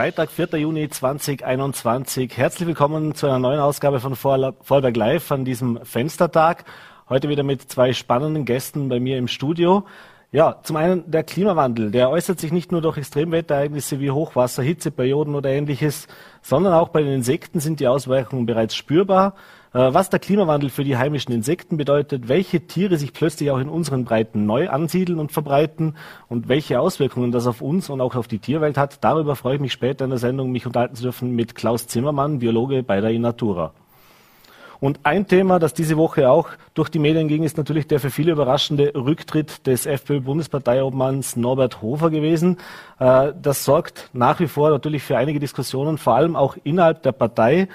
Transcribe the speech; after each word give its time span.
Freitag, 0.00 0.30
4. 0.30 0.58
Juni 0.58 0.88
2021. 0.88 2.34
Herzlich 2.34 2.66
willkommen 2.66 3.14
zu 3.14 3.26
einer 3.26 3.38
neuen 3.38 3.60
Ausgabe 3.60 4.00
von 4.00 4.16
Vorarlberg 4.16 4.96
Live 4.96 5.30
an 5.30 5.44
diesem 5.44 5.78
Fenstertag. 5.84 6.64
Heute 7.10 7.28
wieder 7.28 7.42
mit 7.42 7.70
zwei 7.70 7.92
spannenden 7.92 8.46
Gästen 8.46 8.88
bei 8.88 8.98
mir 8.98 9.18
im 9.18 9.28
Studio. 9.28 9.84
Ja, 10.32 10.56
zum 10.62 10.76
einen 10.76 11.10
der 11.10 11.22
Klimawandel. 11.22 11.90
Der 11.90 12.08
äußert 12.08 12.40
sich 12.40 12.50
nicht 12.50 12.72
nur 12.72 12.80
durch 12.80 12.96
Extremwetterereignisse 12.96 14.00
wie 14.00 14.10
Hochwasser, 14.10 14.62
Hitzeperioden 14.62 15.34
oder 15.34 15.50
ähnliches, 15.50 16.08
sondern 16.40 16.72
auch 16.72 16.88
bei 16.88 17.02
den 17.02 17.12
Insekten 17.12 17.60
sind 17.60 17.78
die 17.78 17.86
Auswirkungen 17.86 18.46
bereits 18.46 18.74
spürbar. 18.76 19.34
Äh, 19.72 19.94
was 19.94 20.10
der 20.10 20.18
Klimawandel 20.18 20.68
für 20.68 20.82
die 20.82 20.96
heimischen 20.96 21.32
Insekten 21.32 21.76
bedeutet, 21.76 22.28
welche 22.28 22.66
Tiere 22.66 22.96
sich 22.96 23.12
plötzlich 23.12 23.50
auch 23.50 23.58
in 23.58 23.68
unseren 23.68 24.04
Breiten 24.04 24.44
neu 24.44 24.68
ansiedeln 24.68 25.20
und 25.20 25.30
verbreiten 25.30 25.96
und 26.28 26.48
welche 26.48 26.80
Auswirkungen 26.80 27.30
das 27.30 27.46
auf 27.46 27.60
uns 27.60 27.88
und 27.88 28.00
auch 28.00 28.16
auf 28.16 28.26
die 28.26 28.40
Tierwelt 28.40 28.76
hat, 28.76 29.04
darüber 29.04 29.36
freue 29.36 29.56
ich 29.56 29.60
mich 29.60 29.72
später 29.72 30.04
in 30.04 30.10
der 30.10 30.18
Sendung, 30.18 30.50
mich 30.50 30.66
unterhalten 30.66 30.96
zu 30.96 31.02
dürfen 31.02 31.36
mit 31.36 31.54
Klaus 31.54 31.86
Zimmermann, 31.86 32.40
Biologe 32.40 32.82
bei 32.82 33.00
der 33.00 33.10
Inatura. 33.10 33.72
Und 34.80 35.00
ein 35.02 35.28
Thema, 35.28 35.58
das 35.58 35.74
diese 35.74 35.98
Woche 35.98 36.30
auch 36.30 36.48
durch 36.72 36.88
die 36.88 36.98
Medien 36.98 37.28
ging, 37.28 37.42
ist 37.42 37.58
natürlich 37.58 37.86
der 37.86 38.00
für 38.00 38.10
viele 38.10 38.32
überraschende 38.32 38.92
Rücktritt 38.94 39.66
des 39.66 39.84
FPÖ-Bundesparteiobmanns 39.84 41.36
Norbert 41.36 41.82
Hofer 41.82 42.08
gewesen. 42.08 42.56
Äh, 42.98 43.34
das 43.40 43.64
sorgt 43.66 44.08
nach 44.14 44.40
wie 44.40 44.48
vor 44.48 44.70
natürlich 44.70 45.02
für 45.02 45.18
einige 45.18 45.38
Diskussionen, 45.38 45.98
vor 45.98 46.14
allem 46.14 46.34
auch 46.34 46.56
innerhalb 46.64 47.02
der 47.02 47.12
Partei. 47.12 47.68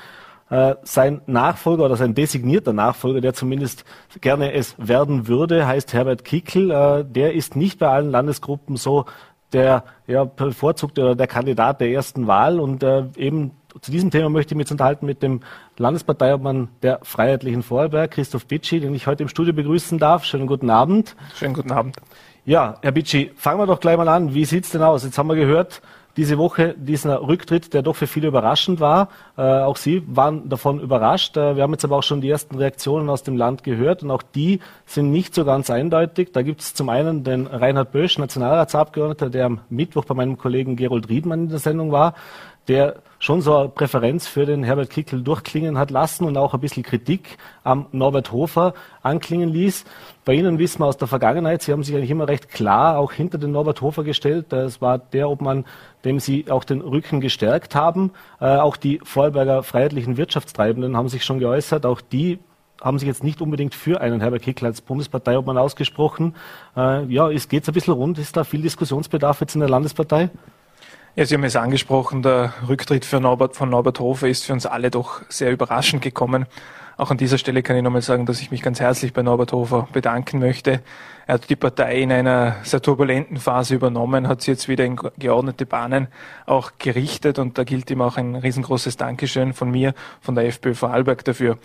Äh, 0.49 0.75
sein 0.83 1.21
Nachfolger 1.25 1.85
oder 1.85 1.95
sein 1.95 2.13
designierter 2.13 2.71
Nachfolger, 2.71 3.19
der 3.19 3.33
zumindest 3.33 3.83
gerne 4.21 4.53
es 4.53 4.75
werden 4.77 5.27
würde, 5.27 5.65
heißt 5.65 5.93
Herbert 5.93 6.23
Kickel. 6.23 6.69
Äh, 6.69 7.03
der 7.03 7.33
ist 7.33 7.55
nicht 7.55 7.79
bei 7.79 7.87
allen 7.87 8.11
Landesgruppen 8.11 8.77
so 8.77 9.05
der 9.53 9.83
ja, 10.05 10.23
bevorzugte 10.23 11.01
oder 11.01 11.15
der 11.15 11.27
Kandidat 11.27 11.81
der 11.81 11.89
ersten 11.89 12.27
Wahl 12.27 12.59
und 12.59 12.83
äh, 12.83 13.05
eben 13.15 13.51
zu 13.81 13.91
diesem 13.91 14.11
Thema 14.11 14.29
möchte 14.29 14.53
ich 14.53 14.57
mich 14.57 14.71
unterhalten 14.71 15.05
mit 15.05 15.21
dem 15.21 15.41
Landesparteiobmann 15.77 16.69
der 16.81 16.99
Freiheitlichen 17.03 17.61
Vorarlberg, 17.61 18.11
Christoph 18.11 18.45
Bitschi, 18.45 18.79
den 18.79 18.95
ich 18.95 19.07
heute 19.07 19.23
im 19.23 19.29
Studio 19.29 19.53
begrüßen 19.53 19.99
darf. 19.99 20.23
Schönen 20.23 20.47
guten 20.47 20.69
Abend. 20.69 21.15
Schönen 21.35 21.53
guten 21.53 21.71
Abend. 21.71 21.97
Ja, 22.45 22.77
Herr 22.81 22.91
Bitschi, 22.91 23.31
fangen 23.35 23.59
wir 23.59 23.65
doch 23.65 23.79
gleich 23.79 23.97
mal 23.97 24.07
an. 24.07 24.33
Wie 24.33 24.45
sieht's 24.45 24.69
denn 24.69 24.81
aus? 24.81 25.03
Jetzt 25.03 25.17
haben 25.17 25.27
wir 25.27 25.35
gehört, 25.35 25.81
diese 26.17 26.37
Woche 26.37 26.75
dieser 26.77 27.21
Rücktritt, 27.21 27.73
der 27.73 27.81
doch 27.81 27.95
für 27.95 28.07
viele 28.07 28.27
überraschend 28.27 28.79
war. 28.79 29.09
Äh, 29.37 29.41
auch 29.41 29.77
Sie 29.77 30.03
waren 30.07 30.49
davon 30.49 30.79
überrascht. 30.79 31.35
Äh, 31.37 31.55
wir 31.55 31.63
haben 31.63 31.71
jetzt 31.73 31.83
aber 31.83 31.97
auch 31.97 32.03
schon 32.03 32.21
die 32.21 32.29
ersten 32.29 32.55
Reaktionen 32.55 33.09
aus 33.09 33.23
dem 33.23 33.35
Land 33.35 33.63
gehört 33.63 34.03
und 34.03 34.11
auch 34.11 34.23
die 34.23 34.59
sind 34.85 35.11
nicht 35.11 35.35
so 35.35 35.45
ganz 35.45 35.69
eindeutig. 35.69 36.31
Da 36.31 36.41
gibt 36.41 36.61
es 36.61 36.73
zum 36.73 36.89
einen 36.89 37.23
den 37.23 37.47
Reinhard 37.47 37.91
Bösch, 37.91 38.17
Nationalratsabgeordneter, 38.17 39.29
der 39.29 39.45
am 39.45 39.59
Mittwoch 39.69 40.05
bei 40.05 40.15
meinem 40.15 40.37
Kollegen 40.37 40.75
Gerold 40.75 41.09
Riedmann 41.09 41.43
in 41.43 41.49
der 41.49 41.59
Sendung 41.59 41.91
war, 41.91 42.13
der 42.67 42.95
schon 43.19 43.41
so 43.41 43.55
eine 43.55 43.69
Präferenz 43.69 44.27
für 44.27 44.45
den 44.45 44.63
Herbert 44.63 44.89
Kickel 44.89 45.23
durchklingen 45.23 45.77
hat 45.77 45.89
lassen 45.89 46.25
und 46.25 46.37
auch 46.37 46.53
ein 46.53 46.59
bisschen 46.59 46.83
Kritik 46.83 47.37
am 47.63 47.87
Norbert 47.91 48.31
Hofer 48.31 48.73
anklingen 49.01 49.49
ließ. 49.49 49.85
Bei 50.25 50.33
Ihnen 50.33 50.59
wissen 50.59 50.79
wir 50.79 50.85
aus 50.85 50.97
der 50.97 51.07
Vergangenheit, 51.07 51.61
Sie 51.61 51.71
haben 51.71 51.83
sich 51.83 51.95
eigentlich 51.95 52.11
immer 52.11 52.27
recht 52.27 52.49
klar 52.49 52.97
auch 52.97 53.11
hinter 53.11 53.37
den 53.37 53.51
Norbert 53.51 53.81
Hofer 53.81 54.03
gestellt. 54.03 54.51
Es 54.53 54.81
war 54.81 54.97
der 54.99 55.29
Obmann, 55.29 55.65
dem 56.03 56.19
Sie 56.19 56.51
auch 56.51 56.63
den 56.63 56.81
Rücken 56.81 57.21
gestärkt 57.21 57.75
haben. 57.75 58.11
Äh, 58.39 58.57
auch 58.57 58.77
die 58.77 58.99
Vorarlberger 59.03 59.63
freiheitlichen 59.63 60.17
Wirtschaftstreibenden 60.17 60.95
haben 60.97 61.09
sich 61.09 61.23
schon 61.23 61.39
geäußert. 61.39 61.85
Auch 61.85 62.01
die 62.01 62.39
haben 62.81 62.99
sich 62.99 63.07
jetzt 63.07 63.23
nicht 63.23 63.41
unbedingt 63.41 63.73
für 63.73 64.01
einen 64.01 64.21
Herbert 64.21 64.43
Kickl 64.43 64.65
als 64.65 64.81
Bundesparteiobmann 64.81 65.57
ausgesprochen. 65.57 66.35
Äh, 66.75 67.05
ja, 67.05 67.31
es 67.31 67.47
geht 67.47 67.67
ein 67.67 67.73
bisschen 67.73 67.93
rund. 67.93 68.19
Ist 68.19 68.35
da 68.37 68.43
viel 68.43 68.61
Diskussionsbedarf 68.61 69.41
jetzt 69.41 69.55
in 69.55 69.61
der 69.61 69.69
Landespartei? 69.69 70.29
Ja, 71.17 71.25
Sie 71.25 71.33
haben 71.33 71.45
es 71.45 71.55
angesprochen, 71.55 72.23
der 72.23 72.53
Rücktritt 72.67 73.09
Norbert, 73.13 73.55
von 73.55 73.69
Norbert 73.69 74.01
Hofer 74.01 74.27
ist 74.27 74.43
für 74.43 74.51
uns 74.51 74.65
alle 74.65 74.91
doch 74.91 75.21
sehr 75.29 75.49
überraschend 75.49 76.01
gekommen. 76.01 76.45
Auch 76.97 77.09
an 77.09 77.15
dieser 77.15 77.37
Stelle 77.37 77.63
kann 77.63 77.77
ich 77.77 77.83
nochmal 77.83 78.01
sagen, 78.01 78.25
dass 78.25 78.41
ich 78.41 78.51
mich 78.51 78.61
ganz 78.61 78.81
herzlich 78.81 79.13
bei 79.13 79.21
Norbert 79.21 79.53
Hofer 79.53 79.87
bedanken 79.93 80.39
möchte. 80.39 80.81
Er 81.25 81.35
hat 81.35 81.49
die 81.49 81.55
Partei 81.55 82.01
in 82.01 82.11
einer 82.11 82.57
sehr 82.63 82.81
turbulenten 82.81 83.37
Phase 83.37 83.75
übernommen, 83.75 84.27
hat 84.27 84.41
sie 84.41 84.51
jetzt 84.51 84.67
wieder 84.67 84.83
in 84.83 84.97
geordnete 85.17 85.65
Bahnen 85.65 86.09
auch 86.47 86.73
gerichtet 86.79 87.39
und 87.39 87.57
da 87.57 87.63
gilt 87.63 87.89
ihm 87.89 88.01
auch 88.01 88.17
ein 88.17 88.35
riesengroßes 88.35 88.97
Dankeschön 88.97 89.53
von 89.53 89.71
mir, 89.71 89.93
von 90.19 90.35
der 90.35 90.47
FPÖ 90.47 90.73
Vorarlberg 90.73 91.23
dafür. 91.23 91.57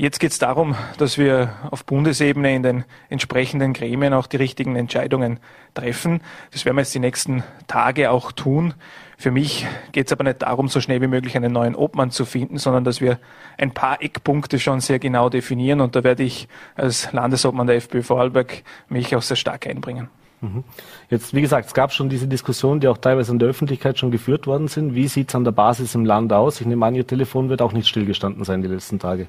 Jetzt 0.00 0.18
geht 0.18 0.32
es 0.32 0.38
darum, 0.38 0.76
dass 0.96 1.18
wir 1.18 1.52
auf 1.70 1.84
Bundesebene 1.84 2.54
in 2.54 2.62
den 2.62 2.84
entsprechenden 3.10 3.74
Gremien 3.74 4.14
auch 4.14 4.26
die 4.26 4.38
richtigen 4.38 4.74
Entscheidungen 4.74 5.40
treffen. 5.74 6.22
Das 6.52 6.64
werden 6.64 6.76
wir 6.76 6.80
jetzt 6.80 6.94
die 6.94 7.00
nächsten 7.00 7.44
Tage 7.66 8.10
auch 8.10 8.32
tun. 8.32 8.72
Für 9.18 9.30
mich 9.30 9.66
geht 9.92 10.06
es 10.06 10.12
aber 10.14 10.24
nicht 10.24 10.40
darum, 10.40 10.68
so 10.68 10.80
schnell 10.80 11.02
wie 11.02 11.06
möglich 11.06 11.36
einen 11.36 11.52
neuen 11.52 11.74
Obmann 11.74 12.10
zu 12.10 12.24
finden, 12.24 12.56
sondern 12.56 12.82
dass 12.82 13.02
wir 13.02 13.18
ein 13.58 13.72
paar 13.72 14.00
Eckpunkte 14.00 14.58
schon 14.58 14.80
sehr 14.80 14.98
genau 14.98 15.28
definieren. 15.28 15.82
Und 15.82 15.94
da 15.94 16.02
werde 16.02 16.22
ich 16.22 16.48
als 16.76 17.12
Landesobmann 17.12 17.66
der 17.66 17.76
FPÖ 17.76 18.02
Vorarlberg 18.02 18.62
mich 18.88 19.14
auch 19.14 19.20
sehr 19.20 19.36
stark 19.36 19.66
einbringen. 19.66 20.08
Mhm. 20.40 20.64
Jetzt, 21.10 21.34
wie 21.34 21.42
gesagt, 21.42 21.66
es 21.66 21.74
gab 21.74 21.92
schon 21.92 22.08
diese 22.08 22.26
Diskussionen, 22.26 22.80
die 22.80 22.88
auch 22.88 22.96
teilweise 22.96 23.32
in 23.32 23.38
der 23.38 23.50
Öffentlichkeit 23.50 23.98
schon 23.98 24.10
geführt 24.10 24.46
worden 24.46 24.68
sind. 24.68 24.94
Wie 24.94 25.08
sieht 25.08 25.28
es 25.28 25.34
an 25.34 25.44
der 25.44 25.52
Basis 25.52 25.94
im 25.94 26.06
Land 26.06 26.32
aus? 26.32 26.58
Ich 26.58 26.66
nehme 26.66 26.86
an, 26.86 26.94
Ihr 26.94 27.06
Telefon 27.06 27.50
wird 27.50 27.60
auch 27.60 27.74
nicht 27.74 27.86
stillgestanden 27.86 28.44
sein 28.44 28.62
die 28.62 28.68
letzten 28.68 28.98
Tage. 28.98 29.28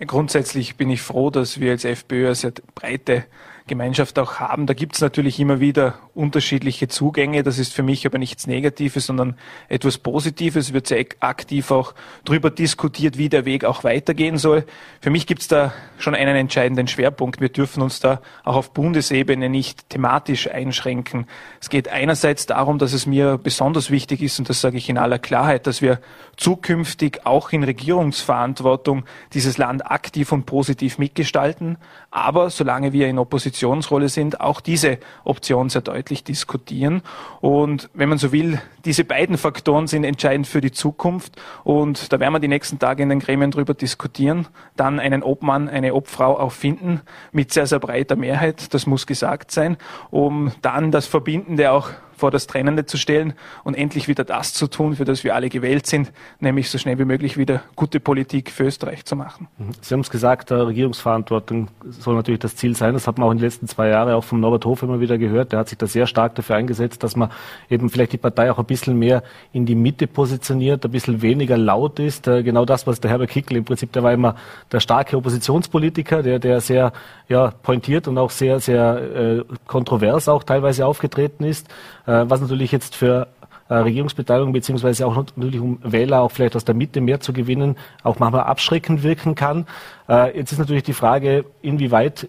Grundsätzlich 0.00 0.76
bin 0.76 0.90
ich 0.90 1.02
froh, 1.02 1.30
dass 1.30 1.60
wir 1.60 1.72
als 1.72 1.84
FPÖ 1.84 2.26
eine 2.26 2.34
sehr 2.34 2.52
breite 2.74 3.24
Gemeinschaft 3.66 4.18
auch 4.18 4.40
haben. 4.40 4.66
Da 4.66 4.74
gibt 4.74 4.94
es 4.94 5.00
natürlich 5.00 5.40
immer 5.40 5.58
wieder 5.58 5.98
unterschiedliche 6.14 6.86
Zugänge. 6.86 7.42
Das 7.42 7.58
ist 7.58 7.72
für 7.72 7.82
mich 7.82 8.04
aber 8.04 8.18
nichts 8.18 8.46
Negatives, 8.46 9.06
sondern 9.06 9.36
etwas 9.68 9.96
Positives. 9.96 10.74
Wird 10.74 10.86
sehr 10.86 11.04
aktiv 11.20 11.70
auch 11.70 11.94
darüber 12.24 12.50
diskutiert, 12.50 13.16
wie 13.16 13.30
der 13.30 13.46
Weg 13.46 13.64
auch 13.64 13.82
weitergehen 13.82 14.36
soll. 14.36 14.64
Für 15.00 15.08
mich 15.08 15.26
gibt 15.26 15.40
es 15.40 15.48
da 15.48 15.72
schon 15.96 16.14
einen 16.14 16.36
entscheidenden 16.36 16.88
Schwerpunkt. 16.88 17.40
Wir 17.40 17.48
dürfen 17.48 17.82
uns 17.82 18.00
da 18.00 18.20
auch 18.44 18.56
auf 18.56 18.72
Bundesebene 18.72 19.48
nicht 19.48 19.88
thematisch 19.88 20.50
einschränken. 20.50 21.26
Es 21.60 21.70
geht 21.70 21.88
einerseits 21.88 22.44
darum, 22.44 22.78
dass 22.78 22.92
es 22.92 23.06
mir 23.06 23.38
besonders 23.38 23.90
wichtig 23.90 24.20
ist, 24.20 24.38
und 24.38 24.48
das 24.50 24.60
sage 24.60 24.76
ich 24.76 24.90
in 24.90 24.98
aller 24.98 25.18
Klarheit, 25.18 25.66
dass 25.66 25.80
wir 25.80 26.00
zukünftig 26.36 27.24
auch 27.24 27.50
in 27.52 27.64
Regierungsverantwortung 27.64 29.04
dieses 29.32 29.56
Land 29.56 29.90
aktiv 29.90 30.32
und 30.32 30.44
positiv 30.44 30.98
mitgestalten. 30.98 31.78
Aber 32.16 32.48
solange 32.50 32.92
wir 32.92 33.08
in 33.08 33.18
Opposition 33.18 33.64
Oppositionsrolle 33.64 34.08
sind, 34.08 34.40
auch 34.40 34.60
diese 34.60 34.98
Option 35.24 35.68
sehr 35.68 35.82
deutlich 35.82 36.22
diskutieren. 36.22 37.02
Und 37.40 37.90
wenn 37.92 38.08
man 38.08 38.18
so 38.18 38.30
will, 38.30 38.60
diese 38.84 39.04
beiden 39.04 39.36
Faktoren 39.36 39.86
sind 39.86 40.04
entscheidend 40.04 40.46
für 40.46 40.60
die 40.60 40.70
Zukunft. 40.70 41.34
Und 41.64 42.12
da 42.12 42.20
werden 42.20 42.32
wir 42.32 42.38
die 42.40 42.48
nächsten 42.48 42.78
Tage 42.78 43.02
in 43.02 43.08
den 43.08 43.20
Gremien 43.20 43.50
drüber 43.50 43.74
diskutieren, 43.74 44.46
dann 44.76 45.00
einen 45.00 45.22
Obmann, 45.22 45.68
eine 45.68 45.94
Obfrau 45.94 46.38
auch 46.38 46.52
finden 46.52 47.00
mit 47.32 47.52
sehr, 47.52 47.66
sehr 47.66 47.80
breiter 47.80 48.16
Mehrheit. 48.16 48.72
Das 48.72 48.86
muss 48.86 49.06
gesagt 49.06 49.50
sein, 49.50 49.76
um 50.10 50.52
dann 50.62 50.90
das 50.90 51.06
Verbindende 51.06 51.72
auch 51.72 51.90
vor 52.16 52.30
das 52.30 52.46
Trennende 52.46 52.86
zu 52.86 52.96
stellen 52.96 53.34
und 53.64 53.74
endlich 53.74 54.08
wieder 54.08 54.24
das 54.24 54.54
zu 54.54 54.66
tun, 54.66 54.96
für 54.96 55.04
das 55.04 55.24
wir 55.24 55.34
alle 55.34 55.48
gewählt 55.48 55.86
sind, 55.86 56.12
nämlich 56.40 56.70
so 56.70 56.78
schnell 56.78 56.98
wie 56.98 57.04
möglich 57.04 57.36
wieder 57.36 57.62
gute 57.76 58.00
Politik 58.00 58.50
für 58.50 58.64
Österreich 58.64 59.04
zu 59.04 59.16
machen. 59.16 59.48
Mhm. 59.58 59.70
Sie 59.80 59.94
haben 59.94 60.00
es 60.00 60.10
gesagt, 60.10 60.50
Regierungsverantwortung 60.52 61.68
soll 61.88 62.14
natürlich 62.14 62.40
das 62.40 62.56
Ziel 62.56 62.76
sein. 62.76 62.94
Das 62.94 63.06
hat 63.06 63.18
man 63.18 63.28
auch 63.28 63.32
in 63.32 63.38
den 63.38 63.44
letzten 63.44 63.68
zwei 63.68 63.88
Jahren 63.88 64.12
auch 64.12 64.24
vom 64.24 64.40
Norbert 64.40 64.64
Hof 64.64 64.82
immer 64.82 65.00
wieder 65.00 65.18
gehört. 65.18 65.52
Der 65.52 65.60
hat 65.60 65.68
sich 65.68 65.78
da 65.78 65.86
sehr 65.86 66.06
stark 66.06 66.34
dafür 66.34 66.56
eingesetzt, 66.56 67.02
dass 67.02 67.16
man 67.16 67.30
eben 67.68 67.90
vielleicht 67.90 68.12
die 68.12 68.18
Partei 68.18 68.50
auch 68.50 68.58
ein 68.58 68.64
bisschen 68.64 68.98
mehr 68.98 69.22
in 69.52 69.66
die 69.66 69.74
Mitte 69.74 70.06
positioniert, 70.06 70.84
ein 70.84 70.90
bisschen 70.90 71.22
weniger 71.22 71.56
laut 71.56 71.98
ist. 71.98 72.26
Äh, 72.26 72.42
genau 72.42 72.64
das, 72.64 72.86
was 72.86 73.00
der 73.00 73.10
Herbert 73.10 73.30
Kickl 73.30 73.56
im 73.56 73.64
Prinzip, 73.64 73.92
der 73.92 74.02
war 74.02 74.12
immer 74.12 74.36
der 74.72 74.80
starke 74.80 75.16
Oppositionspolitiker, 75.16 76.22
der, 76.22 76.38
der 76.38 76.60
sehr 76.60 76.92
ja, 77.28 77.52
pointiert 77.62 78.08
und 78.08 78.18
auch 78.18 78.30
sehr, 78.30 78.60
sehr 78.60 78.96
äh, 79.16 79.44
kontrovers 79.66 80.28
auch 80.28 80.44
teilweise 80.44 80.86
aufgetreten 80.86 81.44
ist. 81.44 81.68
Äh, 82.06 82.24
was 82.28 82.40
natürlich 82.40 82.72
jetzt 82.72 82.94
für 82.94 83.28
äh, 83.68 83.74
Regierungsbeteiligung 83.74 84.52
beziehungsweise 84.52 85.06
auch 85.06 85.16
natürlich 85.36 85.60
um 85.60 85.78
Wähler 85.82 86.20
auch 86.20 86.30
vielleicht 86.30 86.56
aus 86.56 86.64
der 86.64 86.74
Mitte 86.74 87.00
mehr 87.00 87.20
zu 87.20 87.32
gewinnen, 87.32 87.76
auch 88.02 88.18
manchmal 88.18 88.42
abschreckend 88.42 89.02
wirken 89.02 89.34
kann. 89.34 89.66
Äh, 90.08 90.36
jetzt 90.36 90.52
ist 90.52 90.58
natürlich 90.58 90.82
die 90.82 90.92
Frage, 90.92 91.44
inwieweit 91.62 92.28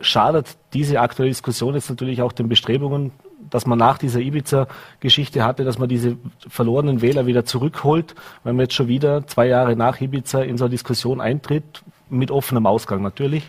schadet 0.00 0.56
diese 0.72 0.98
aktuelle 0.98 1.28
Diskussion 1.28 1.74
jetzt 1.74 1.90
natürlich 1.90 2.22
auch 2.22 2.32
den 2.32 2.48
Bestrebungen, 2.48 3.12
dass 3.50 3.66
man 3.66 3.78
nach 3.78 3.98
dieser 3.98 4.18
Ibiza-Geschichte 4.18 5.44
hatte, 5.44 5.62
dass 5.62 5.78
man 5.78 5.90
diese 5.90 6.16
verlorenen 6.48 7.02
Wähler 7.02 7.26
wieder 7.26 7.44
zurückholt, 7.44 8.14
wenn 8.44 8.56
man 8.56 8.64
jetzt 8.64 8.72
schon 8.72 8.88
wieder 8.88 9.26
zwei 9.26 9.46
Jahre 9.46 9.76
nach 9.76 10.00
Ibiza 10.00 10.40
in 10.40 10.56
so 10.56 10.64
eine 10.64 10.70
Diskussion 10.70 11.20
eintritt, 11.20 11.82
mit 12.08 12.30
offenem 12.30 12.64
Ausgang 12.64 13.02
natürlich 13.02 13.44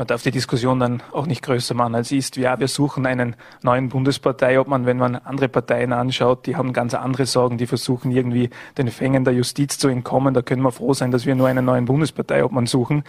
man 0.00 0.06
darf 0.06 0.22
die 0.22 0.30
Diskussion 0.30 0.80
dann 0.80 1.02
auch 1.12 1.26
nicht 1.26 1.42
größer 1.42 1.74
machen, 1.74 1.94
als 1.94 2.10
ist. 2.10 2.38
Ja, 2.38 2.58
wir 2.58 2.68
suchen 2.68 3.04
einen 3.04 3.36
neuen 3.60 3.90
Bundespartei, 3.90 4.58
ob 4.58 4.66
man, 4.66 4.86
wenn 4.86 4.96
man 4.96 5.14
andere 5.14 5.50
Parteien 5.50 5.92
anschaut, 5.92 6.46
die 6.46 6.56
haben 6.56 6.72
ganz 6.72 6.94
andere 6.94 7.26
Sorgen, 7.26 7.58
die 7.58 7.66
versuchen 7.66 8.10
irgendwie 8.10 8.48
den 8.78 8.88
Fängen 8.88 9.26
der 9.26 9.34
Justiz 9.34 9.76
zu 9.76 9.88
entkommen. 9.88 10.32
Da 10.32 10.40
können 10.40 10.62
wir 10.62 10.72
froh 10.72 10.94
sein, 10.94 11.10
dass 11.10 11.26
wir 11.26 11.34
nur 11.34 11.48
einen 11.48 11.66
neuen 11.66 11.84
Bundespartei, 11.84 12.42
ob 12.42 12.52
man 12.52 12.66
suchen. 12.66 13.04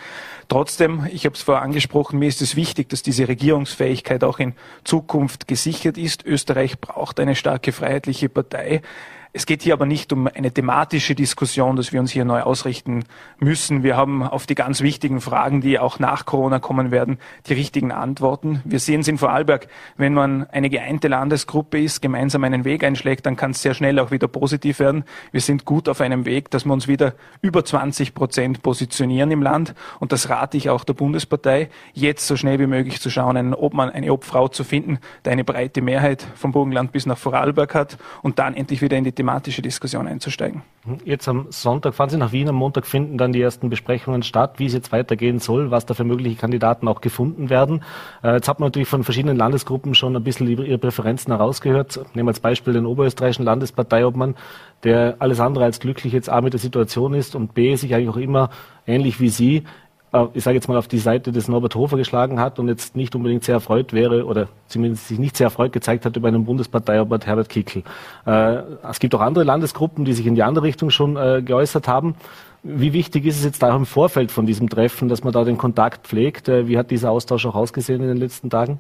Trotzdem, 0.50 1.08
ich 1.10 1.24
habe 1.24 1.34
es 1.34 1.44
vorher 1.44 1.64
angesprochen, 1.64 2.20
mir 2.20 2.28
ist 2.28 2.42
es 2.42 2.58
wichtig, 2.58 2.90
dass 2.90 3.02
diese 3.02 3.26
Regierungsfähigkeit 3.26 4.26
auch 4.26 4.40
in 4.40 4.54
Zukunft 4.84 5.48
gesichert 5.48 5.98
ist. 5.98 6.26
Österreich 6.26 6.82
braucht 6.82 7.22
eine 7.22 7.36
starke 7.36 7.72
freiheitliche 7.72 8.28
Partei 8.28 8.82
Es 9.34 9.46
geht 9.46 9.62
hier 9.64 9.72
aber 9.72 9.86
nicht 9.86 10.12
um 10.12 10.28
eine 10.28 10.52
thematische 10.52 11.16
Diskussion, 11.16 11.78
dass 11.78 11.94
wir 11.94 12.02
uns 12.02 12.12
hier 12.12 12.26
neu 12.26 12.42
ausrichten 12.42 13.06
müssen. 13.40 13.82
Wir 13.82 13.96
haben 13.96 14.24
auf 14.24 14.46
die 14.46 14.56
ganz 14.56 14.82
wichtigen 14.82 15.22
Fragen, 15.22 15.62
die 15.62 15.80
auch 15.80 16.00
nach 16.00 16.26
Corona 16.26 16.60
kommen 16.60 16.92
werden, 16.92 17.18
die 17.48 17.54
richtigen 17.54 17.94
Antworten. 17.94 18.62
Wir 18.66 18.80
sehen 18.80 19.00
es 19.00 19.08
in 19.08 19.18
Vorarlberg, 19.18 19.70
wenn 19.96 20.14
man 20.14 20.48
eine 20.50 20.70
geeinte 20.70 21.08
Landesgruppe 21.08 21.82
ist, 21.82 22.02
gemeinsam 22.02 22.44
einen 22.44 22.66
Weg 22.66 22.84
einschlägt, 22.84 23.26
dann 23.26 23.38
kann 23.38 23.52
es 23.52 23.62
sehr 23.62 23.74
schnell 23.74 24.00
auch 24.00 24.12
wieder 24.12 24.28
positiv 24.28 24.80
werden. 24.80 25.06
Wir 25.32 25.40
sind 25.40 25.64
gut 25.64 25.88
auf 25.88 26.02
einem 26.02 26.26
Weg, 26.26 26.52
dass 26.52 26.66
wir 26.66 26.74
uns 26.74 26.90
wieder 26.90 27.14
über 27.42 27.64
20 27.64 28.14
Prozent 28.14 28.62
positionieren 28.62 29.32
im 29.32 29.42
Land. 29.42 29.76
Und 30.02 30.12
das 30.12 30.30
rate 30.30 30.58
ich 30.58 30.70
auch 30.70 30.84
der 30.84 30.94
Bundespartei, 30.94 31.70
jetzt 31.94 32.28
so 32.28 32.36
schnell 32.36 32.60
wie 32.60 32.68
möglich 32.68 33.00
zu 33.00 33.10
schauen, 33.10 33.38
einen 33.38 33.54
Obmann, 33.54 33.92
eine 33.92 34.12
Obfrau 34.12 34.50
zu 34.50 34.66
finden, 34.66 35.00
der 35.24 35.32
eine 35.32 35.46
breite 35.46 35.82
Mehrheit 35.82 36.28
vom 36.36 36.52
Burgenland 36.52 36.92
bis 36.92 37.06
nach 37.06 37.18
Vorarlberg 37.18 37.74
hat 37.74 37.98
und 38.24 38.38
dann 38.38 38.56
endlich 38.56 38.82
wieder 38.82 38.98
in 38.98 39.06
die 39.06 39.21
thematische 39.22 39.62
Diskussion 39.62 40.08
einzusteigen. 40.08 40.64
Jetzt 41.06 41.28
am 41.28 41.46
Sonntag 41.52 41.94
fahren 41.94 42.10
Sie 42.10 42.18
nach 42.18 42.32
Wien, 42.32 42.50
am 42.50 42.56
Montag 42.56 42.88
finden 42.88 43.20
dann 43.20 43.34
die 43.34 43.42
ersten 43.42 43.70
Besprechungen 43.70 44.24
statt, 44.24 44.56
wie 44.58 44.66
es 44.66 44.74
jetzt 44.74 44.92
weitergehen 44.92 45.38
soll, 45.38 45.70
was 45.70 45.86
da 45.86 45.94
für 45.94 46.04
mögliche 46.04 46.38
Kandidaten 46.38 46.88
auch 46.88 47.02
gefunden 47.02 47.52
werden. 47.52 47.84
Äh, 48.24 48.34
jetzt 48.34 48.48
hat 48.48 48.60
man 48.60 48.68
natürlich 48.68 48.88
von 48.88 49.04
verschiedenen 49.04 49.38
Landesgruppen 49.38 49.94
schon 49.94 50.16
ein 50.16 50.24
bisschen 50.24 50.48
ihre 50.48 50.80
Präferenzen 50.80 51.32
herausgehört. 51.32 51.98
Nehmen 52.16 52.26
wir 52.26 52.32
als 52.32 52.40
Beispiel 52.40 52.74
den 52.74 52.88
oberösterreichischen 52.88 53.46
Landesparteiobmann, 53.46 54.36
der 54.84 55.18
alles 55.20 55.40
andere 55.40 55.66
als 55.66 55.80
glücklich 55.80 56.14
jetzt 56.14 56.30
A 56.30 56.42
mit 56.42 56.54
der 56.54 56.60
Situation 56.60 57.14
ist 57.14 57.36
und 57.36 57.54
B 57.54 57.76
sich 57.76 57.94
eigentlich 57.94 58.10
auch 58.10 58.18
immer 58.18 58.50
ähnlich 58.88 59.20
wie 59.20 59.30
Sie 59.30 59.64
ich 60.34 60.44
sage 60.44 60.56
jetzt 60.56 60.68
mal, 60.68 60.78
auf 60.78 60.90
die 60.90 61.00
Seite 61.00 61.32
des 61.32 61.48
Norbert 61.48 61.76
Hofer 61.76 61.96
geschlagen 61.96 62.40
hat 62.40 62.60
und 62.60 62.68
jetzt 62.68 62.98
nicht 62.98 63.16
unbedingt 63.16 63.46
sehr 63.46 63.56
erfreut 63.56 63.94
wäre 63.94 64.26
oder 64.26 64.50
zumindest 64.68 65.08
sich 65.08 65.20
nicht 65.20 65.38
sehr 65.38 65.46
erfreut 65.46 65.72
gezeigt 65.72 66.06
hat 66.06 66.18
über 66.18 66.28
einen 66.28 66.44
Bundesparteiobert 66.44 67.26
Herbert 67.26 67.48
Kickl. 67.48 67.84
Äh, 68.26 68.62
es 68.90 69.00
gibt 69.00 69.16
auch 69.16 69.22
andere 69.22 69.46
Landesgruppen, 69.46 70.04
die 70.04 70.12
sich 70.12 70.26
in 70.28 70.36
die 70.36 70.44
andere 70.44 70.66
Richtung 70.66 70.90
schon 70.90 71.16
äh, 71.16 71.42
geäußert 71.42 71.88
haben. 71.88 72.16
Wie 72.64 72.92
wichtig 72.92 73.26
ist 73.26 73.38
es 73.38 73.46
jetzt 73.46 73.64
da 73.64 73.74
im 73.74 73.86
Vorfeld 73.86 74.32
von 74.32 74.46
diesem 74.46 74.70
Treffen, 74.70 75.08
dass 75.08 75.24
man 75.24 75.32
da 75.32 75.46
den 75.46 75.58
Kontakt 75.58 76.08
pflegt? 76.08 76.48
Wie 76.48 76.78
hat 76.78 76.92
dieser 76.92 77.10
Austausch 77.10 77.46
auch 77.48 77.56
ausgesehen 77.56 78.02
in 78.02 78.08
den 78.10 78.18
letzten 78.18 78.52
Tagen? 78.52 78.80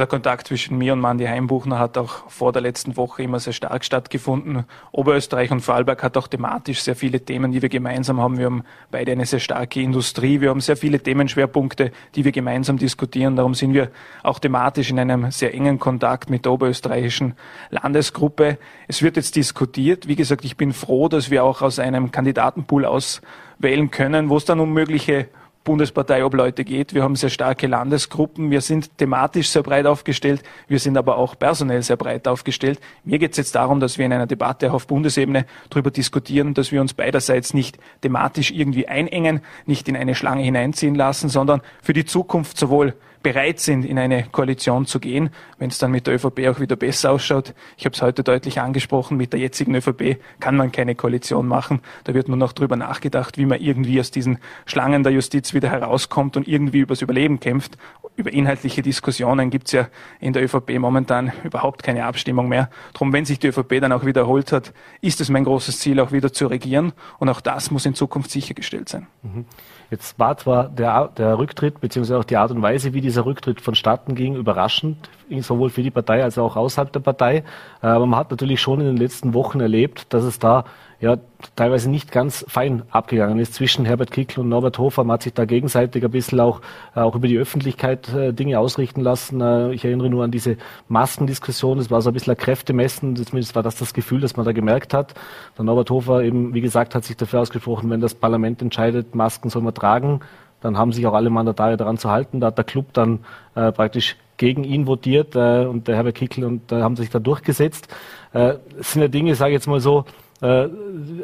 Der 0.00 0.06
Kontakt 0.06 0.48
zwischen 0.48 0.76
mir 0.76 0.92
und 0.92 1.00
Mandy 1.00 1.24
Heimbuchner 1.24 1.78
hat 1.78 1.96
auch 1.96 2.28
vor 2.28 2.52
der 2.52 2.60
letzten 2.60 2.96
Woche 2.98 3.22
immer 3.22 3.40
sehr 3.40 3.54
stark 3.54 3.82
stattgefunden. 3.82 4.64
Oberösterreich 4.92 5.50
und 5.50 5.60
Vorarlberg 5.60 6.02
hat 6.02 6.18
auch 6.18 6.28
thematisch 6.28 6.82
sehr 6.82 6.96
viele 6.96 7.20
Themen, 7.20 7.50
die 7.50 7.62
wir 7.62 7.70
gemeinsam 7.70 8.20
haben. 8.20 8.36
Wir 8.36 8.44
haben 8.46 8.64
beide 8.90 9.12
eine 9.12 9.24
sehr 9.24 9.40
starke 9.40 9.80
Industrie. 9.80 10.42
Wir 10.42 10.50
haben 10.50 10.60
sehr 10.60 10.76
viele 10.76 11.00
Themenschwerpunkte, 11.00 11.92
die 12.14 12.24
wir 12.26 12.32
gemeinsam 12.32 12.76
diskutieren. 12.76 13.36
Darum 13.36 13.54
sind 13.54 13.72
wir 13.72 13.90
auch 14.22 14.38
thematisch 14.38 14.90
in 14.90 14.98
einem 14.98 15.30
sehr 15.30 15.54
engen 15.54 15.78
Kontakt 15.78 16.28
mit 16.28 16.44
der 16.44 16.52
oberösterreichischen 16.52 17.34
Landesgruppe. 17.70 18.58
Es 18.88 19.02
wird 19.02 19.16
jetzt 19.16 19.34
diskutiert. 19.34 20.08
Wie 20.08 20.16
gesagt, 20.16 20.44
ich 20.44 20.58
bin 20.58 20.74
froh, 20.74 21.08
dass 21.08 21.30
wir 21.30 21.42
auch 21.42 21.62
aus 21.62 21.78
einem 21.78 22.10
Kandidatenpool 22.10 22.84
auswählen 22.84 23.90
können, 23.90 24.28
wo 24.28 24.36
es 24.36 24.44
dann 24.44 24.60
um 24.60 24.74
mögliche 24.74 25.28
Bundesparteiobleute 25.66 26.64
geht. 26.64 26.94
Wir 26.94 27.02
haben 27.02 27.16
sehr 27.16 27.28
starke 27.28 27.66
Landesgruppen. 27.66 28.50
Wir 28.50 28.62
sind 28.62 28.96
thematisch 28.96 29.50
sehr 29.50 29.62
breit 29.62 29.84
aufgestellt. 29.84 30.42
Wir 30.68 30.78
sind 30.78 30.96
aber 30.96 31.18
auch 31.18 31.38
personell 31.38 31.82
sehr 31.82 31.96
breit 31.96 32.26
aufgestellt. 32.26 32.80
Mir 33.04 33.18
geht 33.18 33.32
es 33.32 33.36
jetzt 33.36 33.54
darum, 33.54 33.80
dass 33.80 33.98
wir 33.98 34.06
in 34.06 34.12
einer 34.14 34.26
Debatte 34.26 34.70
auch 34.70 34.74
auf 34.74 34.86
Bundesebene 34.86 35.44
darüber 35.68 35.90
diskutieren, 35.90 36.54
dass 36.54 36.72
wir 36.72 36.80
uns 36.80 36.94
beiderseits 36.94 37.52
nicht 37.52 37.78
thematisch 38.00 38.52
irgendwie 38.52 38.88
einengen, 38.88 39.40
nicht 39.66 39.88
in 39.88 39.96
eine 39.96 40.14
Schlange 40.14 40.44
hineinziehen 40.44 40.94
lassen, 40.94 41.28
sondern 41.28 41.60
für 41.82 41.92
die 41.92 42.06
Zukunft 42.06 42.56
sowohl 42.56 42.94
bereit 43.26 43.58
sind, 43.58 43.84
in 43.84 43.98
eine 43.98 44.22
Koalition 44.22 44.86
zu 44.86 45.00
gehen, 45.00 45.30
wenn 45.58 45.68
es 45.68 45.78
dann 45.78 45.90
mit 45.90 46.06
der 46.06 46.14
ÖVP 46.14 46.46
auch 46.46 46.60
wieder 46.60 46.76
besser 46.76 47.10
ausschaut. 47.10 47.54
Ich 47.76 47.84
habe 47.84 47.92
es 47.92 48.00
heute 48.00 48.22
deutlich 48.22 48.60
angesprochen, 48.60 49.16
mit 49.16 49.32
der 49.32 49.40
jetzigen 49.40 49.74
ÖVP 49.74 50.18
kann 50.38 50.56
man 50.56 50.70
keine 50.70 50.94
Koalition 50.94 51.48
machen. 51.48 51.80
Da 52.04 52.14
wird 52.14 52.28
nur 52.28 52.36
noch 52.36 52.52
drüber 52.52 52.76
nachgedacht, 52.76 53.36
wie 53.36 53.44
man 53.44 53.60
irgendwie 53.60 53.98
aus 53.98 54.12
diesen 54.12 54.38
Schlangen 54.64 55.02
der 55.02 55.10
Justiz 55.10 55.54
wieder 55.54 55.68
herauskommt 55.68 56.36
und 56.36 56.46
irgendwie 56.46 56.78
übers 56.78 57.02
Überleben 57.02 57.40
kämpft. 57.40 57.76
Über 58.14 58.32
inhaltliche 58.32 58.80
Diskussionen 58.80 59.50
gibt 59.50 59.66
es 59.66 59.72
ja 59.72 59.88
in 60.20 60.32
der 60.32 60.44
ÖVP 60.44 60.78
momentan 60.78 61.32
überhaupt 61.42 61.82
keine 61.82 62.04
Abstimmung 62.04 62.48
mehr. 62.48 62.70
Drum, 62.94 63.12
wenn 63.12 63.24
sich 63.24 63.40
die 63.40 63.48
ÖVP 63.48 63.80
dann 63.80 63.90
auch 63.90 64.04
wiederholt 64.04 64.52
hat, 64.52 64.72
ist 65.00 65.20
es 65.20 65.30
mein 65.30 65.42
großes 65.42 65.80
Ziel, 65.80 65.98
auch 65.98 66.12
wieder 66.12 66.32
zu 66.32 66.46
regieren. 66.46 66.92
Und 67.18 67.28
auch 67.28 67.40
das 67.40 67.72
muss 67.72 67.86
in 67.86 67.96
Zukunft 67.96 68.30
sichergestellt 68.30 68.88
sein. 68.88 69.08
Mhm. 69.24 69.46
Jetzt 69.90 70.18
war 70.18 70.36
zwar 70.36 70.68
der, 70.68 71.08
der 71.08 71.38
Rücktritt 71.38 71.80
beziehungsweise 71.80 72.18
auch 72.18 72.24
die 72.24 72.36
Art 72.36 72.50
und 72.50 72.60
Weise, 72.60 72.92
wie 72.92 73.00
dieser 73.16 73.24
Rücktritt 73.24 73.62
vonstatten 73.62 74.14
ging, 74.14 74.36
überraschend, 74.36 75.08
sowohl 75.40 75.70
für 75.70 75.82
die 75.82 75.90
Partei 75.90 76.22
als 76.22 76.36
auch 76.36 76.54
außerhalb 76.54 76.92
der 76.92 77.00
Partei. 77.00 77.44
Äh, 77.82 77.86
aber 77.86 78.04
man 78.04 78.20
hat 78.20 78.30
natürlich 78.30 78.60
schon 78.60 78.80
in 78.80 78.86
den 78.86 78.96
letzten 78.98 79.32
Wochen 79.32 79.58
erlebt, 79.60 80.12
dass 80.12 80.22
es 80.22 80.38
da 80.38 80.64
ja 81.00 81.16
teilweise 81.56 81.90
nicht 81.90 82.12
ganz 82.12 82.44
fein 82.48 82.82
abgegangen 82.90 83.38
ist 83.38 83.54
zwischen 83.54 83.84
Herbert 83.84 84.10
Kickl 84.10 84.40
und 84.40 84.48
Norbert 84.48 84.78
Hofer. 84.78 85.04
Man 85.04 85.14
hat 85.14 85.22
sich 85.22 85.32
da 85.32 85.44
gegenseitig 85.46 86.04
ein 86.04 86.10
bisschen 86.10 86.40
auch, 86.40 86.60
äh, 86.94 87.00
auch 87.00 87.14
über 87.14 87.26
die 87.26 87.38
Öffentlichkeit 87.38 88.12
äh, 88.12 88.34
Dinge 88.34 88.58
ausrichten 88.58 89.00
lassen. 89.00 89.72
Ich 89.72 89.84
erinnere 89.84 90.10
nur 90.10 90.24
an 90.24 90.30
diese 90.30 90.58
Maskendiskussion. 90.88 91.78
Es 91.78 91.90
war 91.90 92.02
so 92.02 92.10
ein 92.10 92.12
bisschen 92.12 92.34
ein 92.34 92.38
Kräftemessen. 92.38 93.16
Zumindest 93.16 93.54
war 93.54 93.62
das 93.62 93.76
das 93.76 93.94
Gefühl, 93.94 94.20
das 94.20 94.36
man 94.36 94.44
da 94.44 94.52
gemerkt 94.52 94.92
hat. 94.92 95.14
Der 95.56 95.64
Norbert 95.64 95.88
Hofer 95.88 96.22
eben, 96.22 96.52
wie 96.52 96.60
gesagt, 96.60 96.94
hat 96.94 97.04
sich 97.04 97.16
dafür 97.16 97.40
ausgesprochen, 97.40 97.88
wenn 97.88 98.02
das 98.02 98.14
Parlament 98.14 98.60
entscheidet, 98.60 99.14
Masken 99.14 99.48
soll 99.48 99.62
man 99.62 99.72
tragen, 99.72 100.20
dann 100.60 100.78
haben 100.78 100.92
sich 100.92 101.06
auch 101.06 101.14
alle 101.14 101.30
Mandatare 101.30 101.76
daran 101.76 101.98
zu 101.98 102.10
halten. 102.10 102.40
Da 102.40 102.48
hat 102.48 102.58
der 102.58 102.64
Club 102.64 102.92
dann 102.92 103.20
äh, 103.54 103.72
praktisch 103.72 104.16
gegen 104.36 104.64
ihn 104.64 104.86
votiert 104.86 105.34
äh, 105.34 105.66
und 105.66 105.88
der 105.88 105.96
Herbert 105.96 106.14
Kickl 106.14 106.44
und 106.44 106.72
äh, 106.72 106.82
haben 106.82 106.96
sich 106.96 107.10
da 107.10 107.18
durchgesetzt. 107.18 107.88
Äh, 108.32 108.54
sind 108.80 109.02
ja 109.02 109.08
Dinge, 109.08 109.34
sage 109.34 109.50
ich 109.50 109.54
jetzt 109.54 109.66
mal 109.66 109.80
so, 109.80 110.04
äh, 110.40 110.68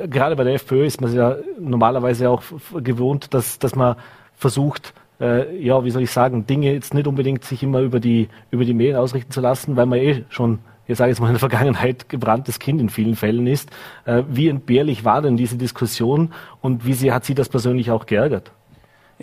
gerade 0.09 0.37
bei 0.37 0.45
der 0.45 0.55
FPÖ 0.55 0.87
ist 0.87 1.01
man 1.01 1.15
ja 1.15 1.37
normalerweise 1.61 2.31
auch 2.31 2.43
gewohnt, 2.83 3.35
dass, 3.35 3.59
dass 3.59 3.75
man 3.75 3.97
versucht, 4.35 4.95
äh, 5.21 5.57
ja, 5.63 5.85
wie 5.85 5.91
soll 5.91 6.03
ich 6.03 6.11
sagen, 6.11 6.47
Dinge 6.47 6.73
jetzt 6.73 6.95
nicht 6.95 7.07
unbedingt 7.07 7.45
sich 7.45 7.63
immer 7.63 7.81
über 7.81 8.01
die, 8.01 8.29
über 8.51 8.65
die 8.65 8.75
Medien 8.75 8.97
ausrichten 8.97 9.31
zu 9.31 9.41
lassen, 9.41 9.77
weil 9.77 9.87
man 9.87 9.99
eh 9.99 10.25
schon, 10.31 10.61
ich 10.87 10.97
sage 10.97 11.11
jetzt 11.11 11.21
mal 11.21 11.27
in 11.27 11.35
der 11.35 11.41
Vergangenheit, 11.41 12.09
gebranntes 12.09 12.59
Kind 12.59 12.81
in 12.81 12.89
vielen 12.89 13.15
Fällen 13.15 13.47
ist. 13.47 13.71
Äh, 14.07 14.23
wie 14.29 14.49
entbehrlich 14.49 15.05
war 15.05 15.21
denn 15.21 15.37
diese 15.37 15.57
Diskussion 15.57 16.33
und 16.61 16.87
wie 16.87 16.95
sehr 16.95 17.15
hat 17.15 17.25
Sie 17.25 17.35
das 17.35 17.51
persönlich 17.51 17.91
auch 17.91 18.07
geärgert? 18.07 18.53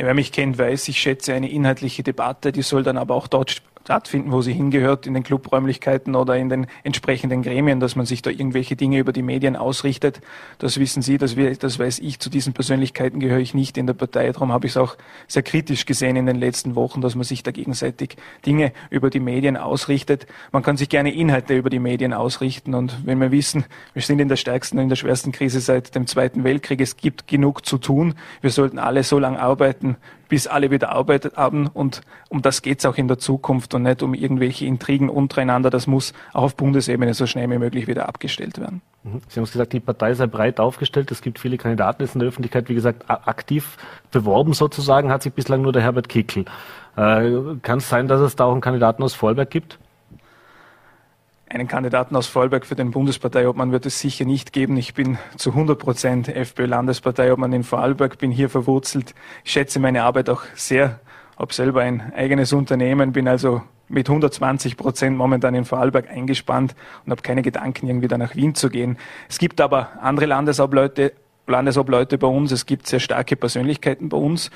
Wer 0.01 0.13
mich 0.13 0.31
kennt, 0.31 0.57
weiß, 0.57 0.87
ich 0.87 0.97
schätze 0.97 1.33
eine 1.33 1.51
inhaltliche 1.51 2.03
Debatte, 2.03 2.53
die 2.53 2.61
soll 2.61 2.83
dann 2.83 2.97
aber 2.97 3.15
auch 3.15 3.27
dort 3.27 3.61
stattfinden, 3.89 4.31
wo 4.31 4.43
sie 4.43 4.53
hingehört, 4.53 5.07
in 5.07 5.15
den 5.15 5.23
Clubräumlichkeiten 5.23 6.15
oder 6.15 6.37
in 6.37 6.47
den 6.47 6.67
entsprechenden 6.83 7.41
Gremien, 7.41 7.79
dass 7.79 7.95
man 7.95 8.05
sich 8.05 8.21
da 8.21 8.29
irgendwelche 8.29 8.75
Dinge 8.75 8.99
über 8.99 9.11
die 9.11 9.23
Medien 9.23 9.55
ausrichtet. 9.55 10.21
Das 10.59 10.79
wissen 10.79 11.01
Sie, 11.01 11.17
das, 11.17 11.35
weiß 11.35 11.97
ich. 11.97 12.19
Zu 12.19 12.29
diesen 12.29 12.53
Persönlichkeiten 12.53 13.19
gehöre 13.19 13.39
ich 13.39 13.55
nicht 13.55 13.79
in 13.79 13.87
der 13.87 13.95
Partei. 13.95 14.31
Darum 14.31 14.51
habe 14.51 14.67
ich 14.67 14.73
es 14.73 14.77
auch 14.77 14.95
sehr 15.27 15.41
kritisch 15.41 15.87
gesehen 15.87 16.17
in 16.17 16.27
den 16.27 16.35
letzten 16.35 16.75
Wochen, 16.75 17.01
dass 17.01 17.15
man 17.15 17.23
sich 17.23 17.41
da 17.41 17.49
gegenseitig 17.49 18.15
Dinge 18.45 18.73
über 18.91 19.09
die 19.09 19.19
Medien 19.19 19.57
ausrichtet. 19.57 20.27
Man 20.51 20.61
kann 20.61 20.77
sich 20.77 20.89
gerne 20.89 21.11
Inhalte 21.11 21.57
über 21.57 21.71
die 21.71 21.79
Medien 21.79 22.13
ausrichten. 22.13 22.75
Und 22.75 23.07
wenn 23.07 23.17
wir 23.17 23.31
wissen, 23.31 23.65
wir 23.93 24.03
sind 24.03 24.19
in 24.19 24.27
der 24.27 24.35
stärksten, 24.35 24.77
in 24.77 24.89
der 24.89 24.97
schwersten 24.97 25.31
Krise 25.31 25.61
seit 25.61 25.95
dem 25.95 26.05
Zweiten 26.05 26.43
Weltkrieg, 26.43 26.79
es 26.79 26.95
gibt 26.95 27.25
genug 27.27 27.65
zu 27.65 27.79
tun. 27.79 28.13
Wir 28.41 28.51
sollten 28.51 28.77
alle 28.77 29.01
so 29.01 29.17
lange 29.17 29.39
arbeiten, 29.39 29.97
bis 30.29 30.47
alle 30.47 30.71
wieder 30.71 30.91
arbeitet 30.91 31.35
haben. 31.35 31.67
Und 31.67 32.01
um 32.29 32.41
das 32.41 32.61
geht 32.61 32.79
es 32.79 32.85
auch 32.85 32.95
in 32.95 33.09
der 33.09 33.17
Zukunft 33.17 33.73
und 33.73 33.83
nicht 33.83 34.01
um 34.01 34.13
irgendwelche 34.13 34.65
Intrigen 34.65 35.09
untereinander. 35.09 35.69
Das 35.69 35.87
muss 35.87 36.13
auch 36.33 36.43
auf 36.43 36.55
Bundesebene 36.55 37.13
so 37.13 37.25
schnell 37.25 37.49
wie 37.49 37.57
möglich 37.57 37.87
wieder 37.87 38.07
abgestellt 38.07 38.59
werden. 38.59 38.81
Mhm. 39.03 39.21
Sie 39.27 39.39
haben 39.39 39.43
es 39.43 39.51
gesagt, 39.51 39.73
die 39.73 39.79
Partei 39.81 40.13
sei 40.13 40.27
breit 40.27 40.59
aufgestellt. 40.59 41.11
Es 41.11 41.21
gibt 41.21 41.39
viele 41.39 41.57
Kandidaten 41.57 42.01
jetzt 42.03 42.15
in 42.15 42.19
der 42.19 42.29
Öffentlichkeit. 42.29 42.69
Wie 42.69 42.75
gesagt, 42.75 43.09
aktiv 43.09 43.77
beworben 44.11 44.53
sozusagen 44.53 45.11
hat 45.11 45.23
sich 45.23 45.33
bislang 45.33 45.61
nur 45.61 45.73
der 45.73 45.81
Herbert 45.81 46.07
Kickl. 46.07 46.45
Äh, 46.95 47.31
Kann 47.61 47.79
es 47.79 47.89
sein, 47.89 48.07
dass 48.07 48.21
es 48.21 48.35
da 48.35 48.45
auch 48.45 48.53
einen 48.53 48.61
Kandidaten 48.61 49.03
aus 49.03 49.13
Vorarlberg 49.13 49.49
gibt? 49.49 49.79
Einen 51.51 51.67
Kandidaten 51.67 52.15
aus 52.15 52.27
Vorarlberg 52.27 52.63
für 52.63 52.75
den 52.75 52.91
Bundesparteiobmann 52.91 53.71
wird 53.71 53.87
es 53.87 53.99
sicher 53.99 54.23
nicht 54.23 54.53
geben. 54.53 54.77
Ich 54.77 54.93
bin 54.93 55.17
zu 55.35 55.49
100 55.49 55.79
Prozent 55.79 56.27
FPÖ-Landesparteiobmann 56.27 57.51
in 57.53 57.63
Vorarlberg, 57.63 58.19
bin 58.19 58.29
hier 58.29 58.49
verwurzelt. 58.49 59.15
Ich 59.43 59.51
schätze 59.53 59.79
meine 59.79 60.03
Arbeit 60.03 60.29
auch 60.29 60.43
sehr, 60.53 60.99
habe 61.39 61.51
selber 61.51 61.81
ein 61.81 62.13
eigenes 62.13 62.53
Unternehmen, 62.53 63.13
bin 63.13 63.27
also 63.27 63.63
mit 63.87 64.07
120 64.07 64.77
Prozent 64.77 65.17
momentan 65.17 65.55
in 65.55 65.65
Vorarlberg 65.65 66.07
eingespannt 66.11 66.75
und 67.03 67.11
habe 67.11 67.23
keine 67.23 67.41
Gedanken, 67.41 67.87
irgendwie 67.87 68.07
da 68.07 68.19
nach 68.19 68.35
Wien 68.35 68.53
zu 68.53 68.69
gehen. 68.69 68.99
Es 69.27 69.39
gibt 69.39 69.59
aber 69.59 69.89
andere 70.01 70.27
Landesobleute, 70.27 71.13
Landesobleute 71.47 72.19
bei 72.19 72.27
uns. 72.27 72.51
Es 72.51 72.67
gibt 72.67 72.85
sehr 72.85 72.99
starke 72.99 73.35
Persönlichkeiten 73.35 74.09
bei 74.09 74.17
uns. 74.17 74.51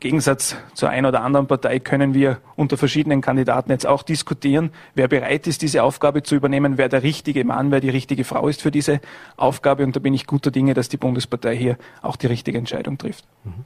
Gegensatz 0.00 0.56
zur 0.74 0.88
einen 0.88 1.06
oder 1.06 1.22
anderen 1.22 1.46
Partei 1.46 1.78
können 1.78 2.14
wir 2.14 2.38
unter 2.56 2.76
verschiedenen 2.76 3.20
Kandidaten 3.20 3.70
jetzt 3.70 3.86
auch 3.86 4.02
diskutieren, 4.02 4.70
wer 4.94 5.08
bereit 5.08 5.46
ist, 5.46 5.62
diese 5.62 5.82
Aufgabe 5.82 6.22
zu 6.22 6.34
übernehmen, 6.34 6.78
wer 6.78 6.88
der 6.88 7.02
richtige 7.02 7.44
Mann, 7.44 7.70
wer 7.70 7.80
die 7.80 7.90
richtige 7.90 8.24
Frau 8.24 8.48
ist 8.48 8.62
für 8.62 8.70
diese 8.70 9.00
Aufgabe. 9.36 9.84
Und 9.84 9.94
da 9.94 10.00
bin 10.00 10.14
ich 10.14 10.26
guter 10.26 10.50
Dinge, 10.50 10.74
dass 10.74 10.88
die 10.88 10.96
Bundespartei 10.96 11.56
hier 11.56 11.76
auch 12.02 12.16
die 12.16 12.26
richtige 12.26 12.58
Entscheidung 12.58 12.98
trifft. 12.98 13.24
Mhm. 13.44 13.64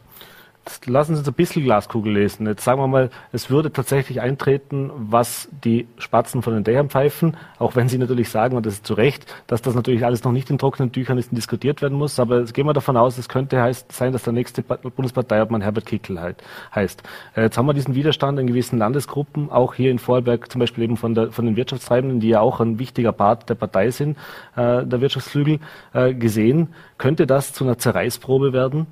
Lassen 0.86 1.14
Sie 1.14 1.20
uns 1.20 1.28
ein 1.28 1.34
bisschen 1.34 1.64
Glaskugel 1.64 2.12
lesen. 2.12 2.46
Jetzt 2.46 2.64
sagen 2.64 2.80
wir 2.80 2.86
mal, 2.86 3.10
es 3.32 3.50
würde 3.50 3.72
tatsächlich 3.72 4.20
eintreten, 4.20 4.90
was 4.94 5.48
die 5.64 5.88
Spatzen 5.98 6.42
von 6.42 6.54
den 6.54 6.64
Dächern 6.64 6.90
pfeifen, 6.90 7.36
auch 7.58 7.76
wenn 7.76 7.88
Sie 7.88 7.98
natürlich 7.98 8.28
sagen, 8.28 8.56
und 8.56 8.66
das 8.66 8.74
ist 8.74 8.86
zu 8.86 8.94
Recht, 8.94 9.26
dass 9.46 9.62
das 9.62 9.74
natürlich 9.74 10.04
alles 10.04 10.24
noch 10.24 10.32
nicht 10.32 10.50
in 10.50 10.58
trockenen 10.58 10.92
Tüchern 10.92 11.18
ist 11.18 11.30
und 11.30 11.36
diskutiert 11.36 11.82
werden 11.82 11.98
muss. 11.98 12.18
Aber 12.18 12.40
jetzt 12.40 12.54
gehen 12.54 12.66
wir 12.66 12.72
davon 12.72 12.96
aus, 12.96 13.18
es 13.18 13.28
könnte 13.28 13.60
heißt, 13.60 13.92
sein, 13.92 14.12
dass 14.12 14.22
der 14.22 14.32
nächste 14.32 14.62
Bundesparteiobmann 14.62 15.62
Herbert 15.62 15.86
Kickel 15.86 16.20
halt, 16.20 16.42
heißt. 16.74 17.02
Äh, 17.36 17.42
jetzt 17.42 17.58
haben 17.58 17.66
wir 17.66 17.74
diesen 17.74 17.94
Widerstand 17.94 18.38
in 18.38 18.46
gewissen 18.46 18.78
Landesgruppen, 18.78 19.50
auch 19.50 19.74
hier 19.74 19.90
in 19.90 19.98
Vorarlberg 19.98 20.50
zum 20.50 20.60
Beispiel 20.60 20.84
eben 20.84 20.96
von, 20.96 21.14
der, 21.14 21.32
von 21.32 21.46
den 21.46 21.56
Wirtschaftstreibenden, 21.56 22.20
die 22.20 22.28
ja 22.28 22.40
auch 22.40 22.60
ein 22.60 22.78
wichtiger 22.78 23.12
Part 23.12 23.48
der 23.48 23.54
Partei 23.54 23.90
sind, 23.90 24.16
äh, 24.56 24.84
der 24.84 25.00
Wirtschaftsflügel, 25.00 25.60
äh, 25.92 26.14
gesehen. 26.14 26.74
Könnte 26.98 27.26
das 27.26 27.52
zu 27.52 27.64
einer 27.64 27.78
Zerreißprobe 27.78 28.52
werden? 28.52 28.86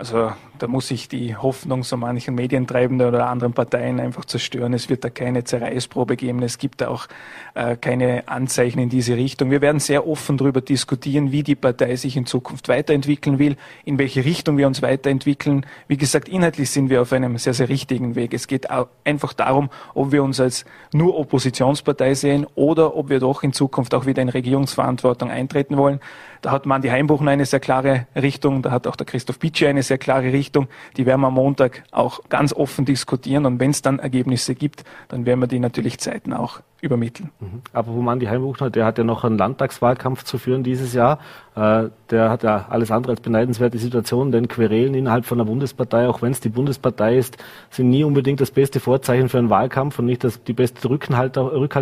Also 0.00 0.32
da 0.60 0.66
muss 0.66 0.90
ich 0.90 1.08
die 1.08 1.34
Hoffnung 1.36 1.84
so 1.84 1.96
manchen 1.96 2.34
Medientreibenden 2.34 3.08
oder 3.08 3.26
anderen 3.28 3.54
Parteien 3.54 3.98
einfach 3.98 4.26
zerstören. 4.26 4.74
Es 4.74 4.90
wird 4.90 5.04
da 5.04 5.08
keine 5.08 5.42
Zerreißprobe 5.44 6.16
geben. 6.16 6.42
Es 6.42 6.58
gibt 6.58 6.82
da 6.82 6.88
auch 6.88 7.06
äh, 7.54 7.76
keine 7.76 8.28
Anzeichen 8.28 8.78
in 8.78 8.90
diese 8.90 9.16
Richtung. 9.16 9.50
Wir 9.50 9.62
werden 9.62 9.80
sehr 9.80 10.06
offen 10.06 10.36
darüber 10.36 10.60
diskutieren, 10.60 11.32
wie 11.32 11.42
die 11.42 11.54
Partei 11.54 11.96
sich 11.96 12.16
in 12.16 12.26
Zukunft 12.26 12.68
weiterentwickeln 12.68 13.38
will, 13.38 13.56
in 13.86 13.98
welche 13.98 14.24
Richtung 14.24 14.58
wir 14.58 14.66
uns 14.66 14.82
weiterentwickeln. 14.82 15.64
Wie 15.88 15.96
gesagt, 15.96 16.28
inhaltlich 16.28 16.70
sind 16.70 16.90
wir 16.90 17.00
auf 17.00 17.12
einem 17.14 17.38
sehr, 17.38 17.54
sehr 17.54 17.70
richtigen 17.70 18.14
Weg. 18.14 18.34
Es 18.34 18.46
geht 18.46 18.68
einfach 19.04 19.32
darum, 19.32 19.70
ob 19.94 20.12
wir 20.12 20.22
uns 20.22 20.40
als 20.40 20.66
nur 20.92 21.18
Oppositionspartei 21.18 22.14
sehen 22.14 22.46
oder 22.54 22.96
ob 22.96 23.08
wir 23.08 23.18
doch 23.18 23.42
in 23.42 23.54
Zukunft 23.54 23.94
auch 23.94 24.04
wieder 24.04 24.20
in 24.20 24.28
Regierungsverantwortung 24.28 25.30
eintreten 25.30 25.78
wollen. 25.78 26.00
Da 26.42 26.52
hat 26.52 26.64
Mandi 26.64 26.88
Heimbuchner 26.88 27.32
eine 27.32 27.44
sehr 27.44 27.60
klare 27.60 28.06
Richtung, 28.16 28.62
da 28.62 28.70
hat 28.70 28.86
auch 28.86 28.96
der 28.96 29.06
Christoph 29.06 29.38
Bitsche 29.38 29.68
eine 29.68 29.82
sehr 29.82 29.98
klare 29.98 30.32
Richtung. 30.32 30.49
Die 30.96 31.06
werden 31.06 31.20
wir 31.20 31.28
am 31.28 31.34
Montag 31.34 31.84
auch 31.90 32.20
ganz 32.28 32.52
offen 32.52 32.84
diskutieren 32.84 33.46
und 33.46 33.60
wenn 33.60 33.70
es 33.70 33.82
dann 33.82 33.98
Ergebnisse 33.98 34.54
gibt, 34.54 34.84
dann 35.08 35.26
werden 35.26 35.40
wir 35.40 35.46
die 35.46 35.58
natürlich 35.58 35.98
zeitnah 35.98 36.38
auch 36.38 36.60
übermitteln. 36.80 37.30
Mhm. 37.40 37.62
Aber 37.72 37.92
wo 37.92 38.00
Mandi 38.00 38.26
Heimbuchner, 38.26 38.70
der 38.70 38.86
hat 38.86 38.98
ja 38.98 39.04
noch 39.04 39.24
einen 39.24 39.38
Landtagswahlkampf 39.38 40.24
zu 40.24 40.38
führen 40.38 40.62
dieses 40.62 40.94
Jahr. 40.94 41.18
Äh, 41.54 41.88
der 42.10 42.30
hat 42.30 42.42
ja 42.42 42.66
alles 42.70 42.90
andere 42.90 43.12
als 43.12 43.20
beneidenswerte 43.20 43.78
Situation, 43.78 44.32
denn 44.32 44.48
Querelen 44.48 44.94
innerhalb 44.94 45.26
von 45.26 45.38
der 45.38 45.44
Bundespartei, 45.44 46.08
auch 46.08 46.22
wenn 46.22 46.32
es 46.32 46.40
die 46.40 46.48
Bundespartei 46.48 47.16
ist, 47.16 47.36
sind 47.70 47.90
nie 47.90 48.04
unbedingt 48.04 48.40
das 48.40 48.50
beste 48.50 48.80
Vorzeichen 48.80 49.28
für 49.28 49.38
einen 49.38 49.50
Wahlkampf 49.50 49.98
und 49.98 50.06
nicht 50.06 50.24
das, 50.24 50.42
die 50.42 50.52
beste 50.52 50.88
Rückhalt, 50.88 51.36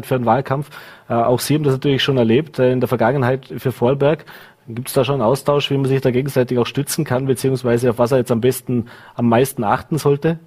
für 0.07 0.15
einen 0.15 0.27
Wahlkampf. 0.27 0.71
Äh, 1.09 1.15
auch 1.15 1.41
Sie 1.41 1.55
haben 1.55 1.65
das 1.65 1.75
natürlich 1.75 2.03
schon 2.03 2.17
erlebt 2.17 2.59
äh, 2.59 2.73
in 2.73 2.81
der 2.81 2.89
Vergangenheit 2.89 3.47
für 3.59 3.73
Vorarlberg. 3.73 4.25
Gibt 4.69 4.89
es 4.89 4.95
da 4.95 5.03
schon 5.03 5.15
einen 5.15 5.23
Austausch, 5.23 5.71
wie 5.71 5.79
man 5.79 5.87
sich 5.87 6.03
da 6.03 6.11
gegenseitig 6.11 6.59
auch 6.59 6.67
stützen 6.67 7.05
kann, 7.05 7.25
beziehungsweise 7.25 7.89
auf 7.91 7.99
was 7.99 8.13
er 8.13 8.19
jetzt 8.19 8.31
am 8.31 8.43
besten, 8.43 8.87
am 9.15 9.29
meisten 9.29 9.65
achten 9.65 9.97
sollte? 9.97 10.39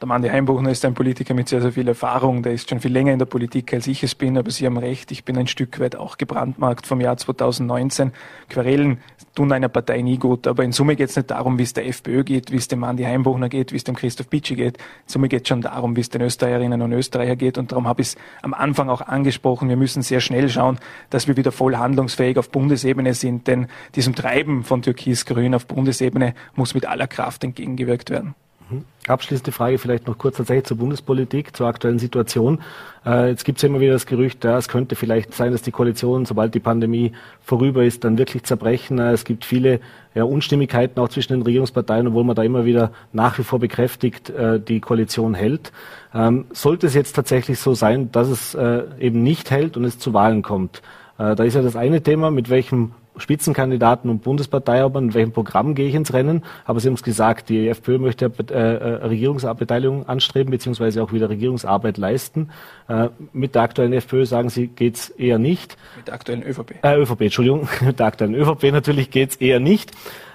Der 0.00 0.06
Mann 0.06 0.24
Heimbuchner 0.24 0.70
ist 0.70 0.82
ein 0.86 0.94
Politiker 0.94 1.34
mit 1.34 1.50
sehr, 1.50 1.60
sehr 1.60 1.72
viel 1.72 1.86
Erfahrung. 1.86 2.42
Der 2.42 2.52
ist 2.54 2.70
schon 2.70 2.80
viel 2.80 2.90
länger 2.90 3.12
in 3.12 3.18
der 3.18 3.26
Politik, 3.26 3.74
als 3.74 3.86
ich 3.86 4.02
es 4.02 4.14
bin. 4.14 4.38
Aber 4.38 4.50
Sie 4.50 4.64
haben 4.64 4.78
recht, 4.78 5.10
ich 5.10 5.26
bin 5.26 5.36
ein 5.36 5.46
Stück 5.46 5.78
weit 5.78 5.94
auch 5.94 6.16
gebrandmarkt 6.16 6.86
vom 6.86 7.02
Jahr 7.02 7.18
2019. 7.18 8.12
Querelen 8.48 9.00
tun 9.34 9.52
einer 9.52 9.68
Partei 9.68 10.00
nie 10.00 10.16
gut. 10.16 10.46
Aber 10.46 10.64
in 10.64 10.72
Summe 10.72 10.96
geht 10.96 11.10
es 11.10 11.16
nicht 11.16 11.30
darum, 11.30 11.58
wie 11.58 11.64
es 11.64 11.74
der 11.74 11.86
FPÖ 11.86 12.24
geht, 12.24 12.50
wie 12.50 12.56
es 12.56 12.66
dem 12.66 12.82
Andi 12.82 13.02
Heimbuchner 13.02 13.50
geht, 13.50 13.72
wie 13.72 13.76
es 13.76 13.84
dem 13.84 13.94
Christoph 13.94 14.28
Bitschi 14.28 14.54
geht. 14.54 14.78
In 14.78 14.84
Summe 15.04 15.28
geht 15.28 15.42
es 15.42 15.48
schon 15.48 15.60
darum, 15.60 15.94
wie 15.96 16.00
es 16.00 16.08
den 16.08 16.22
Österreicherinnen 16.22 16.80
und 16.80 16.92
Österreicher 16.92 17.36
geht. 17.36 17.58
Und 17.58 17.70
darum 17.70 17.86
habe 17.86 18.00
ich 18.00 18.08
es 18.08 18.16
am 18.40 18.54
Anfang 18.54 18.88
auch 18.88 19.02
angesprochen. 19.02 19.68
Wir 19.68 19.76
müssen 19.76 20.00
sehr 20.00 20.20
schnell 20.20 20.48
schauen, 20.48 20.78
dass 21.10 21.28
wir 21.28 21.36
wieder 21.36 21.52
voll 21.52 21.76
handlungsfähig 21.76 22.38
auf 22.38 22.48
Bundesebene 22.48 23.12
sind. 23.12 23.46
Denn 23.46 23.66
diesem 23.96 24.14
Treiben 24.14 24.64
von 24.64 24.80
Türkis-Grün 24.80 25.54
auf 25.54 25.66
Bundesebene 25.66 26.32
muss 26.54 26.72
mit 26.72 26.86
aller 26.86 27.06
Kraft 27.06 27.44
entgegengewirkt 27.44 28.08
werden. 28.08 28.34
Abschließende 29.06 29.50
Frage 29.50 29.78
vielleicht 29.78 30.06
noch 30.06 30.18
kurz 30.18 30.36
tatsächlich 30.36 30.66
zur 30.66 30.76
Bundespolitik, 30.76 31.56
zur 31.56 31.66
aktuellen 31.66 31.98
Situation. 31.98 32.60
Äh, 33.04 33.30
jetzt 33.30 33.44
gibt 33.44 33.58
es 33.58 33.62
ja 33.62 33.68
immer 33.68 33.80
wieder 33.80 33.94
das 33.94 34.06
Gerücht, 34.06 34.44
ja, 34.44 34.58
es 34.58 34.68
könnte 34.68 34.94
vielleicht 34.94 35.34
sein, 35.34 35.52
dass 35.52 35.62
die 35.62 35.70
Koalition, 35.70 36.26
sobald 36.26 36.54
die 36.54 36.60
Pandemie 36.60 37.12
vorüber 37.40 37.82
ist, 37.82 38.04
dann 38.04 38.18
wirklich 38.18 38.44
zerbrechen. 38.44 38.98
Äh, 38.98 39.12
es 39.12 39.24
gibt 39.24 39.44
viele 39.44 39.80
Unstimmigkeiten 40.14 40.98
auch 41.00 41.08
zwischen 41.08 41.34
den 41.34 41.42
Regierungsparteien, 41.42 42.08
obwohl 42.08 42.24
man 42.24 42.34
da 42.34 42.42
immer 42.42 42.64
wieder 42.64 42.90
nach 43.12 43.38
wie 43.38 43.44
vor 43.44 43.60
bekräftigt, 43.60 44.28
äh, 44.30 44.60
die 44.60 44.80
Koalition 44.80 45.34
hält. 45.34 45.72
Ähm, 46.12 46.46
sollte 46.52 46.88
es 46.88 46.94
jetzt 46.94 47.14
tatsächlich 47.14 47.58
so 47.58 47.74
sein, 47.74 48.10
dass 48.12 48.28
es 48.28 48.56
eben 48.98 49.22
nicht 49.22 49.50
hält 49.50 49.76
und 49.76 49.84
es 49.84 49.98
zu 49.98 50.12
Wahlen 50.12 50.42
kommt, 50.42 50.82
da 51.16 51.34
ist 51.34 51.54
ja 51.54 51.62
das 51.62 51.76
eine 51.76 52.02
Thema, 52.02 52.30
mit 52.30 52.48
welchem 52.48 52.92
Spitzenkandidaten 53.20 54.10
und 54.10 54.22
Bundesparteiobern, 54.22 55.04
in 55.04 55.14
welchem 55.14 55.32
Programm 55.32 55.74
gehe 55.74 55.88
ich 55.88 55.94
ins 55.94 56.12
Rennen. 56.12 56.44
Aber 56.64 56.80
Sie 56.80 56.88
haben 56.88 56.94
es 56.94 57.02
gesagt, 57.02 57.48
die 57.48 57.68
FPÖ 57.68 57.98
möchte 57.98 58.26
äh, 58.26 58.52
äh, 58.52 59.06
Regierungsbeteiligung 59.06 60.08
anstreben, 60.08 60.50
beziehungsweise 60.50 61.02
auch 61.02 61.12
wieder 61.12 61.28
Regierungsarbeit 61.28 61.98
leisten. 61.98 62.50
Äh, 62.88 63.08
mit 63.32 63.54
der 63.54 63.62
aktuellen 63.62 63.92
FPÖ 63.92 64.26
sagen 64.26 64.50
Sie, 64.50 64.68
geht 64.68 64.96
es 64.96 65.08
eher 65.10 65.38
nicht. 65.38 65.76
Mit 65.96 66.08
der 66.08 66.14
aktuellen 66.14 66.42
ÖVP. 66.42 66.74
Äh, 66.82 66.96
ÖVP, 66.96 67.20
Entschuldigung. 67.22 67.68
mit 67.80 67.98
der 67.98 68.06
aktuellen 68.06 68.34
ÖVP 68.34 68.72
natürlich 68.72 69.10
geht 69.10 69.30
es 69.30 69.36
eher 69.36 69.60
nicht. 69.60 69.92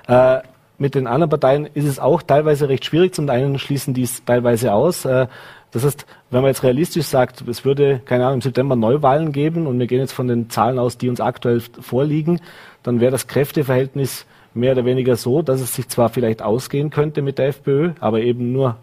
Äh, 0.08 0.40
mit 0.78 0.96
den 0.96 1.08
anderen 1.08 1.30
Parteien 1.30 1.70
ist 1.74 1.86
es 1.86 2.00
auch 2.00 2.22
teilweise 2.22 2.68
recht 2.68 2.86
schwierig. 2.86 3.16
Zum 3.16 3.30
einen 3.30 3.60
schließen 3.60 3.94
die 3.94 4.04
es 4.04 4.26
teilweise 4.26 4.74
aus. 4.74 5.06
Äh, 5.06 5.28
das 5.72 5.84
heißt, 5.84 6.06
wenn 6.32 6.42
man 6.42 6.50
jetzt 6.50 6.64
realistisch 6.64 7.06
sagt, 7.06 7.46
es 7.48 7.66
würde, 7.66 8.00
keine 8.06 8.24
Ahnung, 8.24 8.36
im 8.36 8.42
September 8.42 8.78
Neuwahlen 8.78 9.34
geben 9.34 9.68
und 9.68 9.78
wir 9.78 9.88
gehen 9.88 10.00
jetzt 10.00 10.14
von 10.14 10.28
den 10.28 10.50
Zahlen 10.50 10.80
aus, 10.80 10.98
die 10.98 11.10
uns 11.10 11.20
aktuell 11.20 11.62
vorliegen, 11.82 12.40
dann 12.86 13.00
wäre 13.00 13.12
das 13.12 13.28
Kräfteverhältnis 13.28 14.26
mehr 14.54 14.72
oder 14.72 14.86
weniger 14.86 15.16
so, 15.16 15.42
dass 15.42 15.60
es 15.60 15.76
sich 15.76 15.90
zwar 15.90 16.10
vielleicht 16.10 16.42
ausgehen 16.42 16.90
könnte 16.90 17.22
mit 17.22 17.40
der 17.40 17.48
FPÖ, 17.48 17.92
aber 18.00 18.22
eben 18.22 18.52
nur 18.52 18.78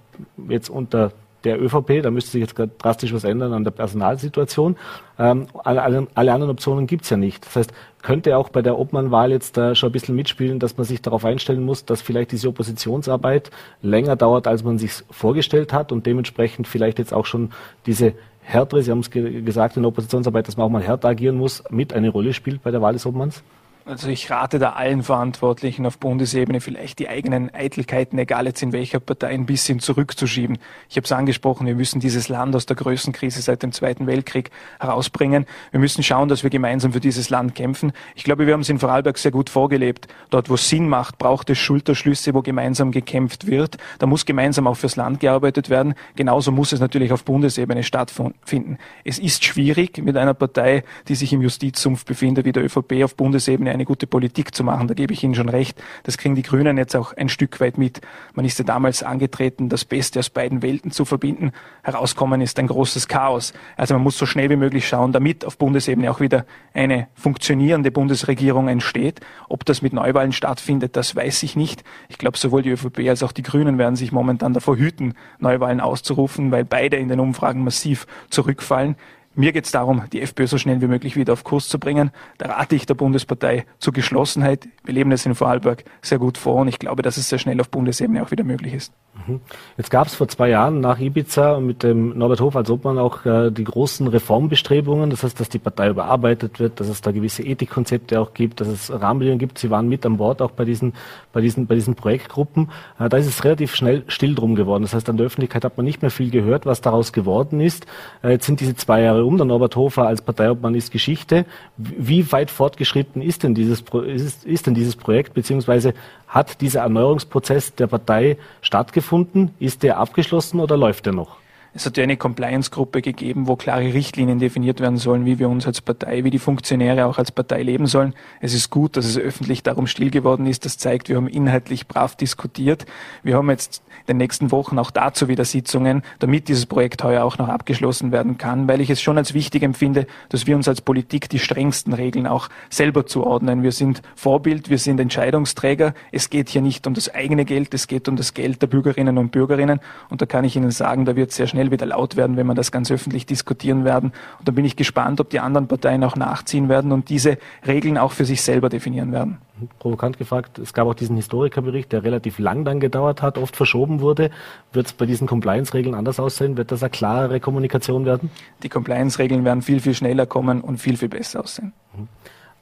jetzt 0.49 0.69
unter 0.69 1.13
der 1.45 1.61
ÖVP, 1.61 2.03
da 2.03 2.11
müsste 2.11 2.33
sich 2.33 2.41
jetzt 2.41 2.55
drastisch 2.79 3.13
was 3.13 3.25
ändern 3.25 3.53
an 3.53 3.65
der 3.65 3.71
Personalsituation. 3.73 4.77
Ähm, 5.19 5.47
alle, 5.65 5.83
alle, 5.83 6.07
alle, 6.15 6.33
anderen 6.33 6.53
Optionen 6.53 6.87
gibt's 6.87 7.11
ja 7.11 7.17
nicht. 7.17 7.45
Das 7.45 7.57
heißt, 7.57 7.73
könnte 8.03 8.37
auch 8.37 8.49
bei 8.49 8.63
der 8.63 8.79
Obmannwahl 8.79 9.33
jetzt 9.33 9.59
äh, 9.59 9.75
schon 9.75 9.89
ein 9.89 9.93
bisschen 9.93 10.15
mitspielen, 10.15 10.59
dass 10.59 10.77
man 10.77 10.85
sich 10.85 11.03
darauf 11.03 11.25
einstellen 11.25 11.65
muss, 11.65 11.85
dass 11.85 12.03
vielleicht 12.03 12.33
diese 12.33 12.49
Oppositionsarbeit 12.49 13.51
länger 13.81 14.15
dauert, 14.15 14.47
als 14.47 14.63
man 14.63 14.79
sich 14.79 14.93
vorgestellt 15.11 15.73
hat 15.73 15.91
und 15.91 16.07
dementsprechend 16.07 16.69
vielleicht 16.69 16.99
jetzt 16.99 17.13
auch 17.13 17.27
schon 17.27 17.51
diese 17.87 18.15
härtere, 18.43 18.83
Sie 18.83 18.91
haben 18.91 19.01
es 19.01 19.11
ge 19.11 19.43
gesagt 19.43 19.77
in 19.77 19.83
der 19.83 19.89
Oppositionsarbeit, 19.89 20.49
dass 20.49 20.57
man 20.57 20.67
auch 20.67 20.71
mal 20.71 20.83
härter 20.83 21.09
agieren 21.09 21.37
muss, 21.37 21.65
mit 21.71 21.93
eine 21.93 22.11
Rolle 22.11 22.35
spielt 22.35 22.63
bei 22.63 22.71
der 22.71 22.83
Wahl 22.83 22.93
des 22.93 23.07
Obmanns? 23.07 23.43
Also 23.85 24.09
ich 24.09 24.31
rate 24.31 24.61
da 24.61 24.71
allen 24.71 25.03
Verantwortlichen 25.03 25.87
auf 25.87 25.99
Bundesebene 25.99 26.61
vielleicht 26.61 27.01
die 27.01 27.09
eigenen 27.09 27.53
Eitelkeiten, 27.53 28.17
egal 28.17 28.47
jetzt 28.47 28.63
in 28.63 28.73
welcher 28.73 29.01
Partei, 29.01 29.31
ein 29.31 29.45
bisschen 29.45 29.81
zurückzuschieben. 29.81 30.59
Ich 30.89 30.97
habe 30.97 31.05
es 31.05 31.11
angesprochen, 31.11 31.67
wir 31.67 31.75
müssen 31.75 31.99
dieses 31.99 32.29
Land 32.29 32.55
aus 32.55 32.65
der 32.67 32.77
größten 32.77 33.13
Krise 33.13 33.43
seit 33.43 33.65
dem 33.65 33.73
Zweiten 33.73 34.07
Weltkrieg 34.07 34.51
herausbringen. 34.79 35.47
Wir 35.73 35.81
müssen 35.81 36.05
schauen, 36.05 36.29
dass 36.29 36.45
wir 36.45 36.51
gemeinsam 36.51 36.93
für 36.93 37.01
dieses 37.01 37.29
Land 37.29 37.57
kämpfen. 37.57 37.93
Ich 38.15 38.23
glaube, 38.23 38.47
wir 38.47 38.53
haben 38.53 38.61
es 38.61 38.69
in 38.69 38.79
Vorarlberg 38.79 39.19
sehr 39.19 39.33
gut 39.33 39.51
vorgelebt. 39.51 40.07
Dort, 40.31 40.49
wo 40.49 40.55
es 40.55 40.69
Sinn 40.69 40.89
macht, 40.89 41.19
braucht 41.19 41.51
es 41.51 41.59
Schulterschlüsse, 41.59 42.35
wo 42.35 42.43
gemeinsam 42.43 42.93
gekämpft 42.93 43.49
wird. 43.49 43.79
Da 43.99 44.07
muss 44.07 44.25
gemeinsam 44.27 44.69
auch 44.69 44.77
fürs 44.77 44.95
Land 44.95 45.19
gearbeitet 45.19 45.71
werden. 45.71 45.95
Genauso 46.15 46.53
muss 46.53 46.71
es 46.71 46.79
natürlich 46.79 47.11
auf 47.11 47.25
Bundesebene 47.25 47.83
stattfinden. 47.83 48.79
Es 49.03 49.19
ist 49.19 49.45
schwierig 49.45 49.99
mit 49.99 50.17
einer 50.17 50.35
Partei, 50.35 50.85
die 51.09 51.17
sich 51.17 51.33
im 51.33 51.43
Justizsumpf 51.43 52.05
befindet, 52.05 52.45
wie 52.45 52.53
der 52.53 52.65
ÖVP 52.65 53.03
auf 53.03 53.17
Bundesebene 53.17 53.72
eine 53.73 53.85
gute 53.85 54.07
Politik 54.07 54.55
zu 54.55 54.65
machen. 54.65 54.89
Da 54.89 54.95
gebe 54.95 55.13
ich 55.13 55.25
Ihnen 55.25 55.35
schon 55.35 55.49
recht. 55.49 55.83
Das 56.05 56.19
kriegen 56.19 56.35
die 56.35 56.43
Grünen 56.43 56.79
jetzt 56.79 56.95
auch 56.95 57.17
ein 57.17 57.29
Stück 57.29 57.61
weit 57.61 57.79
mit. 57.79 58.01
Man 58.35 58.45
ist 58.45 58.59
ja 58.59 58.65
damals 58.65 59.03
angetreten, 59.03 59.69
das 59.69 59.85
Beste 59.85 60.19
aus 60.19 60.31
beiden 60.31 60.63
Welten 60.63 60.91
zu 60.91 61.05
verbinden. 61.05 61.53
Herauskommen 61.83 62.41
ist 62.41 62.59
ein 62.59 62.67
großes 62.67 63.09
Chaos. 63.09 63.53
Also 63.77 63.95
man 63.95 64.03
muss 64.03 64.19
so 64.19 64.27
schnell 64.27 64.51
wie 64.51 64.57
möglich 64.57 64.87
schauen, 64.87 65.13
damit 65.13 65.45
auf 65.45 65.59
Bundesebene 65.59 66.11
auch 66.11 66.21
wieder 66.21 66.45
eine 66.75 67.09
funktionierende 67.15 67.91
Bundesregierung 67.91 68.69
entsteht. 68.69 69.21
Ob 69.49 69.65
das 69.65 69.83
mit 69.83 69.93
Neuwahlen 69.93 70.33
stattfindet, 70.33 70.97
das 70.97 71.17
weiß 71.17 71.43
ich 71.43 71.57
nicht. 71.57 71.85
Ich 72.09 72.19
glaube, 72.19 72.39
sowohl 72.39 72.63
die 72.63 72.71
ÖVP 72.71 73.09
als 73.09 73.23
auch 73.23 73.33
die 73.33 73.43
Grünen 73.43 73.79
werden 73.79 73.97
sich 73.97 74.13
momentan 74.13 74.53
davor 74.53 74.77
hüten, 74.77 75.15
Neuwahlen 75.39 75.81
auszurufen, 75.81 76.51
weil 76.51 76.65
beide 76.65 76.97
in 76.97 77.09
den 77.09 77.21
Umfragen 77.21 77.65
massiv 77.65 78.07
zurückfallen. 78.31 78.97
Mir 79.35 79.53
geht 79.53 79.65
es 79.65 79.71
darum, 79.71 80.03
die 80.13 80.21
FPÖ 80.21 80.47
so 80.47 80.59
schnell 80.59 80.83
wie 80.83 80.87
möglich 80.87 81.17
wieder 81.17 81.33
auf 81.33 81.43
Kurs 81.43 81.69
zu 81.69 81.79
bringen. 81.79 82.11
Da 82.37 82.51
rate 82.51 82.77
ich 82.77 82.85
der 82.85 82.95
Bundespartei 82.95 83.65
zur 83.79 83.95
Geschlossenheit. 83.95 84.69
Wir 84.85 84.93
leben 84.93 85.09
das 85.09 85.25
in 85.25 85.35
Vorarlberg 85.35 85.85
sehr 86.03 86.19
gut 86.19 86.37
vor 86.37 86.57
und 86.57 86.69
ich 86.69 86.79
glaube, 86.79 87.03
dass 87.03 87.17
es 87.17 87.31
sehr 87.31 87.39
schnell 87.39 87.59
auf 87.61 87.71
Bundesebene 87.71 88.23
auch 88.23 88.31
wieder 88.31 88.45
möglich 88.45 88.75
ist. 88.75 88.93
Mhm. 89.27 89.41
Jetzt 89.79 89.91
gab 89.91 90.07
es 90.07 90.15
vor 90.15 90.29
zwei 90.29 90.51
Jahren 90.51 90.81
nach 90.81 90.99
Ibiza 90.99 91.61
mit 91.61 91.83
dem 91.83 92.19
Norbert 92.19 92.43
Hof 92.43 92.57
als 92.57 92.69
Obmann 92.71 92.99
auch 92.99 93.25
äh, 93.25 93.51
die 93.51 93.65
großen 93.65 94.07
Reformbestrebungen. 94.07 95.09
Das 95.09 95.23
heißt, 95.23 95.41
dass 95.41 95.49
die 95.49 95.59
Partei 95.59 95.89
überarbeitet 95.89 96.61
wird, 96.61 96.79
dass 96.81 96.89
es 96.89 97.01
da 97.01 97.11
gewisse 97.11 97.43
Ethikkonzepte 97.43 98.21
auch 98.21 98.35
gibt, 98.35 98.61
dass 98.61 98.69
es 98.69 98.93
Rahmenbedingungen 98.93 99.39
gibt. 99.39 99.59
Sie 99.59 99.71
waren 99.71 99.89
mit 99.89 100.05
an 100.05 100.19
Bord 100.19 100.43
auch 100.43 100.51
bei 100.51 100.67
diesen, 100.67 100.93
bei 101.33 101.41
diesen, 101.41 101.67
bei 101.67 101.75
diesen 101.75 101.95
Projektgruppen. 101.95 102.71
Äh, 102.99 103.09
da 103.09 103.17
ist 103.17 103.27
es 103.27 103.45
relativ 103.45 103.75
schnell 103.75 104.05
still 104.09 104.35
drum 104.35 104.57
geworden. 104.57 104.83
Das 104.83 104.93
heißt, 104.93 105.09
an 105.09 105.17
der 105.17 105.25
Öffentlichkeit 105.25 105.65
hat 105.65 105.79
man 105.79 105.87
nicht 105.87 106.03
mehr 106.03 106.11
viel 106.11 106.31
gehört, 106.31 106.67
was 106.67 106.83
daraus 106.83 107.15
geworden 107.15 107.61
ist. 107.61 107.87
Äh, 108.23 108.33
jetzt 108.33 108.45
sind 108.45 108.61
diese 108.61 108.77
zwei 108.77 109.01
Jahre 109.01 109.22
Jahre 109.22 109.22
um. 109.25 109.37
Der 109.37 109.47
Norbert 109.47 109.77
Hofer 109.77 110.07
als 110.07 110.23
Parteiobmann 110.23 110.75
ist 110.75 110.93
Geschichte. 110.93 111.45
Wie 111.77 112.31
weit 112.33 112.51
fortgeschritten 112.51 113.23
ist 113.23 113.43
denn 113.43 113.55
dieses, 113.55 113.83
ist, 114.07 114.45
ist 114.45 114.67
denn 114.67 114.75
dieses 114.75 114.97
Projekt, 114.97 115.35
beziehungsweise 115.35 115.95
hat 116.29 116.61
dieser 116.61 116.81
Erneuerungsprozess 116.81 117.75
der 117.75 117.87
Partei 117.87 118.37
stattgefunden? 118.61 119.51
Ist 119.59 119.83
der 119.83 119.99
abgeschlossen 119.99 120.61
oder 120.61 120.77
läuft 120.77 121.07
der 121.07 121.13
noch? 121.13 121.42
Es 121.75 121.87
hat 121.87 121.97
ja 121.97 122.03
eine 122.03 122.19
Compliance-Gruppe 122.19 123.01
gegeben, 123.01 123.47
wo 123.47 123.57
klare 123.57 123.95
Richtlinien 123.95 124.39
definiert 124.39 124.81
werden 124.81 124.99
sollen, 124.99 125.25
wie 125.25 125.39
wir 125.39 125.49
uns 125.49 125.67
als 125.67 125.81
Partei, 125.81 126.23
wie 126.23 126.29
die 126.29 126.39
Funktionäre 126.39 127.07
auch 127.07 127.17
als 127.17 127.33
Partei 127.33 127.63
leben 127.63 127.87
sollen. 127.87 128.13
Es 128.43 128.53
ist 128.53 128.69
gut, 128.69 128.99
dass 128.99 129.07
es 129.07 129.17
öffentlich 129.17 129.63
darum 129.63 129.87
still 129.87 130.11
geworden 130.11 130.47
ist. 130.47 130.67
Das 130.67 130.77
zeigt, 130.77 131.09
wir 131.09 131.17
haben 131.17 131.29
inhaltlich 131.29 131.87
brav 131.89 132.15
diskutiert. 132.15 132.85
Wir 133.23 133.37
haben 133.37 133.49
jetzt 133.49 133.83
in 134.01 134.15
den 134.15 134.17
nächsten 134.19 134.51
Wochen 134.51 134.79
auch 134.79 134.91
dazu 134.91 135.29
wieder 135.29 135.47
Sitzungen, 135.47 136.03
damit 136.19 136.49
dieses 136.49 136.67
Projekt 136.67 137.05
heuer 137.05 137.25
auch 137.25 137.39
noch 137.39 137.49
abgeschlossen 137.49 138.13
werden 138.13 138.37
kann, 138.37 138.69
weil 138.69 138.83
ich 138.83 138.91
es 138.91 139.01
schon 139.01 139.17
als 139.17 139.33
wichtig 139.33 139.63
empfinde, 139.63 140.07
dass 140.29 140.47
wir 140.47 140.57
uns 140.57 140.69
als 140.69 140.83
Politik 140.83 141.31
die 141.31 141.39
strengsten 141.39 141.95
Regeln 141.95 142.27
auch 142.27 142.51
selber 142.69 143.07
zuordnen. 143.07 143.63
Wir 143.63 143.73
sind 143.73 144.03
Vorbild, 144.15 144.69
wir 144.69 144.79
sind 144.79 145.01
Entscheidungsträger. 145.01 145.95
Es 146.11 146.29
geht 146.29 146.51
hier 146.51 146.61
nicht 146.61 146.87
um 146.87 146.93
das 146.93 147.15
eigene 147.15 147.47
Geld, 147.47 147.73
es 147.73 147.87
geht 147.87 148.09
um 148.09 148.17
das 148.17 148.35
Geld 148.35 148.61
der 148.61 148.67
Bürgerinnen 148.67 149.17
und 149.17 149.33
Bürgerinnen. 149.33 149.81
Und 150.11 150.21
da 150.21 150.27
kann 150.27 150.45
ich 150.45 150.55
Ihnen 150.55 150.71
sagen, 150.71 151.07
da 151.07 151.17
wird 151.17 151.33
sehr 151.33 151.47
schnell 151.47 151.62
schnell 151.63 151.71
wieder 151.71 151.87
laut 151.87 152.17
werden, 152.17 152.37
wenn 152.37 152.47
wir 152.47 152.55
das 152.55 152.73
ganz 152.73 152.91
öffentlich 152.91 153.27
diskutieren 153.27 153.85
werden. 153.85 154.13
Und 154.39 154.49
da 154.49 154.53
bin 154.53 154.65
ich 154.65 154.77
gespannt, 154.77 155.21
ob 155.21 155.31
die 155.31 155.41
anderen 155.41 155.69
Parteien 155.69 156.03
auch 156.05 156.17
nachziehen 156.17 156.69
werden 156.69 156.93
und 156.93 157.09
diese 157.09 157.39
Regeln 157.67 157.99
auch 157.99 158.13
für 158.13 158.25
sich 158.25 158.43
selber 158.43 158.69
definieren 158.69 159.13
werden. 159.13 159.39
Provokant 159.79 160.19
gefragt, 160.19 160.59
es 160.59 160.73
gab 160.73 160.89
auch 160.89 160.95
diesen 160.95 161.17
Historikerbericht, 161.17 161.93
der 161.93 162.03
relativ 162.03 162.41
lang 162.41 162.65
dann 162.65 162.81
gedauert 162.81 163.23
hat, 163.23 163.39
oft 163.39 163.55
verschoben 163.55 164.01
wurde. 164.01 164.31
Wird 164.73 164.87
es 164.87 164.93
bei 164.93 165.07
diesen 165.07 165.29
Compliance-Regeln 165.29 165.95
anders 165.95 166.19
aussehen? 166.19 166.57
Wird 166.57 166.73
das 166.73 166.83
eine 166.83 166.91
klarere 166.91 167.39
Kommunikation 167.39 168.05
werden? 168.05 168.31
Die 168.65 168.69
Compliance-Regeln 168.69 169.45
werden 169.45 169.63
viel, 169.63 169.81
viel 169.81 169.95
schneller 169.95 170.27
kommen 170.27 170.63
und 170.63 170.79
viel, 170.79 170.97
viel 170.97 171.09
besser 171.09 171.41
aussehen. 171.41 171.73
Mhm. 171.97 172.09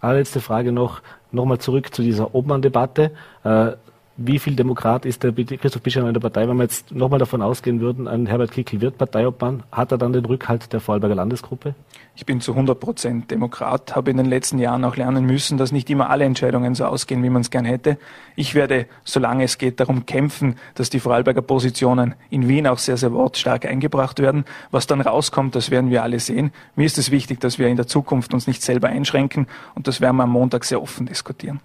Allerletzte 0.01 0.41
Frage 0.41 0.73
noch, 0.73 1.01
nochmal 1.31 1.59
zurück 1.59 1.95
zu 1.95 2.03
dieser 2.03 2.35
Obmann-Debatte. 2.35 3.13
Äh, 3.45 3.73
wie 4.23 4.39
viel 4.39 4.55
Demokrat 4.55 5.07
ist 5.07 5.23
der 5.23 5.33
Christoph 5.33 5.81
Bischof 5.81 6.07
in 6.07 6.13
der 6.13 6.21
Partei? 6.21 6.47
Wenn 6.47 6.59
wir 6.59 6.65
jetzt 6.65 6.93
nochmal 6.93 7.19
davon 7.19 7.41
ausgehen 7.41 7.81
würden, 7.81 8.07
ein 8.07 8.27
Herbert 8.27 8.53
Kickl 8.53 8.83
wird 8.83 8.99
Parteiobmann, 8.99 9.63
hat 9.73 9.93
er 9.93 9.99
dann 9.99 10.13
den 10.13 10.27
Rückhalt 10.27 10.75
der 10.75 10.81
Vorarlberger 10.81 11.15
Landesgruppe? 11.15 11.75
Ich 12.15 12.27
bin 12.27 12.43
zu 12.43 12.53
100 12.53 12.79
Prozent 12.79 13.31
Demokrat, 13.31 13.97
habe 13.97 14.11
in 14.11 14.19
den 14.19 14.27
letzten 14.27 14.59
Jahren 14.59 14.85
auch 14.85 14.97
lernen 14.97 15.25
müssen, 15.25 15.57
dass 15.57 15.73
nicht 15.73 15.89
immer 15.89 16.11
alle 16.11 16.27
Entscheidungen 16.27 16.75
so 16.75 16.85
ausgehen, 16.85 17.23
wie 17.23 17.31
man 17.31 17.41
es 17.41 17.51
gern 17.51 17.65
hätte. 17.65 17.97
Ich 18.37 18.55
werde, 18.55 18.85
solange 19.05 19.45
es 19.45 19.57
geht, 19.57 19.81
darum 19.81 20.05
kämpfen, 20.05 20.57
dass 20.75 20.91
die 20.91 21.01
Vorarlberger 21.01 21.41
Positionen 21.41 22.15
in 22.29 22.47
Wien 22.47 22.67
auch 22.67 22.79
sehr, 22.79 22.99
sehr 22.99 23.15
wortstark 23.15 23.65
eingebracht 23.65 24.19
werden. 24.19 24.45
Was 24.71 24.87
dann 24.87 25.01
rauskommt, 25.01 25.55
das 25.55 25.71
werden 25.71 25.89
wir 25.89 26.03
alle 26.03 26.21
sehen. 26.21 26.53
Mir 26.77 26.85
ist 26.85 26.99
es 26.99 27.11
wichtig, 27.11 27.41
dass 27.41 27.59
wir 27.59 27.69
in 27.69 27.77
der 27.77 27.87
Zukunft 27.87 28.35
uns 28.35 28.47
nicht 28.47 28.61
selber 28.61 28.89
einschränken 28.89 29.47
und 29.75 29.89
das 29.89 30.03
werden 30.03 30.17
wir 30.17 30.25
am 30.25 30.31
Montag 30.31 30.67
sehr 30.67 30.83
offen 30.83 31.07
diskutieren. 31.07 31.61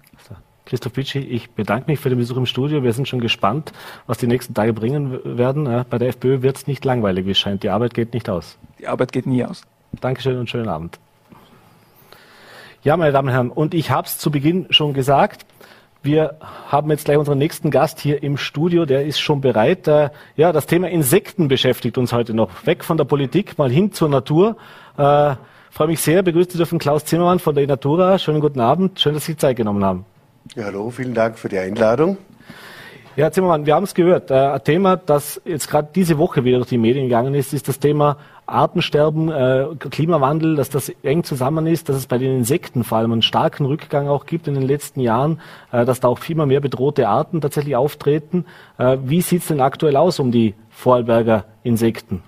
Christoph 0.66 0.94
Pitschi, 0.94 1.20
ich 1.20 1.50
bedanke 1.50 1.88
mich 1.88 2.00
für 2.00 2.08
den 2.08 2.18
Besuch 2.18 2.36
im 2.36 2.44
Studio. 2.44 2.82
Wir 2.82 2.92
sind 2.92 3.06
schon 3.06 3.20
gespannt, 3.20 3.72
was 4.08 4.18
die 4.18 4.26
nächsten 4.26 4.52
Tage 4.52 4.72
bringen 4.72 5.20
werden. 5.24 5.84
Bei 5.88 5.98
der 5.98 6.08
FPÖ 6.08 6.42
wird 6.42 6.56
es 6.56 6.66
nicht 6.66 6.84
langweilig, 6.84 7.24
wie 7.24 7.30
es 7.30 7.38
scheint. 7.38 7.62
Die 7.62 7.70
Arbeit 7.70 7.94
geht 7.94 8.12
nicht 8.12 8.28
aus. 8.28 8.58
Die 8.80 8.88
Arbeit 8.88 9.12
geht 9.12 9.26
nie 9.26 9.44
aus. 9.44 9.62
Dankeschön 10.00 10.36
und 10.36 10.50
schönen 10.50 10.68
Abend. 10.68 10.98
Ja, 12.82 12.96
meine 12.96 13.12
Damen 13.12 13.28
und 13.28 13.34
Herren, 13.34 13.50
und 13.50 13.74
ich 13.74 13.92
habe 13.92 14.08
es 14.08 14.18
zu 14.18 14.32
Beginn 14.32 14.66
schon 14.70 14.92
gesagt, 14.92 15.46
wir 16.02 16.36
haben 16.68 16.90
jetzt 16.90 17.04
gleich 17.04 17.16
unseren 17.16 17.38
nächsten 17.38 17.70
Gast 17.70 18.00
hier 18.00 18.22
im 18.24 18.36
Studio, 18.36 18.86
der 18.86 19.06
ist 19.06 19.20
schon 19.20 19.40
bereit. 19.40 19.86
Ja, 20.36 20.52
das 20.52 20.66
Thema 20.66 20.88
Insekten 20.88 21.46
beschäftigt 21.46 21.96
uns 21.96 22.12
heute 22.12 22.34
noch. 22.34 22.66
Weg 22.66 22.82
von 22.82 22.96
der 22.96 23.04
Politik, 23.04 23.56
mal 23.56 23.70
hin 23.70 23.92
zur 23.92 24.08
Natur. 24.08 24.56
Äh, 24.96 25.36
freue 25.70 25.88
mich 25.88 26.00
sehr, 26.00 26.22
begrüßt 26.22 26.50
zu 26.50 26.56
dürfen 26.56 26.80
Klaus 26.80 27.04
Zimmermann 27.04 27.38
von 27.38 27.54
der 27.54 27.66
Natura. 27.68 28.18
Schönen 28.18 28.40
guten 28.40 28.60
Abend, 28.60 28.98
schön, 28.98 29.14
dass 29.14 29.24
Sie 29.24 29.36
Zeit 29.36 29.56
genommen 29.56 29.84
haben. 29.84 30.04
Ja, 30.54 30.64
hallo, 30.64 30.90
vielen 30.90 31.14
Dank 31.14 31.38
für 31.38 31.48
die 31.48 31.58
Einladung. 31.58 32.18
Ja, 33.16 33.32
Zimmermann, 33.32 33.64
wir 33.64 33.74
haben 33.74 33.84
es 33.84 33.94
gehört. 33.94 34.30
Äh, 34.30 34.34
ein 34.34 34.62
Thema, 34.62 34.96
das 34.96 35.40
jetzt 35.44 35.68
gerade 35.68 35.88
diese 35.94 36.18
Woche 36.18 36.44
wieder 36.44 36.58
durch 36.58 36.68
die 36.68 36.78
Medien 36.78 37.06
gegangen 37.06 37.34
ist, 37.34 37.54
ist 37.54 37.66
das 37.66 37.78
Thema 37.78 38.18
Artensterben, 38.44 39.30
äh, 39.30 39.66
Klimawandel, 39.78 40.54
dass 40.54 40.68
das 40.68 40.90
eng 41.02 41.24
zusammen 41.24 41.66
ist, 41.66 41.88
dass 41.88 41.96
es 41.96 42.06
bei 42.06 42.18
den 42.18 42.36
Insekten 42.36 42.84
vor 42.84 42.98
allem 42.98 43.12
einen 43.12 43.22
starken 43.22 43.64
Rückgang 43.64 44.08
auch 44.08 44.26
gibt 44.26 44.48
in 44.48 44.54
den 44.54 44.64
letzten 44.64 45.00
Jahren, 45.00 45.40
äh, 45.72 45.86
dass 45.86 46.00
da 46.00 46.08
auch 46.08 46.20
immer 46.28 46.44
mehr 46.44 46.60
bedrohte 46.60 47.08
Arten 47.08 47.40
tatsächlich 47.40 47.74
auftreten. 47.74 48.44
Äh, 48.76 48.98
wie 49.02 49.22
sieht 49.22 49.42
es 49.42 49.48
denn 49.48 49.60
aktuell 49.60 49.96
aus 49.96 50.20
um 50.20 50.30
die 50.30 50.54
Vorarlberger 50.70 51.46
Insekten? 51.64 52.22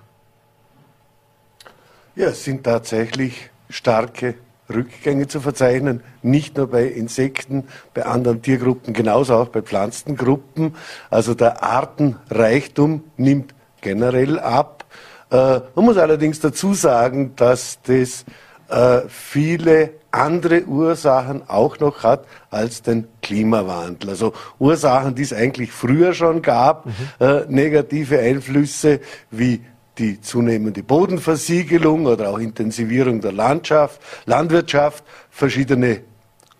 Ja, 2.15 2.29
es 2.29 2.43
sind 2.43 2.63
tatsächlich 2.63 3.51
starke 3.69 4.35
Rückgänge 4.73 5.27
zu 5.27 5.41
verzeichnen, 5.41 6.01
nicht 6.21 6.57
nur 6.57 6.67
bei 6.67 6.85
Insekten, 6.85 7.65
bei 7.93 8.05
anderen 8.05 8.41
Tiergruppen, 8.41 8.93
genauso 8.93 9.35
auch 9.35 9.49
bei 9.49 9.61
Pflanzengruppen. 9.61 10.75
Also 11.09 11.33
der 11.33 11.63
Artenreichtum 11.63 13.03
nimmt 13.17 13.53
generell 13.81 14.39
ab. 14.39 14.85
Äh, 15.31 15.61
man 15.75 15.85
muss 15.85 15.97
allerdings 15.97 16.39
dazu 16.39 16.73
sagen, 16.73 17.33
dass 17.35 17.79
das 17.83 18.25
äh, 18.69 19.01
viele 19.07 19.91
andere 20.11 20.65
Ursachen 20.65 21.47
auch 21.47 21.79
noch 21.79 22.03
hat 22.03 22.25
als 22.49 22.81
den 22.81 23.07
Klimawandel. 23.21 24.09
Also 24.09 24.33
Ursachen, 24.57 25.15
die 25.15 25.21
es 25.21 25.33
eigentlich 25.33 25.71
früher 25.71 26.13
schon 26.13 26.41
gab, 26.41 26.85
mhm. 26.85 26.93
äh, 27.19 27.45
negative 27.47 28.19
Einflüsse 28.19 29.01
wie 29.29 29.61
die 29.99 30.21
zunehmende 30.21 30.81
Bodenversiegelung 30.81 32.05
oder 32.05 32.29
auch 32.29 32.39
Intensivierung 32.39 33.21
der 33.21 33.33
Landschaft, 33.33 34.01
Landwirtschaft, 34.25 35.03
verschiedene 35.29 36.01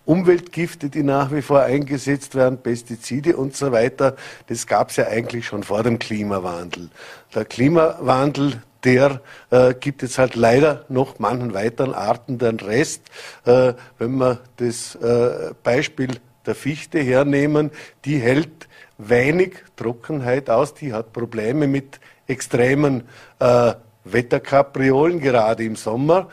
Umweltgifte, 0.05 0.89
die 0.89 1.03
nach 1.03 1.31
wie 1.31 1.41
vor 1.41 1.61
eingesetzt 1.61 2.35
werden, 2.35 2.57
Pestizide 2.57 3.37
und 3.37 3.55
so 3.55 3.71
weiter. 3.71 4.15
Das 4.47 4.67
gab 4.67 4.89
es 4.89 4.97
ja 4.97 5.07
eigentlich 5.07 5.45
schon 5.45 5.63
vor 5.63 5.83
dem 5.83 5.99
Klimawandel. 5.99 6.89
Der 7.33 7.45
Klimawandel, 7.45 8.61
der 8.83 9.21
äh, 9.51 9.73
gibt 9.73 10.01
jetzt 10.01 10.17
halt 10.17 10.35
leider 10.35 10.85
noch 10.89 11.19
manchen 11.19 11.53
weiteren 11.53 11.93
Arten 11.93 12.39
den 12.39 12.59
Rest. 12.59 13.03
Äh, 13.45 13.73
wenn 13.99 14.17
wir 14.17 14.39
das 14.57 14.95
äh, 14.95 15.53
Beispiel 15.63 16.09
der 16.45 16.55
Fichte 16.55 16.99
hernehmen, 16.99 17.69
die 18.03 18.17
hält 18.17 18.67
wenig 18.97 19.57
Trockenheit 19.75 20.49
aus, 20.49 20.73
die 20.73 20.91
hat 20.91 21.13
Probleme 21.13 21.67
mit 21.67 21.99
extremen 22.29 23.03
äh, 23.39 23.73
Wetterkapriolen, 24.05 25.19
gerade 25.19 25.63
im 25.63 25.75
Sommer. 25.75 26.29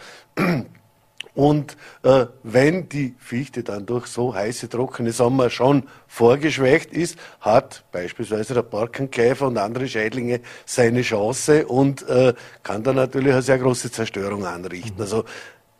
Und 1.37 1.77
äh, 2.03 2.27
wenn 2.43 2.89
die 2.89 3.15
Fichte 3.19 3.63
dann 3.63 3.85
durch 3.85 4.07
so 4.07 4.35
heiße, 4.35 4.71
trockene 4.71 5.13
Sommer 5.13 5.51
schon 5.51 5.83
vorgeschwächt 6.09 6.93
ist, 6.93 7.19
hat 7.41 7.85
beispielsweise 7.93 8.55
der 8.55 8.63
Borkenkäfer 8.63 9.47
und 9.47 9.59
andere 9.59 9.87
Schädlinge 9.87 10.41
seine 10.65 11.03
Chance 11.03 11.67
und 11.67 12.09
äh, 12.09 12.33
kann 12.63 12.83
dann 12.83 12.97
natürlich 12.97 13.33
eine 13.33 13.43
sehr 13.43 13.59
große 13.59 13.93
Zerstörung 13.93 14.47
anrichten. 14.47 14.95
Mhm. 14.95 15.03
Also 15.03 15.25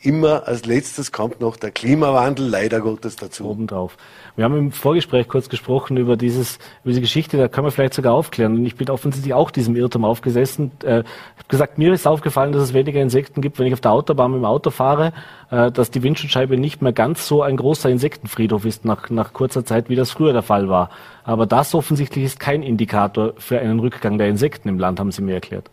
immer 0.07 0.47
als 0.47 0.65
letztes 0.65 1.11
kommt 1.11 1.41
noch 1.41 1.57
der 1.57 1.73
Klimawandel, 1.73 2.49
leider 2.49 2.81
Gottes, 2.81 3.17
dazu. 3.17 3.45
Obendrauf. 3.45 3.97
Wir 4.37 4.45
haben 4.45 4.57
im 4.57 4.73
Vorgespräch 4.73 5.27
kurz 5.29 5.49
gesprochen 5.49 5.97
über 5.97 6.17
dieses, 6.17 6.59
über 6.85 6.91
diese 6.91 7.01
Geschichte, 7.01 7.37
da 7.37 7.49
können 7.49 7.67
wir 7.67 7.73
vielleicht 7.73 7.95
sogar 7.95 8.15
aufklären. 8.15 8.55
Und 8.55 8.65
ich 8.65 8.77
bin 8.77 8.89
offensichtlich 8.89 9.35
auch 9.35 9.51
diesem 9.51 9.75
Irrtum 9.75 10.05
aufgesessen. 10.05 10.71
Äh, 10.83 11.01
ich 11.01 11.39
habe 11.39 11.49
gesagt, 11.49 11.79
mir 11.79 11.93
ist 11.93 12.07
aufgefallen, 12.07 12.53
dass 12.53 12.63
es 12.63 12.73
weniger 12.73 13.01
Insekten 13.01 13.41
gibt, 13.41 13.59
wenn 13.59 13.67
ich 13.67 13.73
auf 13.73 13.81
der 13.81 13.93
Autobahn 13.93 14.31
mit 14.31 14.41
dem 14.41 14.45
Auto 14.45 14.71
fahre, 14.71 15.13
äh, 15.51 15.73
dass 15.73 15.91
die 15.91 16.03
Windschutzscheibe 16.03 16.57
nicht 16.57 16.83
mehr 16.83 16.93
ganz 16.93 17.27
so 17.27 17.43
ein 17.43 17.57
großer 17.57 17.91
Insektenfriedhof 17.91 18.65
ist 18.65 18.85
nach, 18.85 19.11
nach 19.11 19.33
kurzer 19.33 19.65
Zeit, 19.65 19.89
wie 19.89 19.97
das 19.97 20.13
früher 20.13 20.33
der 20.33 20.43
Fall 20.43 20.69
war. 20.69 20.91
Aber 21.25 21.47
das 21.47 21.75
offensichtlich 21.75 22.25
ist 22.25 22.39
kein 22.39 22.63
Indikator 22.63 23.33
für 23.39 23.59
einen 23.59 23.81
Rückgang 23.81 24.19
der 24.19 24.29
Insekten 24.29 24.69
im 24.69 24.79
Land, 24.79 25.01
haben 25.01 25.11
Sie 25.11 25.23
mir 25.23 25.35
erklärt. 25.35 25.71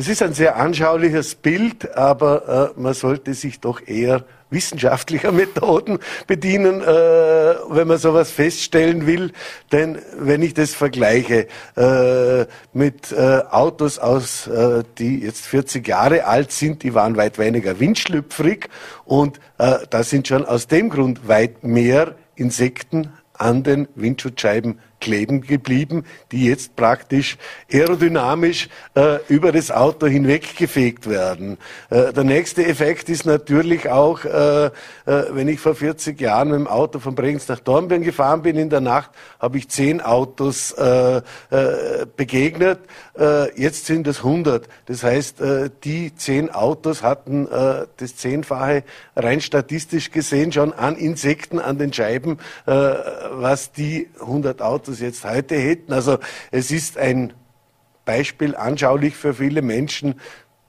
Es 0.00 0.08
ist 0.08 0.22
ein 0.22 0.32
sehr 0.32 0.56
anschauliches 0.56 1.34
Bild, 1.34 1.94
aber 1.94 2.72
äh, 2.74 2.80
man 2.80 2.94
sollte 2.94 3.34
sich 3.34 3.60
doch 3.60 3.86
eher 3.86 4.24
wissenschaftlicher 4.48 5.30
Methoden 5.40 5.98
bedienen, 6.26 6.80
äh, 6.80 6.86
wenn 6.86 7.86
man 7.86 7.98
sowas 7.98 8.30
feststellen 8.30 9.06
will. 9.06 9.30
Denn 9.72 9.98
wenn 10.18 10.40
ich 10.40 10.54
das 10.54 10.72
vergleiche 10.72 11.48
äh, 11.76 12.46
mit 12.72 13.12
äh, 13.12 13.42
Autos 13.50 13.98
aus, 13.98 14.46
äh, 14.46 14.84
die 14.96 15.20
jetzt 15.20 15.44
40 15.44 15.86
Jahre 15.86 16.24
alt 16.24 16.50
sind, 16.50 16.82
die 16.82 16.94
waren 16.94 17.18
weit 17.18 17.38
weniger 17.38 17.78
windschlüpfrig 17.78 18.70
und 19.04 19.38
äh, 19.58 19.80
da 19.90 20.02
sind 20.02 20.26
schon 20.26 20.46
aus 20.46 20.66
dem 20.66 20.88
Grund 20.88 21.28
weit 21.28 21.62
mehr 21.62 22.14
Insekten 22.36 23.12
an 23.34 23.64
den 23.64 23.86
Windschutzscheiben 23.96 24.78
kleben 25.00 25.40
geblieben, 25.40 26.04
die 26.30 26.46
jetzt 26.46 26.76
praktisch 26.76 27.38
aerodynamisch 27.72 28.68
äh, 28.94 29.18
über 29.28 29.52
das 29.52 29.70
Auto 29.70 30.06
hinweggefegt 30.06 31.08
werden. 31.08 31.58
Äh, 31.88 32.12
der 32.12 32.24
nächste 32.24 32.64
Effekt 32.64 33.08
ist 33.08 33.26
natürlich 33.26 33.88
auch, 33.88 34.24
äh, 34.24 34.66
äh 34.66 34.70
wenn 35.06 35.48
ich 35.48 35.60
vor 35.60 35.74
40 35.74 36.20
Jahren 36.20 36.50
mit 36.50 36.58
dem 36.58 36.66
Auto 36.66 36.98
von 36.98 37.14
Bregenz 37.14 37.48
nach 37.48 37.60
Dornbirn 37.60 38.02
gefahren 38.02 38.42
bin 38.42 38.56
in 38.56 38.70
der 38.70 38.80
Nacht, 38.80 39.10
habe 39.38 39.58
ich 39.58 39.68
zehn 39.68 40.00
Autos 40.00 40.72
äh, 40.72 41.18
äh, 41.50 42.06
begegnet. 42.16 42.80
jetzt 43.56 43.86
sind 43.86 44.06
es 44.06 44.18
100. 44.18 44.68
Das 44.86 45.02
heißt, 45.02 45.36
die 45.84 46.14
zehn 46.14 46.50
Autos 46.50 47.02
hatten 47.02 47.46
das 47.96 48.16
Zehnfache 48.16 48.84
rein 49.14 49.40
statistisch 49.40 50.10
gesehen 50.10 50.52
schon 50.52 50.72
an 50.72 50.96
Insekten 50.96 51.58
an 51.58 51.76
den 51.76 51.92
Scheiben, 51.92 52.38
was 52.64 53.72
die 53.72 54.08
100 54.20 54.62
Autos 54.62 54.89
das 54.90 55.00
jetzt 55.00 55.24
heute 55.24 55.56
hätten. 55.56 55.92
Also 55.92 56.18
es 56.50 56.70
ist 56.70 56.98
ein 56.98 57.32
Beispiel 58.04 58.56
anschaulich 58.56 59.16
für 59.16 59.34
viele 59.34 59.62
Menschen. 59.62 60.16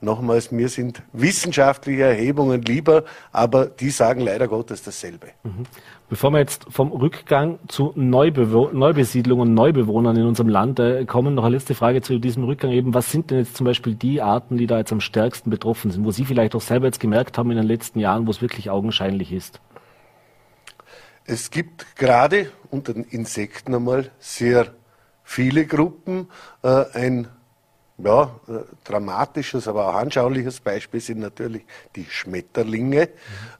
Nochmals, 0.00 0.50
mir 0.50 0.68
sind 0.68 1.00
wissenschaftliche 1.12 2.02
Erhebungen 2.02 2.62
lieber, 2.62 3.04
aber 3.30 3.66
die 3.66 3.90
sagen 3.90 4.20
leider 4.20 4.48
Gottes 4.48 4.82
dasselbe. 4.82 5.28
Mhm. 5.44 5.64
Bevor 6.08 6.32
wir 6.32 6.40
jetzt 6.40 6.66
vom 6.70 6.90
Rückgang 6.90 7.60
zu 7.68 7.92
Neubewo 7.94 8.70
Neubesiedlung 8.72 9.38
und 9.38 9.54
Neubewohnern 9.54 10.16
in 10.16 10.26
unserem 10.26 10.48
Land 10.48 10.80
äh, 10.80 11.04
kommen, 11.04 11.36
noch 11.36 11.44
eine 11.44 11.54
letzte 11.54 11.76
Frage 11.76 12.02
zu 12.02 12.18
diesem 12.18 12.42
Rückgang 12.42 12.72
eben. 12.72 12.94
Was 12.94 13.12
sind 13.12 13.30
denn 13.30 13.38
jetzt 13.38 13.56
zum 13.56 13.64
Beispiel 13.64 13.94
die 13.94 14.20
Arten, 14.20 14.56
die 14.56 14.66
da 14.66 14.78
jetzt 14.78 14.92
am 14.92 15.00
stärksten 15.00 15.50
betroffen 15.50 15.92
sind, 15.92 16.04
wo 16.04 16.10
Sie 16.10 16.24
vielleicht 16.24 16.56
auch 16.56 16.60
selber 16.60 16.86
jetzt 16.86 16.98
gemerkt 16.98 17.38
haben 17.38 17.52
in 17.52 17.56
den 17.56 17.66
letzten 17.66 18.00
Jahren, 18.00 18.26
wo 18.26 18.30
es 18.32 18.42
wirklich 18.42 18.70
augenscheinlich 18.70 19.32
ist? 19.32 19.60
Es 21.24 21.50
gibt 21.50 21.96
gerade 21.96 22.50
unter 22.70 22.94
den 22.94 23.04
Insekten 23.04 23.74
einmal 23.74 24.10
sehr 24.18 24.74
viele 25.24 25.66
Gruppen. 25.66 26.28
Äh, 26.62 26.84
ein 26.92 27.28
ja, 27.98 28.40
äh, 28.48 28.52
dramatisches, 28.84 29.68
aber 29.68 29.88
auch 29.88 29.94
anschauliches 29.94 30.60
Beispiel 30.60 31.00
sind 31.00 31.20
natürlich 31.20 31.64
die 31.94 32.06
Schmetterlinge. 32.08 33.08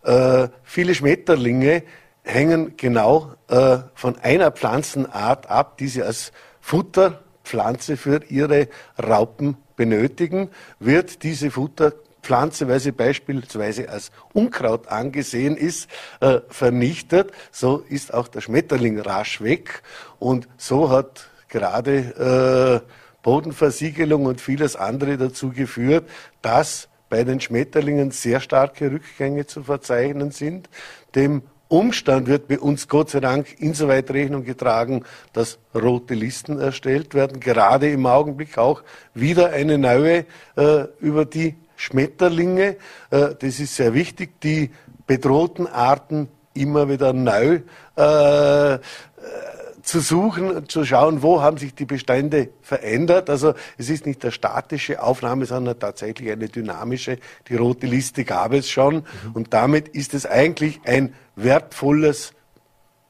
Mhm. 0.04 0.10
Äh, 0.10 0.48
viele 0.64 0.94
Schmetterlinge 0.94 1.82
hängen 2.22 2.76
genau 2.76 3.34
äh, 3.48 3.78
von 3.94 4.18
einer 4.18 4.50
Pflanzenart 4.50 5.48
ab, 5.48 5.78
die 5.78 5.88
sie 5.88 6.02
als 6.02 6.32
Futterpflanze 6.60 7.96
für 7.96 8.24
ihre 8.28 8.68
Raupen 9.00 9.56
benötigen. 9.76 10.50
Wird 10.78 11.22
diese 11.22 11.50
Futter 11.50 11.92
Pflanze, 12.22 12.68
weil 12.68 12.80
sie 12.80 12.92
beispielsweise 12.92 13.88
als 13.88 14.10
Unkraut 14.32 14.88
angesehen 14.88 15.56
ist, 15.56 15.88
äh, 16.20 16.40
vernichtet, 16.48 17.32
so 17.50 17.84
ist 17.88 18.14
auch 18.14 18.28
der 18.28 18.40
Schmetterling 18.40 19.00
rasch 19.00 19.40
weg. 19.40 19.82
Und 20.18 20.48
so 20.56 20.90
hat 20.90 21.28
gerade 21.48 22.82
äh, 22.84 22.88
Bodenversiegelung 23.22 24.26
und 24.26 24.40
vieles 24.40 24.76
andere 24.76 25.16
dazu 25.16 25.50
geführt, 25.50 26.08
dass 26.40 26.88
bei 27.08 27.24
den 27.24 27.40
Schmetterlingen 27.40 28.10
sehr 28.10 28.40
starke 28.40 28.90
Rückgänge 28.90 29.46
zu 29.46 29.62
verzeichnen 29.62 30.30
sind. 30.30 30.70
Dem 31.14 31.42
Umstand 31.68 32.26
wird 32.26 32.48
bei 32.48 32.58
uns 32.58 32.88
Gott 32.88 33.10
sei 33.10 33.20
Dank 33.20 33.58
insoweit 33.58 34.10
Rechnung 34.10 34.44
getragen, 34.44 35.04
dass 35.32 35.58
rote 35.74 36.14
Listen 36.14 36.58
erstellt 36.58 37.14
werden, 37.14 37.40
gerade 37.40 37.90
im 37.90 38.06
Augenblick 38.06 38.58
auch 38.58 38.82
wieder 39.14 39.50
eine 39.50 39.78
neue 39.78 40.26
äh, 40.56 40.84
über 41.00 41.24
die 41.24 41.54
Schmetterlinge. 41.82 42.76
Äh, 43.10 43.34
das 43.38 43.58
ist 43.60 43.74
sehr 43.76 43.92
wichtig, 43.94 44.40
die 44.40 44.70
bedrohten 45.06 45.66
Arten 45.66 46.28
immer 46.54 46.88
wieder 46.88 47.12
neu 47.12 47.60
äh, 47.96 48.74
äh, 48.74 48.78
zu 49.82 49.98
suchen, 49.98 50.68
zu 50.68 50.84
schauen, 50.84 51.22
wo 51.22 51.42
haben 51.42 51.56
sich 51.56 51.74
die 51.74 51.86
Bestände 51.86 52.50
verändert. 52.60 53.28
Also 53.28 53.54
es 53.78 53.90
ist 53.90 54.06
nicht 54.06 54.22
eine 54.22 54.30
statische 54.30 55.02
Aufnahme, 55.02 55.44
sondern 55.44 55.78
tatsächlich 55.78 56.30
eine 56.30 56.48
dynamische. 56.48 57.18
Die 57.48 57.56
rote 57.56 57.88
Liste 57.88 58.24
gab 58.24 58.52
es 58.52 58.70
schon 58.70 58.96
mhm. 58.96 59.32
und 59.34 59.52
damit 59.52 59.88
ist 59.88 60.14
es 60.14 60.24
eigentlich 60.24 60.80
ein 60.84 61.14
wertvolles 61.34 62.32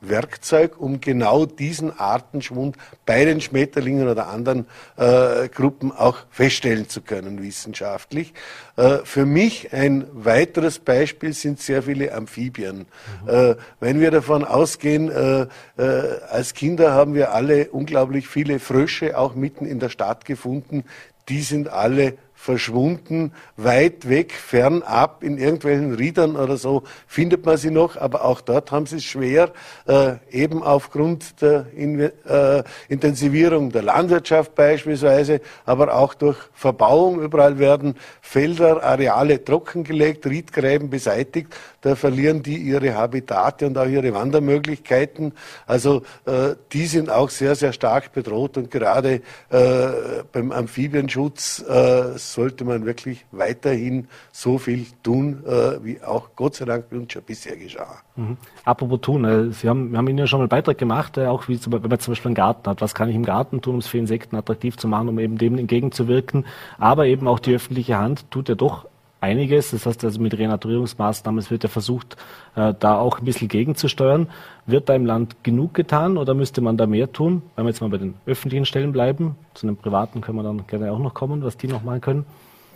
Werkzeug, 0.02 0.78
um 0.78 1.00
genau 1.00 1.46
diesen 1.46 1.98
Artenschwund 1.98 2.76
bei 3.06 3.24
den 3.24 3.40
Schmetterlingen 3.40 4.08
oder 4.08 4.28
anderen 4.28 4.66
äh, 4.96 5.48
Gruppen 5.48 5.92
auch 5.92 6.18
feststellen 6.30 6.88
zu 6.88 7.00
können, 7.00 7.42
wissenschaftlich. 7.42 8.34
Äh, 8.76 8.98
für 9.04 9.24
mich 9.26 9.72
ein 9.72 10.04
weiteres 10.12 10.78
Beispiel 10.78 11.32
sind 11.32 11.60
sehr 11.60 11.84
viele 11.84 12.12
Amphibien. 12.12 12.86
Mhm. 13.24 13.28
Äh, 13.28 13.56
wenn 13.80 14.00
wir 14.00 14.10
davon 14.10 14.44
ausgehen, 14.44 15.10
äh, 15.10 15.46
äh, 15.78 16.20
als 16.28 16.54
Kinder 16.54 16.92
haben 16.92 17.14
wir 17.14 17.32
alle 17.32 17.70
unglaublich 17.70 18.28
viele 18.28 18.58
Frösche 18.58 19.16
auch 19.16 19.34
mitten 19.34 19.66
in 19.66 19.78
der 19.78 19.88
Stadt 19.88 20.24
gefunden. 20.24 20.84
Die 21.28 21.42
sind 21.42 21.68
alle 21.68 22.14
verschwunden, 22.42 23.32
weit 23.56 24.08
weg, 24.08 24.32
fernab, 24.32 25.22
in 25.22 25.38
irgendwelchen 25.38 25.94
Riedern 25.94 26.34
oder 26.34 26.56
so 26.56 26.82
findet 27.06 27.46
man 27.46 27.56
sie 27.56 27.70
noch, 27.70 27.96
aber 27.96 28.24
auch 28.24 28.40
dort 28.40 28.72
haben 28.72 28.86
sie 28.86 28.96
es 28.96 29.04
schwer, 29.04 29.52
äh, 29.86 30.14
eben 30.28 30.60
aufgrund 30.60 31.40
der 31.40 31.66
In 31.76 32.00
äh, 32.00 32.64
Intensivierung 32.88 33.70
der 33.70 33.82
Landwirtschaft 33.82 34.56
beispielsweise, 34.56 35.40
aber 35.66 35.94
auch 35.94 36.14
durch 36.14 36.36
Verbauung. 36.52 37.20
Überall 37.20 37.60
werden 37.60 37.94
Felder, 38.20 38.82
Areale 38.82 39.44
trockengelegt, 39.44 40.26
Riedgräben 40.26 40.90
beseitigt. 40.90 41.54
Da 41.80 41.94
verlieren 41.94 42.42
die 42.42 42.56
ihre 42.56 42.94
Habitate 42.94 43.66
und 43.66 43.78
auch 43.78 43.86
ihre 43.86 44.12
Wandermöglichkeiten. 44.14 45.32
Also 45.66 46.02
äh, 46.26 46.56
die 46.72 46.86
sind 46.86 47.08
auch 47.08 47.30
sehr, 47.30 47.54
sehr 47.54 47.72
stark 47.72 48.12
bedroht 48.12 48.56
und 48.56 48.70
gerade 48.70 49.22
äh, 49.50 49.88
beim 50.32 50.50
Amphibienschutz 50.50 51.64
äh, 51.68 52.18
sollte 52.32 52.64
man 52.64 52.84
wirklich 52.84 53.24
weiterhin 53.30 54.08
so 54.32 54.58
viel 54.58 54.86
tun, 55.02 55.44
äh, 55.46 55.84
wie 55.84 56.02
auch 56.02 56.30
Gott 56.36 56.56
sei 56.56 56.64
Dank 56.64 56.90
uns 56.90 57.12
schon 57.12 57.22
bisher 57.22 57.56
geschah. 57.56 57.98
Mhm. 58.16 58.36
Apropos 58.64 59.00
tun, 59.00 59.24
äh, 59.24 59.52
Sie 59.52 59.68
haben, 59.68 59.90
wir 59.90 59.98
haben 59.98 60.08
Ihnen 60.08 60.18
ja 60.18 60.26
schon 60.26 60.38
mal 60.38 60.44
einen 60.44 60.48
Beitrag 60.48 60.78
gemacht, 60.78 61.16
äh, 61.18 61.26
auch 61.26 61.48
wie 61.48 61.58
zum, 61.58 61.72
wenn 61.72 61.82
man 61.82 61.98
zum 61.98 62.12
Beispiel 62.12 62.28
einen 62.28 62.34
Garten 62.34 62.68
hat. 62.68 62.80
Was 62.80 62.94
kann 62.94 63.08
ich 63.08 63.16
im 63.16 63.24
Garten 63.24 63.60
tun, 63.60 63.74
um 63.74 63.80
es 63.80 63.86
für 63.86 63.98
Insekten 63.98 64.36
attraktiv 64.36 64.76
zu 64.76 64.88
machen, 64.88 65.08
um 65.08 65.18
eben 65.18 65.38
dem 65.38 65.58
entgegenzuwirken? 65.58 66.46
Aber 66.78 67.06
eben 67.06 67.28
auch 67.28 67.38
die 67.38 67.54
öffentliche 67.54 67.98
Hand 67.98 68.30
tut 68.30 68.48
ja 68.48 68.54
doch 68.54 68.86
einiges. 69.22 69.70
Das 69.70 69.86
heißt 69.86 70.04
also 70.04 70.20
mit 70.20 70.36
Renaturierungsmaßnahmen, 70.36 71.38
es 71.38 71.50
wird 71.50 71.62
ja 71.62 71.68
versucht, 71.68 72.16
äh, 72.56 72.74
da 72.78 72.98
auch 72.98 73.20
ein 73.20 73.24
bisschen 73.24 73.48
gegenzusteuern. 73.48 74.28
Wird 74.66 74.88
da 74.88 74.94
im 74.94 75.06
Land 75.06 75.42
genug 75.44 75.74
getan 75.74 76.16
oder 76.16 76.34
müsste 76.34 76.60
man 76.60 76.76
da 76.76 76.86
mehr 76.86 77.10
tun? 77.12 77.42
Wenn 77.56 77.64
wir 77.64 77.70
jetzt 77.70 77.80
mal 77.80 77.90
bei 77.90 77.98
den 77.98 78.14
öffentlichen 78.26 78.66
Stellen 78.66 78.92
bleiben, 78.92 79.36
zu 79.54 79.66
den 79.66 79.76
privaten 79.76 80.20
können 80.20 80.38
wir 80.38 80.42
dann 80.42 80.66
gerne 80.66 80.92
auch 80.92 80.98
noch 80.98 81.14
kommen, 81.14 81.42
was 81.42 81.56
die 81.56 81.68
noch 81.68 81.82
machen 81.82 82.00
können. 82.00 82.26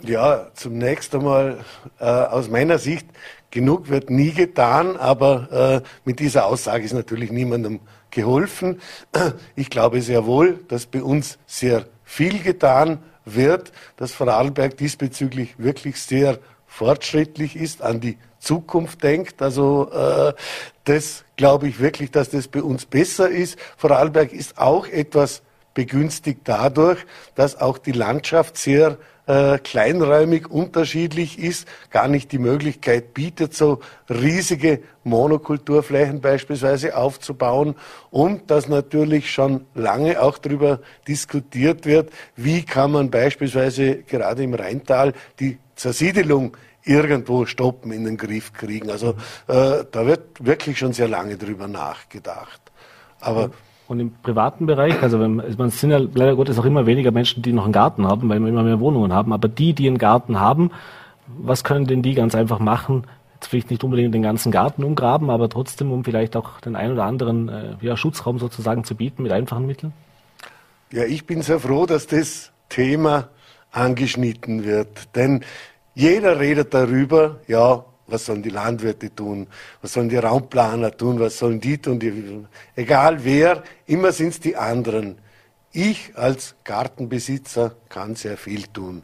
Ja, 0.03 0.47
zunächst 0.53 1.15
einmal 1.15 1.57
äh, 1.99 2.05
aus 2.05 2.49
meiner 2.49 2.77
Sicht, 2.77 3.07
genug 3.49 3.89
wird 3.89 4.09
nie 4.09 4.31
getan, 4.31 4.95
aber 4.95 5.81
äh, 5.83 5.87
mit 6.05 6.19
dieser 6.19 6.45
Aussage 6.45 6.83
ist 6.83 6.93
natürlich 6.93 7.31
niemandem 7.31 7.79
geholfen. 8.11 8.79
Ich 9.55 9.69
glaube 9.69 10.01
sehr 10.01 10.25
wohl, 10.25 10.59
dass 10.67 10.85
bei 10.85 11.01
uns 11.01 11.39
sehr 11.45 11.85
viel 12.03 12.39
getan 12.39 12.99
wird, 13.35 13.71
dass 13.97 14.13
Vorarlberg 14.13 14.77
diesbezüglich 14.77 15.55
wirklich 15.57 16.01
sehr 16.01 16.39
fortschrittlich 16.65 17.55
ist, 17.55 17.81
an 17.81 17.99
die 17.99 18.17
Zukunft 18.39 19.03
denkt. 19.03 19.41
Also 19.41 19.89
äh, 19.91 20.33
das 20.83 21.23
glaube 21.35 21.67
ich 21.67 21.79
wirklich, 21.79 22.11
dass 22.11 22.29
das 22.29 22.47
bei 22.47 22.61
uns 22.61 22.85
besser 22.85 23.29
ist. 23.29 23.57
Vorarlberg 23.77 24.33
ist 24.33 24.57
auch 24.57 24.87
etwas 24.87 25.41
begünstigt 25.77 26.41
dadurch, 26.45 26.97
dass 27.35 27.61
auch 27.61 27.77
die 27.77 27.91
Landschaft 27.91 28.57
sehr 28.57 28.97
äh, 29.27 29.59
kleinräumig 29.59 30.49
unterschiedlich 30.49 31.37
ist, 31.37 31.67
gar 31.91 32.07
nicht 32.07 32.31
die 32.31 32.39
Möglichkeit 32.39 33.13
bietet, 33.13 33.53
so 33.53 33.81
riesige 34.09 34.79
Monokulturflächen 35.03 36.19
beispielsweise 36.19 36.97
aufzubauen 36.97 37.75
und 38.09 38.49
dass 38.49 38.67
natürlich 38.67 39.31
schon 39.31 39.67
lange 39.75 40.19
auch 40.19 40.39
darüber 40.39 40.79
diskutiert 41.07 41.85
wird, 41.85 42.09
wie 42.35 42.63
kann 42.63 42.91
man 42.91 43.11
beispielsweise 43.11 43.97
gerade 43.97 44.41
im 44.41 44.55
Rheintal 44.55 45.13
die 45.39 45.59
Zersiedelung 45.75 46.57
irgendwo 46.83 47.45
stoppen, 47.45 47.91
in 47.91 48.03
den 48.05 48.17
Griff 48.17 48.51
kriegen. 48.51 48.89
Also 48.89 49.09
äh, 49.45 49.85
da 49.91 50.07
wird 50.07 50.43
wirklich 50.43 50.79
schon 50.79 50.93
sehr 50.93 51.07
lange 51.07 51.37
drüber 51.37 51.67
nachgedacht. 51.67 52.61
Aber 53.19 53.51
und 53.87 53.99
im 53.99 54.11
privaten 54.21 54.65
Bereich, 54.65 55.01
also 55.01 55.19
wenn, 55.19 55.39
also 55.39 55.57
man 55.57 55.69
sind 55.69 55.91
ja 55.91 55.97
leider 55.97 56.35
Gottes 56.35 56.59
auch 56.59 56.65
immer 56.65 56.85
weniger 56.85 57.11
Menschen, 57.11 57.41
die 57.41 57.53
noch 57.53 57.63
einen 57.63 57.73
Garten 57.73 58.05
haben, 58.05 58.27
weil 58.29 58.39
wir 58.39 58.49
immer 58.49 58.63
mehr 58.63 58.79
Wohnungen 58.79 59.13
haben. 59.13 59.31
Aber 59.31 59.47
die, 59.47 59.73
die 59.73 59.87
einen 59.87 59.97
Garten 59.97 60.39
haben, 60.39 60.71
was 61.27 61.63
können 61.63 61.87
denn 61.87 62.01
die 62.01 62.13
ganz 62.13 62.35
einfach 62.35 62.59
machen? 62.59 63.03
Jetzt 63.35 63.47
vielleicht 63.47 63.71
nicht 63.71 63.83
unbedingt 63.83 64.13
den 64.13 64.23
ganzen 64.23 64.51
Garten 64.51 64.83
umgraben, 64.83 65.29
aber 65.29 65.47
trotzdem, 65.47 65.91
um 65.91 66.03
vielleicht 66.03 66.35
auch 66.35 66.59
den 66.59 66.75
ein 66.75 66.91
oder 66.91 67.05
anderen 67.05 67.49
äh, 67.49 67.75
ja, 67.81 67.95
Schutzraum 67.95 68.39
sozusagen 68.39 68.83
zu 68.83 68.95
bieten 68.95 69.23
mit 69.23 69.31
einfachen 69.31 69.65
Mitteln? 69.65 69.93
Ja, 70.91 71.03
ich 71.03 71.25
bin 71.25 71.41
sehr 71.41 71.59
froh, 71.59 71.85
dass 71.85 72.07
das 72.07 72.51
Thema 72.69 73.29
angeschnitten 73.71 74.63
wird. 74.63 75.15
Denn 75.15 75.43
jeder 75.93 76.39
redet 76.39 76.73
darüber, 76.73 77.39
ja, 77.47 77.85
was 78.07 78.25
sollen 78.25 78.41
die 78.41 78.49
Landwirte 78.49 79.13
tun, 79.13 79.47
was 79.81 79.93
sollen 79.93 80.09
die 80.09 80.17
Raumplaner 80.17 80.95
tun, 80.95 81.19
was 81.19 81.37
sollen 81.37 81.59
die 81.59 81.77
tun, 81.77 81.99
die, 81.99 82.45
egal 82.75 83.23
wer, 83.23 83.63
immer 83.85 84.11
sind 84.11 84.29
es 84.29 84.39
die 84.39 84.55
anderen. 84.55 85.17
Ich 85.71 86.13
als 86.15 86.55
Gartenbesitzer 86.63 87.75
kann 87.89 88.15
sehr 88.15 88.37
viel 88.37 88.63
tun. 88.63 89.03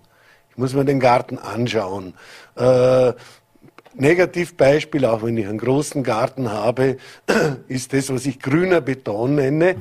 Ich 0.49 0.57
muss 0.57 0.73
mir 0.73 0.85
den 0.85 0.99
Garten 0.99 1.37
anschauen. 1.37 2.13
Äh, 2.55 3.13
Negativbeispiel, 3.95 5.05
auch 5.05 5.23
wenn 5.23 5.37
ich 5.37 5.47
einen 5.47 5.57
großen 5.57 6.03
Garten 6.03 6.51
habe, 6.51 6.97
ist 7.67 7.93
das, 7.93 8.09
was 8.09 8.25
ich 8.25 8.39
grüner 8.39 8.81
Beton 8.81 9.35
nenne. 9.35 9.75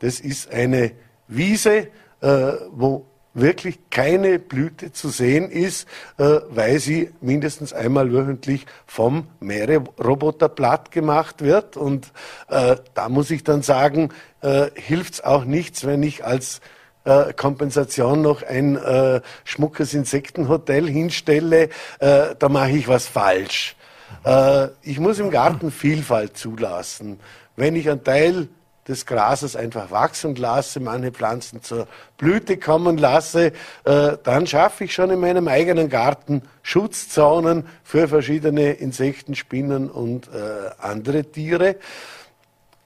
Das 0.00 0.20
ist 0.20 0.50
eine 0.50 0.92
Wiese, 1.28 1.88
äh, 2.20 2.52
wo 2.70 3.06
wirklich 3.36 3.78
keine 3.90 4.38
Blüte 4.38 4.92
zu 4.92 5.10
sehen 5.10 5.50
ist, 5.50 5.86
äh, 6.18 6.40
weil 6.50 6.78
sie 6.78 7.10
mindestens 7.20 7.72
einmal 7.72 8.12
wöchentlich 8.12 8.66
vom 8.86 9.28
Mähroboter 9.40 10.48
platt 10.48 10.90
gemacht 10.90 11.42
wird. 11.42 11.76
Und 11.76 12.12
äh, 12.48 12.76
da 12.94 13.08
muss 13.08 13.30
ich 13.30 13.44
dann 13.44 13.62
sagen, 13.62 14.10
äh, 14.40 14.70
hilft 14.74 15.14
es 15.14 15.24
auch 15.24 15.44
nichts, 15.44 15.86
wenn 15.86 16.02
ich 16.02 16.24
als 16.24 16.60
äh, 17.04 17.32
Kompensation 17.34 18.22
noch 18.22 18.42
ein 18.42 18.76
äh, 18.76 19.20
schmuckes 19.44 19.94
Insektenhotel 19.94 20.88
hinstelle, 20.88 21.68
äh, 22.00 22.34
da 22.38 22.48
mache 22.48 22.70
ich 22.70 22.88
was 22.88 23.06
falsch. 23.06 23.76
Äh, 24.24 24.68
ich 24.82 24.98
muss 24.98 25.18
im 25.18 25.30
Garten 25.30 25.70
Vielfalt 25.70 26.36
zulassen. 26.36 27.20
Wenn 27.54 27.76
ich 27.76 27.88
einen 27.88 28.02
Teil 28.02 28.48
des 28.88 29.06
Grases 29.06 29.56
einfach 29.56 29.90
wachsen 29.90 30.34
lasse, 30.36 30.80
manche 30.80 31.12
Pflanzen 31.12 31.62
zur 31.62 31.88
Blüte 32.18 32.56
kommen 32.56 32.98
lasse, 32.98 33.52
äh, 33.84 34.16
dann 34.22 34.46
schaffe 34.46 34.84
ich 34.84 34.94
schon 34.94 35.10
in 35.10 35.20
meinem 35.20 35.48
eigenen 35.48 35.88
Garten 35.88 36.42
Schutzzonen 36.62 37.66
für 37.82 38.08
verschiedene 38.08 38.72
Insekten, 38.72 39.34
Spinnen 39.34 39.90
und 39.90 40.28
äh, 40.28 40.70
andere 40.78 41.24
Tiere. 41.24 41.76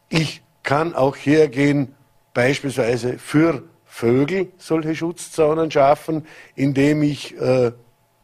Ich 0.09 0.43
kann 0.63 0.95
auch 0.95 1.17
hergehen, 1.17 1.95
beispielsweise 2.35 3.19
für 3.19 3.63
Vögel 3.85 4.49
solche 4.57 4.95
Schutzzonen 4.95 5.71
schaffen, 5.71 6.27
indem 6.55 7.03
ich 7.03 7.39
äh, 7.39 7.73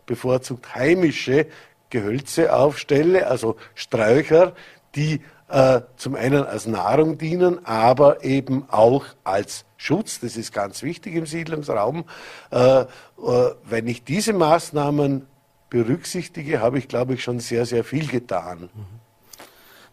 bevorzugt 0.06 0.74
heimische 0.74 1.46
Gehölze 1.90 2.54
aufstelle, 2.54 3.26
also 3.26 3.56
Sträucher, 3.74 4.54
die 4.94 5.20
äh, 5.48 5.80
zum 5.96 6.14
einen 6.14 6.44
als 6.44 6.66
Nahrung 6.66 7.18
dienen, 7.18 7.64
aber 7.64 8.24
eben 8.24 8.64
auch 8.68 9.04
als 9.24 9.64
Schutz. 9.76 10.20
Das 10.20 10.36
ist 10.36 10.52
ganz 10.52 10.82
wichtig 10.82 11.14
im 11.14 11.26
Siedlungsraum. 11.26 12.04
Äh, 12.50 12.80
äh, 12.80 12.86
wenn 13.64 13.86
ich 13.86 14.04
diese 14.04 14.32
Maßnahmen 14.32 15.26
berücksichtige, 15.70 16.60
habe 16.60 16.78
ich, 16.78 16.88
glaube 16.88 17.14
ich, 17.14 17.22
schon 17.22 17.40
sehr, 17.40 17.66
sehr 17.66 17.84
viel 17.84 18.06
getan. 18.06 18.68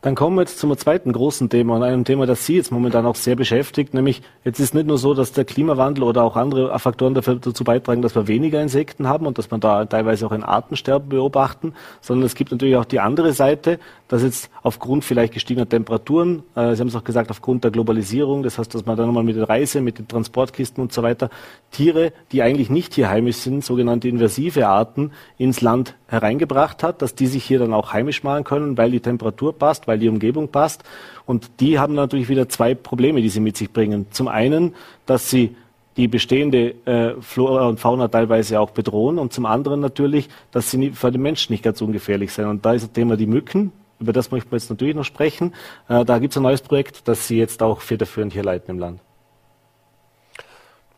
Dann 0.03 0.15
kommen 0.15 0.35
wir 0.35 0.41
jetzt 0.41 0.59
zum 0.59 0.77
zweiten 0.77 1.13
großen 1.13 1.49
Thema 1.49 1.77
und 1.77 1.83
einem 1.83 2.03
Thema, 2.03 2.25
das 2.25 2.45
Sie 2.45 2.57
jetzt 2.57 2.73
momentan 2.73 3.05
auch 3.05 3.15
sehr 3.15 3.37
beschäftigt, 3.37 3.93
nämlich 3.93 4.21
jetzt 4.43 4.59
ist 4.59 4.73
nicht 4.73 4.85
nur 4.85 4.97
so, 4.97 5.13
dass 5.13 5.31
der 5.31 5.45
Klimawandel 5.45 6.03
oder 6.03 6.23
auch 6.23 6.35
andere 6.35 6.77
Faktoren 6.77 7.13
dazu 7.13 7.63
beitragen, 7.63 8.01
dass 8.01 8.13
wir 8.13 8.27
weniger 8.27 8.61
Insekten 8.61 9.07
haben 9.07 9.25
und 9.25 9.37
dass 9.37 9.49
man 9.49 9.61
da 9.61 9.85
teilweise 9.85 10.25
auch 10.27 10.33
ein 10.33 10.43
Artensterben 10.43 11.07
beobachten, 11.07 11.73
sondern 12.01 12.25
es 12.25 12.35
gibt 12.35 12.51
natürlich 12.51 12.75
auch 12.75 12.83
die 12.83 12.99
andere 12.99 13.31
Seite, 13.31 13.79
dass 14.13 14.21
jetzt 14.21 14.52
aufgrund 14.62 15.04
vielleicht 15.04 15.34
gestiegener 15.34 15.67
Temperaturen, 15.67 16.43
äh, 16.54 16.76
Sie 16.76 16.82
haben 16.82 16.88
es 16.88 16.95
auch 16.95 17.04
gesagt, 17.04 17.32
aufgrund 17.32 17.63
der 17.63 17.71
Globalisierung, 17.71 18.43
das 18.43 18.60
heißt, 18.60 18.76
dass 18.76 18.86
man 18.86 18.95
dann 18.95 19.08
nochmal 19.08 19.23
mit 19.23 19.36
der 19.36 19.49
Reise, 19.49 19.82
mit 19.82 19.97
den 19.97 20.08
Transportkisten 20.08 20.84
und 20.84 20.93
so 20.93 21.02
weiter, 21.02 21.32
Tiere, 21.71 22.13
die 22.32 22.43
eigentlich 22.43 22.69
nicht 22.69 22.93
hier 22.93 23.10
heimisch 23.10 23.38
sind, 23.38 23.65
sogenannte 23.65 24.08
invasive 24.08 24.67
Arten, 24.67 25.13
ins 25.39 25.62
Land 25.62 25.95
hereingebracht 26.06 26.84
hat, 26.84 27.02
dass 27.02 27.15
die 27.15 27.26
sich 27.26 27.43
hier 27.43 27.58
dann 27.58 27.73
auch 27.73 27.91
heimisch 27.91 28.21
machen 28.21 28.43
können, 28.43 28.78
weil 28.78 28.91
die 28.91 28.99
Temperatur 28.99 29.58
passt, 29.58 29.88
weil 29.88 29.97
die 29.97 30.10
Umgebung 30.10 30.49
passt. 30.49 30.84
Und 31.26 31.49
die 31.60 31.80
haben 31.80 31.95
natürlich 31.95 32.30
wieder 32.30 32.47
zwei 32.47 32.76
Probleme, 32.76 33.19
die 33.19 33.30
sie 33.30 33.39
mit 33.39 33.58
sich 33.58 33.73
bringen. 33.73 34.06
Zum 34.12 34.28
einen, 34.28 34.76
dass 35.08 35.32
sie 35.32 35.56
die 35.97 36.08
bestehende 36.08 36.76
äh, 36.86 37.19
Flora 37.19 37.67
und 37.67 37.80
Fauna 37.80 38.10
teilweise 38.10 38.60
auch 38.60 38.69
bedrohen 38.69 39.17
und 39.17 39.34
zum 39.34 39.47
anderen 39.47 39.80
natürlich, 39.80 40.30
dass 40.52 40.69
sie 40.69 40.91
für 40.91 41.12
den 41.12 41.23
Menschen 41.23 41.52
nicht 41.52 41.63
ganz 41.63 41.82
ungefährlich 41.82 42.32
sind. 42.32 42.45
Und 42.45 42.63
da 42.63 42.73
ist 42.73 42.84
das 42.84 42.91
Thema 42.91 43.17
die 43.17 43.26
Mücken. 43.26 43.71
Über 44.03 44.11
das 44.11 44.31
möchten 44.31 44.51
wir 44.51 44.57
jetzt 44.57 44.69
natürlich 44.69 44.95
noch 44.95 45.05
sprechen. 45.05 45.55
Äh, 45.87 46.03
da 46.03 46.19
gibt 46.19 46.33
es 46.33 46.37
ein 46.37 46.43
neues 46.43 46.61
Projekt, 46.61 47.07
das 47.07 47.25
Sie 47.25 47.37
jetzt 47.37 47.63
auch 47.63 47.79
federführend 47.79 48.33
hier 48.33 48.43
leiten 48.43 48.71
im 48.71 48.79
Land. 48.79 48.99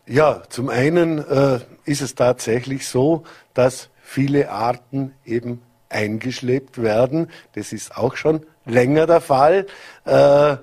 Ja, 0.07 0.41
zum 0.49 0.69
einen 0.69 1.19
äh, 1.19 1.59
ist 1.83 2.01
es 2.01 2.15
tatsächlich 2.15 2.87
so, 2.87 3.23
dass 3.53 3.89
viele 4.01 4.49
Arten 4.49 5.13
eben 5.23 5.61
eingeschleppt 5.89 6.81
werden. 6.81 7.29
Das 7.53 7.73
ist 7.73 7.95
auch 7.95 8.15
schon 8.15 8.43
länger 8.65 9.05
der 9.05 9.21
Fall. 9.21 9.67
Äh, 10.05 10.57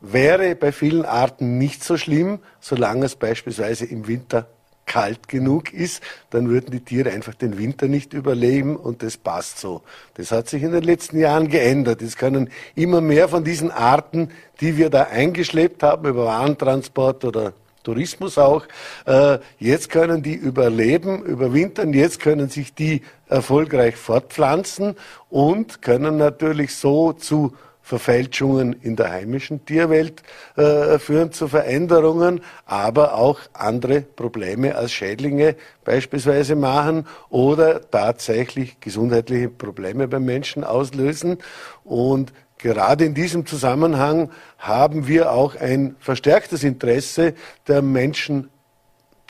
wäre 0.00 0.54
bei 0.54 0.70
vielen 0.70 1.04
Arten 1.04 1.58
nicht 1.58 1.82
so 1.82 1.96
schlimm, 1.96 2.38
solange 2.60 3.06
es 3.06 3.16
beispielsweise 3.16 3.84
im 3.84 4.06
Winter 4.06 4.46
kalt 4.90 5.28
genug 5.28 5.72
ist, 5.72 6.02
dann 6.30 6.48
würden 6.48 6.72
die 6.72 6.80
Tiere 6.80 7.10
einfach 7.12 7.34
den 7.36 7.56
Winter 7.58 7.86
nicht 7.86 8.12
überleben 8.12 8.76
und 8.76 9.04
das 9.04 9.16
passt 9.16 9.60
so. 9.60 9.82
Das 10.14 10.32
hat 10.32 10.48
sich 10.48 10.64
in 10.64 10.72
den 10.72 10.82
letzten 10.82 11.20
Jahren 11.20 11.46
geändert. 11.48 12.02
Es 12.02 12.16
können 12.16 12.50
immer 12.74 13.00
mehr 13.00 13.28
von 13.28 13.44
diesen 13.44 13.70
Arten, 13.70 14.30
die 14.60 14.76
wir 14.76 14.90
da 14.90 15.04
eingeschleppt 15.04 15.84
haben 15.84 16.08
über 16.08 16.24
Warentransport 16.24 17.24
oder 17.24 17.52
Tourismus 17.84 18.36
auch. 18.36 18.64
Äh, 19.06 19.38
jetzt 19.60 19.90
können 19.90 20.24
die 20.24 20.34
überleben, 20.34 21.22
überwintern, 21.22 21.92
jetzt 21.92 22.18
können 22.18 22.48
sich 22.48 22.74
die 22.74 23.02
erfolgreich 23.28 23.94
fortpflanzen 23.94 24.96
und 25.28 25.82
können 25.82 26.16
natürlich 26.16 26.74
so 26.74 27.12
zu 27.12 27.54
Verfälschungen 27.90 28.72
in 28.72 28.94
der 28.94 29.10
heimischen 29.10 29.64
Tierwelt 29.64 30.22
äh, 30.56 30.96
führen, 31.00 31.32
zu 31.32 31.48
Veränderungen, 31.48 32.40
aber 32.64 33.14
auch 33.14 33.40
andere 33.52 34.02
Probleme 34.02 34.76
als 34.76 34.92
Schädlinge 34.92 35.56
beispielsweise 35.84 36.54
machen 36.54 37.04
oder 37.30 37.90
tatsächlich 37.90 38.78
gesundheitliche 38.78 39.48
Probleme 39.48 40.06
beim 40.06 40.24
Menschen 40.24 40.62
auslösen. 40.62 41.38
Und 41.82 42.32
Gerade 42.62 43.06
in 43.06 43.14
diesem 43.14 43.46
Zusammenhang 43.46 44.30
haben 44.58 45.08
wir 45.08 45.32
auch 45.32 45.56
ein 45.56 45.96
verstärktes 45.98 46.62
Interesse 46.62 47.32
der 47.66 47.80
Menschen, 47.80 48.50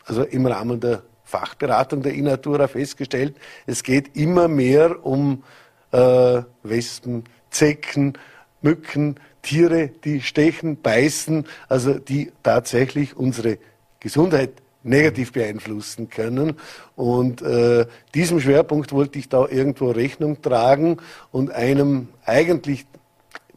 also 0.04 0.24
im 0.24 0.46
Rahmen 0.46 0.80
der 0.80 1.04
Fachberatung 1.22 2.02
der 2.02 2.12
Inatura 2.12 2.66
festgestellt, 2.66 3.36
es 3.68 3.84
geht 3.84 4.16
immer 4.16 4.48
mehr 4.48 5.06
um 5.06 5.44
äh, 5.92 6.42
Wespen, 6.64 7.22
Zecken, 7.50 8.14
Mücken, 8.62 9.16
Tiere, 9.42 9.88
die 9.88 10.20
stechen, 10.20 10.80
beißen, 10.80 11.46
also 11.68 11.98
die 11.98 12.32
tatsächlich 12.42 13.16
unsere 13.16 13.58
Gesundheit 14.00 14.50
negativ 14.82 15.32
beeinflussen 15.32 16.08
können. 16.08 16.56
Und 16.96 17.42
äh, 17.42 17.86
diesem 18.14 18.40
Schwerpunkt 18.40 18.92
wollte 18.92 19.18
ich 19.18 19.28
da 19.28 19.46
irgendwo 19.46 19.90
Rechnung 19.90 20.40
tragen 20.42 20.98
und 21.32 21.50
einem 21.50 22.08
eigentlich 22.24 22.86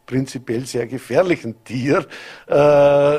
prinzipiell 0.06 0.66
sehr 0.66 0.86
gefährlichen 0.86 1.64
Tier 1.64 2.06
äh, 2.46 3.18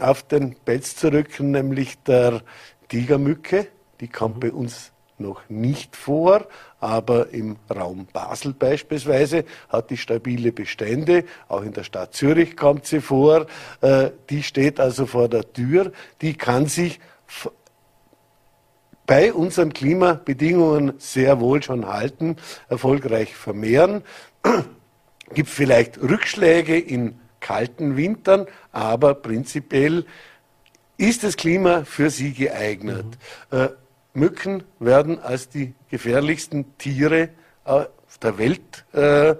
auf 0.00 0.22
den 0.22 0.54
Pelz 0.64 0.96
zu 0.96 1.12
rücken, 1.12 1.50
nämlich 1.50 1.98
der 2.04 2.42
Tigermücke. 2.88 3.66
Die 4.00 4.08
kommt 4.08 4.36
mhm. 4.36 4.40
bei 4.40 4.52
uns 4.52 4.92
noch 5.18 5.42
nicht 5.48 5.96
vor, 5.96 6.46
aber 6.82 7.30
im 7.30 7.56
Raum 7.72 8.08
Basel 8.12 8.52
beispielsweise 8.52 9.44
hat 9.68 9.90
die 9.90 9.96
stabile 9.96 10.50
Bestände. 10.50 11.24
Auch 11.46 11.62
in 11.62 11.72
der 11.72 11.84
Stadt 11.84 12.12
Zürich 12.12 12.56
kommt 12.56 12.86
sie 12.86 13.00
vor. 13.00 13.46
Äh, 13.80 14.10
die 14.28 14.42
steht 14.42 14.80
also 14.80 15.06
vor 15.06 15.28
der 15.28 15.52
Tür. 15.52 15.92
Die 16.20 16.34
kann 16.34 16.66
sich 16.66 16.98
bei 19.06 19.32
unseren 19.32 19.72
Klimabedingungen 19.72 20.94
sehr 20.98 21.38
wohl 21.38 21.62
schon 21.62 21.86
halten, 21.86 22.36
erfolgreich 22.68 23.34
vermehren 23.34 24.02
gibt 25.34 25.48
vielleicht 25.48 26.00
Rückschläge 26.02 26.78
in 26.78 27.20
kalten 27.38 27.96
Wintern, 27.96 28.46
aber 28.72 29.14
prinzipiell 29.14 30.04
ist 30.96 31.22
das 31.24 31.36
Klima 31.36 31.84
für 31.84 32.10
sie 32.10 32.32
geeignet. 32.32 33.06
Mhm. 33.50 33.68
Äh, 34.14 34.18
Mücken 34.18 34.64
werden 34.78 35.20
als 35.20 35.48
die 35.48 35.74
gefährlichsten 35.90 36.76
Tiere 36.78 37.30
auf 37.64 38.18
der 38.22 38.38
Welt 38.38 38.84
äh, 38.92 39.36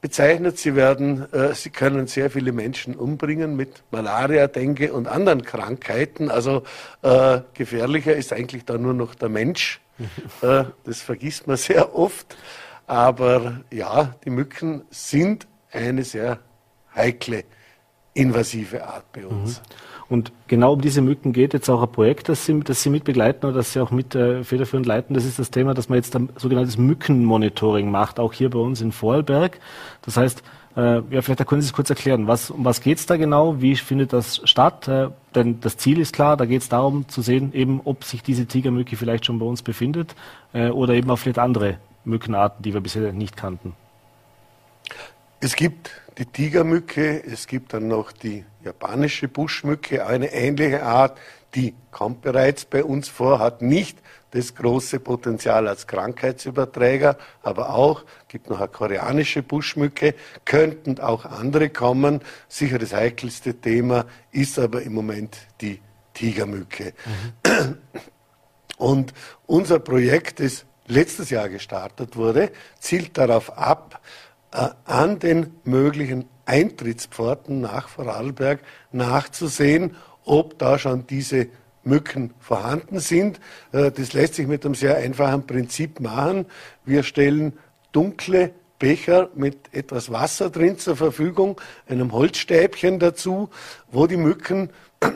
bezeichnet. 0.00 0.58
Sie 0.58 0.76
werden, 0.76 1.32
äh, 1.32 1.54
sie 1.54 1.70
können 1.70 2.06
sehr 2.06 2.30
viele 2.30 2.52
Menschen 2.52 2.94
umbringen 2.94 3.56
mit 3.56 3.82
Malaria, 3.90 4.46
Dengue 4.46 4.92
und 4.92 5.08
anderen 5.08 5.42
Krankheiten. 5.42 6.30
Also 6.30 6.62
äh, 7.02 7.40
gefährlicher 7.54 8.14
ist 8.14 8.32
eigentlich 8.32 8.64
da 8.64 8.78
nur 8.78 8.94
noch 8.94 9.14
der 9.14 9.28
Mensch. 9.28 9.80
Äh, 10.42 10.66
das 10.84 11.00
vergisst 11.00 11.48
man 11.48 11.56
sehr 11.56 11.96
oft. 11.96 12.36
Aber 12.86 13.62
ja, 13.72 14.14
die 14.24 14.30
Mücken 14.30 14.82
sind 14.90 15.48
eine 15.72 16.04
sehr 16.04 16.38
heikle, 16.94 17.44
invasive 18.14 18.86
Art 18.86 19.10
bei 19.10 19.26
uns. 19.26 19.58
Mhm. 19.58 19.87
Und 20.08 20.32
genau 20.46 20.72
um 20.72 20.80
diese 20.80 21.02
Mücken 21.02 21.32
geht 21.34 21.52
jetzt 21.52 21.68
auch 21.68 21.82
ein 21.82 21.92
Projekt, 21.92 22.30
das 22.30 22.46
Sie, 22.46 22.58
das 22.60 22.82
Sie 22.82 22.88
mitbegleiten 22.88 23.46
oder 23.46 23.58
das 23.58 23.72
Sie 23.72 23.80
auch 23.80 23.90
mit 23.90 24.14
äh, 24.14 24.42
federführend 24.42 24.86
leiten. 24.86 25.14
Das 25.14 25.26
ist 25.26 25.38
das 25.38 25.50
Thema, 25.50 25.74
dass 25.74 25.90
man 25.90 25.96
jetzt 25.96 26.16
ein 26.16 26.30
sogenanntes 26.36 26.78
Mückenmonitoring 26.78 27.90
macht, 27.90 28.18
auch 28.18 28.32
hier 28.32 28.48
bei 28.48 28.58
uns 28.58 28.80
in 28.80 28.90
Vorarlberg. 28.90 29.60
Das 30.02 30.16
heißt, 30.16 30.42
äh, 30.76 31.02
ja, 31.10 31.22
vielleicht 31.22 31.46
können 31.46 31.60
Sie 31.60 31.66
es 31.66 31.72
kurz 31.74 31.90
erklären. 31.90 32.26
Was, 32.26 32.50
um 32.50 32.64
was 32.64 32.80
geht 32.80 32.98
es 32.98 33.06
da 33.06 33.16
genau? 33.18 33.60
Wie 33.60 33.76
findet 33.76 34.14
das 34.14 34.40
statt? 34.44 34.88
Äh, 34.88 35.08
denn 35.34 35.60
das 35.60 35.76
Ziel 35.76 35.98
ist 36.00 36.14
klar, 36.14 36.38
da 36.38 36.46
geht 36.46 36.62
es 36.62 36.70
darum 36.70 37.06
zu 37.08 37.20
sehen, 37.20 37.52
eben, 37.52 37.80
ob 37.84 38.04
sich 38.04 38.22
diese 38.22 38.46
Tigermücke 38.46 38.96
vielleicht 38.96 39.26
schon 39.26 39.38
bei 39.38 39.46
uns 39.46 39.62
befindet 39.62 40.14
äh, 40.54 40.70
oder 40.70 40.94
eben 40.94 41.10
auch 41.10 41.18
vielleicht 41.18 41.38
andere 41.38 41.78
Mückenarten, 42.04 42.62
die 42.62 42.72
wir 42.72 42.80
bisher 42.80 43.12
nicht 43.12 43.36
kannten. 43.36 43.74
Es 45.40 45.54
gibt 45.54 45.90
die 46.18 46.26
Tigermücke, 46.26 47.22
es 47.24 47.46
gibt 47.46 47.72
dann 47.72 47.88
noch 47.88 48.10
die 48.10 48.44
japanische 48.64 49.28
Buschmücke, 49.28 50.04
eine 50.04 50.32
ähnliche 50.32 50.82
Art, 50.82 51.18
die 51.54 51.74
kommt 51.92 52.22
bereits 52.22 52.64
bei 52.64 52.84
uns 52.84 53.08
vor, 53.08 53.38
hat 53.38 53.62
nicht 53.62 53.98
das 54.32 54.54
große 54.54 55.00
Potenzial 55.00 55.68
als 55.68 55.86
Krankheitsüberträger, 55.86 57.16
aber 57.42 57.70
auch, 57.70 58.04
gibt 58.26 58.50
noch 58.50 58.58
eine 58.58 58.68
koreanische 58.68 59.42
Buschmücke, 59.42 60.14
könnten 60.44 61.00
auch 61.00 61.24
andere 61.24 61.70
kommen. 61.70 62.20
Sicher 62.48 62.78
das 62.78 62.92
heikelste 62.92 63.54
Thema 63.54 64.04
ist 64.30 64.58
aber 64.58 64.82
im 64.82 64.92
Moment 64.92 65.38
die 65.60 65.80
Tigermücke. 66.12 66.92
Mhm. 67.46 67.78
Und 68.76 69.14
unser 69.46 69.78
Projekt, 69.78 70.40
das 70.40 70.66
letztes 70.86 71.30
Jahr 71.30 71.48
gestartet 71.48 72.16
wurde, 72.16 72.50
zielt 72.78 73.16
darauf 73.16 73.56
ab, 73.56 74.00
an 74.50 75.18
den 75.18 75.54
möglichen 75.64 76.24
Eintrittspforten 76.46 77.60
nach 77.60 77.88
Vorarlberg 77.88 78.60
nachzusehen, 78.92 79.96
ob 80.24 80.58
da 80.58 80.78
schon 80.78 81.06
diese 81.06 81.48
Mücken 81.84 82.34
vorhanden 82.38 83.00
sind. 83.00 83.40
Äh, 83.72 83.90
das 83.90 84.12
lässt 84.12 84.34
sich 84.34 84.46
mit 84.46 84.64
einem 84.64 84.74
sehr 84.74 84.96
einfachen 84.96 85.46
Prinzip 85.46 86.00
machen. 86.00 86.46
Wir 86.84 87.02
stellen 87.02 87.54
dunkle 87.92 88.52
Becher 88.78 89.30
mit 89.34 89.74
etwas 89.74 90.12
Wasser 90.12 90.50
drin 90.50 90.78
zur 90.78 90.96
Verfügung, 90.96 91.60
einem 91.88 92.12
Holzstäbchen 92.12 92.98
dazu, 92.98 93.50
wo 93.90 94.06
die 94.06 94.16
Mücken 94.16 94.70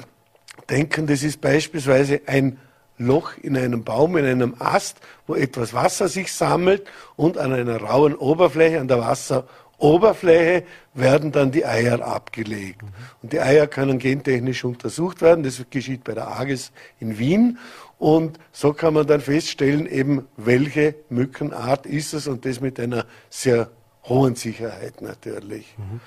denken, 0.71 1.07
das 1.07 1.23
ist 1.23 1.40
beispielsweise 1.40 2.23
ein 2.27 2.59
Loch 2.98 3.33
in 3.40 3.57
einem 3.57 3.85
Baum, 3.85 4.16
in 4.16 4.24
einem 4.24 4.55
Ast, 4.59 4.98
wo 5.26 5.35
etwas 5.35 5.74
Wasser 5.74 6.09
sich 6.09 6.33
sammelt 6.33 6.87
und 7.16 7.38
an 7.38 7.52
einer 7.52 7.78
rauen 7.78 8.14
Oberfläche, 8.14 8.81
an 8.81 8.88
der 8.88 9.00
Wasseroberfläche 9.00 10.64
werden 10.94 11.33
dann 11.33 11.50
die 11.50 11.64
Eier 11.64 12.02
abgelegt. 12.07 12.83
Und 13.22 13.33
die 13.33 13.40
Eier 13.40 13.66
können 13.66 13.98
gentechnisch 13.98 14.64
untersucht 14.64 15.22
werden. 15.22 15.42
Das 15.42 15.62
geschieht 15.70 16.05
bei 16.05 16.14
der 16.14 16.28
AGES 16.28 16.72
in 17.00 17.18
Wien. 17.18 17.59
Und 17.98 18.38
so 18.50 18.72
kann 18.72 18.94
man 18.94 19.07
dann 19.07 19.20
feststellen, 19.20 19.87
eben 19.87 20.26
welche 20.37 20.94
Mückenart 21.09 21.87
ist 21.87 22.14
es 22.14 22.26
und 22.26 22.44
das 22.44 22.61
mit 22.61 22.81
einer 22.81 23.07
sehr 23.31 23.70
hohen 24.05 24.35
Sicherheit 24.35 25.00
natürlich. 25.02 25.74
Mhm. 25.78 26.00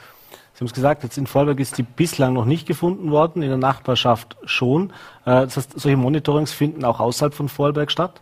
Sie 0.56 0.62
haben 0.62 0.68
es 0.68 0.74
gesagt, 0.74 1.04
jetzt 1.04 1.18
in 1.18 1.28
Vorarlberg 1.28 1.60
ist 1.60 1.78
die 1.78 1.84
bislang 1.84 2.32
noch 2.32 2.46
nicht 2.46 2.66
gefunden 2.66 3.12
worden, 3.12 3.42
in 3.42 3.50
der 3.50 3.58
Nachbarschaft 3.58 4.38
schon. 4.46 4.92
Äh, 5.26 5.44
das 5.44 5.58
heißt, 5.58 5.74
solche 5.76 5.98
Monitorings 5.98 6.54
finden 6.54 6.86
auch 6.86 7.02
außerhalb 7.02 7.34
von 7.34 7.50
Vorarlberg 7.50 7.92
statt? 7.92 8.22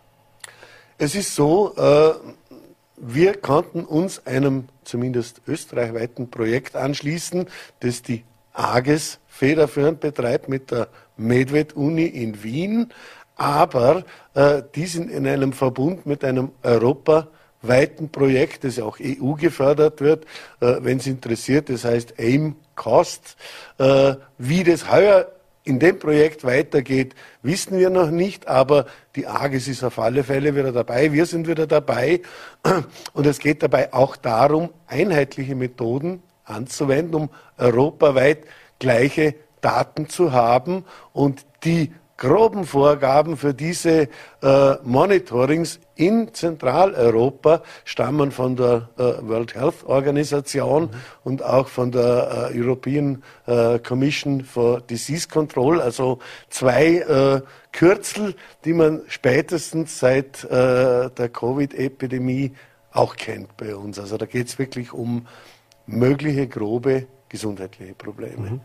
Es 0.98 1.14
ist 1.14 1.36
so, 1.36 1.76
äh, 1.76 2.10
wir 2.96 3.34
konnten 3.34 3.84
uns 3.84 4.26
einem 4.26 4.64
zumindest 4.82 5.42
österreichweiten 5.46 6.28
Projekt 6.28 6.74
anschließen, 6.74 7.46
das 7.78 8.02
die 8.02 8.24
AGES 8.52 9.20
federführend 9.28 10.00
betreibt 10.00 10.48
mit 10.48 10.72
der 10.72 10.88
Medved-Uni 11.16 12.06
in 12.06 12.42
Wien, 12.42 12.92
aber 13.36 14.02
äh, 14.34 14.62
die 14.74 14.86
sind 14.86 15.08
in 15.08 15.24
einem 15.28 15.52
Verbund 15.52 16.04
mit 16.04 16.24
einem 16.24 16.50
Europa- 16.64 17.28
weiten 17.66 18.10
Projekt, 18.10 18.64
das 18.64 18.78
auch 18.78 18.98
EU 19.00 19.32
gefördert 19.34 20.00
wird, 20.00 20.24
äh, 20.60 20.76
wenn 20.80 20.98
es 20.98 21.06
interessiert, 21.06 21.68
das 21.68 21.84
heißt 21.84 22.18
AIM 22.18 22.56
Cost. 22.74 23.36
Äh, 23.78 24.14
wie 24.38 24.64
das 24.64 24.90
heuer 24.90 25.26
in 25.64 25.78
dem 25.78 25.98
Projekt 25.98 26.44
weitergeht, 26.44 27.14
wissen 27.42 27.78
wir 27.78 27.88
noch 27.88 28.10
nicht, 28.10 28.48
aber 28.48 28.86
die 29.16 29.26
AGES 29.26 29.68
ist 29.68 29.82
auf 29.82 29.98
alle 29.98 30.22
Fälle 30.22 30.54
wieder 30.54 30.72
dabei, 30.72 31.12
wir 31.12 31.24
sind 31.26 31.48
wieder 31.48 31.66
dabei. 31.66 32.20
Und 33.14 33.26
es 33.26 33.38
geht 33.38 33.62
dabei 33.62 33.92
auch 33.92 34.16
darum, 34.16 34.70
einheitliche 34.86 35.54
Methoden 35.54 36.22
anzuwenden, 36.44 37.14
um 37.14 37.30
europaweit 37.56 38.44
gleiche 38.78 39.34
Daten 39.62 40.10
zu 40.10 40.32
haben 40.32 40.84
und 41.14 41.46
die 41.64 41.94
groben 42.16 42.64
Vorgaben 42.64 43.36
für 43.36 43.54
diese 43.54 44.08
äh, 44.42 44.74
Monitorings 44.82 45.80
in 45.96 46.32
Zentraleuropa 46.32 47.62
stammen 47.84 48.30
von 48.30 48.56
der 48.56 48.88
äh, 48.96 49.02
World 49.22 49.54
Health 49.54 49.84
Organisation 49.84 50.84
mhm. 50.84 50.90
und 51.24 51.42
auch 51.44 51.68
von 51.68 51.90
der 51.90 52.50
äh, 52.52 52.58
European 52.58 53.22
äh, 53.46 53.78
Commission 53.78 54.44
for 54.44 54.80
Disease 54.80 55.28
Control, 55.28 55.80
also 55.80 56.18
zwei 56.50 56.98
äh, 56.98 57.40
Kürzel, 57.72 58.34
die 58.64 58.72
man 58.72 59.02
spätestens 59.08 59.98
seit 59.98 60.44
äh, 60.44 61.10
der 61.10 61.28
Covid-Epidemie 61.28 62.52
auch 62.92 63.16
kennt 63.16 63.56
bei 63.56 63.74
uns. 63.74 63.98
Also 63.98 64.16
da 64.16 64.26
geht 64.26 64.46
es 64.46 64.58
wirklich 64.58 64.92
um 64.92 65.26
mögliche 65.86 66.46
grobe 66.46 67.06
gesundheitliche 67.28 67.94
Probleme. 67.94 68.50
Mhm. 68.50 68.60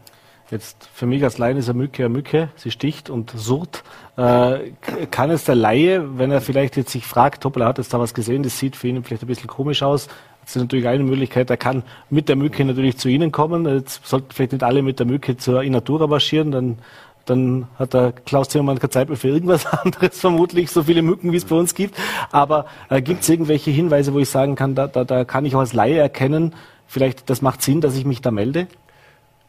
Jetzt 0.51 0.89
für 0.93 1.05
mich 1.05 1.23
als 1.23 1.38
Laien 1.38 1.57
ist 1.57 1.69
eine 1.69 1.77
Mücke 1.77 2.05
eine 2.05 2.09
Mücke, 2.09 2.49
sie 2.55 2.71
sticht 2.71 3.12
und 3.12 3.31
surrt. 3.35 3.83
Äh, 4.17 4.71
kann 5.12 5.29
es 5.29 5.43
der 5.43 5.53
Laie, 5.53 6.17
wenn 6.17 6.31
er 6.31 6.41
vielleicht 6.41 6.75
jetzt 6.75 6.91
sich 6.91 7.05
fragt, 7.05 7.45
hoppla, 7.45 7.67
hat 7.67 7.77
jetzt 7.77 7.93
da 7.93 7.99
was 7.99 8.15
gesehen, 8.15 8.41
das 8.41 8.57
sieht 8.57 8.75
für 8.75 8.88
ihn 8.88 9.03
vielleicht 9.03 9.23
ein 9.23 9.27
bisschen 9.27 9.47
komisch 9.47 9.83
aus, 9.83 10.07
das 10.41 10.55
ist 10.55 10.62
natürlich 10.63 10.88
eine 10.88 11.03
Möglichkeit, 11.03 11.51
er 11.51 11.57
kann 11.57 11.83
mit 12.09 12.27
der 12.27 12.35
Mücke 12.35 12.65
natürlich 12.65 12.97
zu 12.97 13.07
Ihnen 13.07 13.31
kommen. 13.31 13.67
Jetzt 13.67 14.07
sollten 14.07 14.31
vielleicht 14.31 14.53
nicht 14.53 14.63
alle 14.63 14.81
mit 14.81 14.97
der 14.97 15.05
Mücke 15.05 15.38
zur 15.38 15.62
Inatura 15.62 16.07
marschieren, 16.07 16.51
dann, 16.51 16.79
dann 17.25 17.67
hat 17.77 17.93
der 17.93 18.13
Klaus 18.13 18.49
Zimmermann 18.49 18.79
keine 18.79 18.89
Zeit 18.89 19.09
mehr 19.09 19.17
für 19.17 19.27
irgendwas 19.27 19.65
anderes, 19.83 20.19
vermutlich, 20.19 20.71
so 20.71 20.81
viele 20.81 21.03
Mücken, 21.03 21.31
wie 21.31 21.38
es 21.38 21.45
bei 21.45 21.55
uns 21.55 21.75
gibt. 21.75 21.95
Aber 22.31 22.65
äh, 22.89 23.03
gibt 23.03 23.21
es 23.21 23.29
irgendwelche 23.29 23.69
Hinweise, 23.69 24.15
wo 24.15 24.19
ich 24.19 24.29
sagen 24.29 24.55
kann, 24.55 24.73
da, 24.73 24.88
da, 24.88 25.03
da 25.03 25.23
kann 25.25 25.45
ich 25.45 25.53
auch 25.53 25.59
als 25.59 25.73
Laie 25.73 25.99
erkennen, 25.99 26.55
vielleicht 26.88 27.29
das 27.29 27.43
macht 27.43 27.62
Sinn, 27.62 27.79
dass 27.79 27.95
ich 27.95 28.05
mich 28.05 28.21
da 28.21 28.31
melde? 28.31 28.67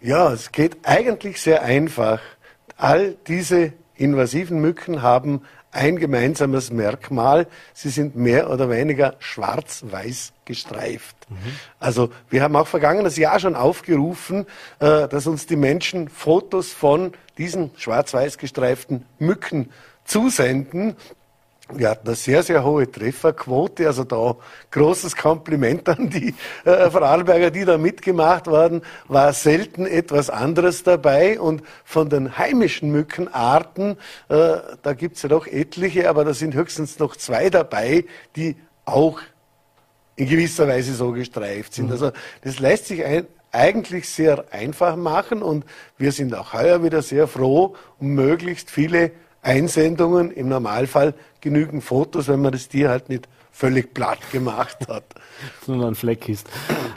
Ja, 0.00 0.32
es 0.32 0.52
geht 0.52 0.78
eigentlich 0.84 1.40
sehr 1.40 1.62
einfach. 1.62 2.20
All 2.76 3.16
diese 3.26 3.72
invasiven 3.94 4.60
Mücken 4.60 5.02
haben 5.02 5.42
ein 5.72 5.98
gemeinsames 5.98 6.72
Merkmal. 6.72 7.46
Sie 7.74 7.90
sind 7.90 8.16
mehr 8.16 8.50
oder 8.50 8.70
weniger 8.70 9.16
schwarz-weiß 9.18 10.32
gestreift. 10.44 11.16
Mhm. 11.28 11.36
Also 11.78 12.10
wir 12.28 12.42
haben 12.42 12.56
auch 12.56 12.66
vergangenes 12.66 13.16
Jahr 13.16 13.38
schon 13.38 13.54
aufgerufen, 13.54 14.46
äh, 14.80 15.06
dass 15.06 15.26
uns 15.26 15.46
die 15.46 15.56
Menschen 15.56 16.08
Fotos 16.08 16.72
von 16.72 17.12
diesen 17.38 17.70
schwarz-weiß 17.76 18.38
gestreiften 18.38 19.04
Mücken 19.18 19.70
zusenden. 20.04 20.96
Wir 21.72 21.90
hatten 21.90 22.06
eine 22.08 22.16
sehr, 22.16 22.42
sehr 22.42 22.64
hohe 22.64 22.90
Trefferquote, 22.90 23.86
also 23.86 24.04
da 24.04 24.36
großes 24.70 25.16
Kompliment 25.16 25.88
an 25.88 26.10
die 26.10 26.34
äh, 26.64 26.90
Vorarlberger, 26.90 27.50
die 27.50 27.64
da 27.64 27.78
mitgemacht 27.78 28.46
waren, 28.46 28.82
war 29.08 29.32
selten 29.32 29.86
etwas 29.86 30.30
anderes 30.30 30.82
dabei 30.82 31.40
und 31.40 31.62
von 31.84 32.08
den 32.08 32.38
heimischen 32.38 32.90
Mückenarten, 32.90 33.92
äh, 34.28 34.56
da 34.82 34.92
gibt's 34.94 35.22
ja 35.22 35.28
doch 35.28 35.46
etliche, 35.46 36.08
aber 36.08 36.24
da 36.24 36.34
sind 36.34 36.54
höchstens 36.54 36.98
noch 36.98 37.16
zwei 37.16 37.50
dabei, 37.50 38.04
die 38.36 38.56
auch 38.84 39.20
in 40.16 40.28
gewisser 40.28 40.68
Weise 40.68 40.94
so 40.94 41.12
gestreift 41.12 41.74
sind. 41.74 41.86
Mhm. 41.86 41.92
Also 41.92 42.12
das 42.42 42.58
lässt 42.58 42.86
sich 42.86 43.04
ein, 43.04 43.26
eigentlich 43.52 44.08
sehr 44.08 44.44
einfach 44.50 44.96
machen 44.96 45.42
und 45.42 45.64
wir 45.98 46.12
sind 46.12 46.34
auch 46.34 46.52
heuer 46.52 46.82
wieder 46.84 47.02
sehr 47.02 47.26
froh, 47.26 47.74
um 47.98 48.08
möglichst 48.08 48.70
viele 48.70 49.12
Einsendungen, 49.42 50.30
im 50.30 50.48
Normalfall 50.48 51.14
genügen 51.40 51.80
Fotos, 51.80 52.28
wenn 52.28 52.42
man 52.42 52.52
das 52.52 52.68
Tier 52.68 52.90
halt 52.90 53.08
nicht 53.08 53.28
völlig 53.52 53.92
platt 53.94 54.18
gemacht 54.32 54.76
hat. 54.88 55.04
Sondern 55.66 55.88
ein 55.88 55.94
Fleck 55.94 56.28
ist. 56.28 56.48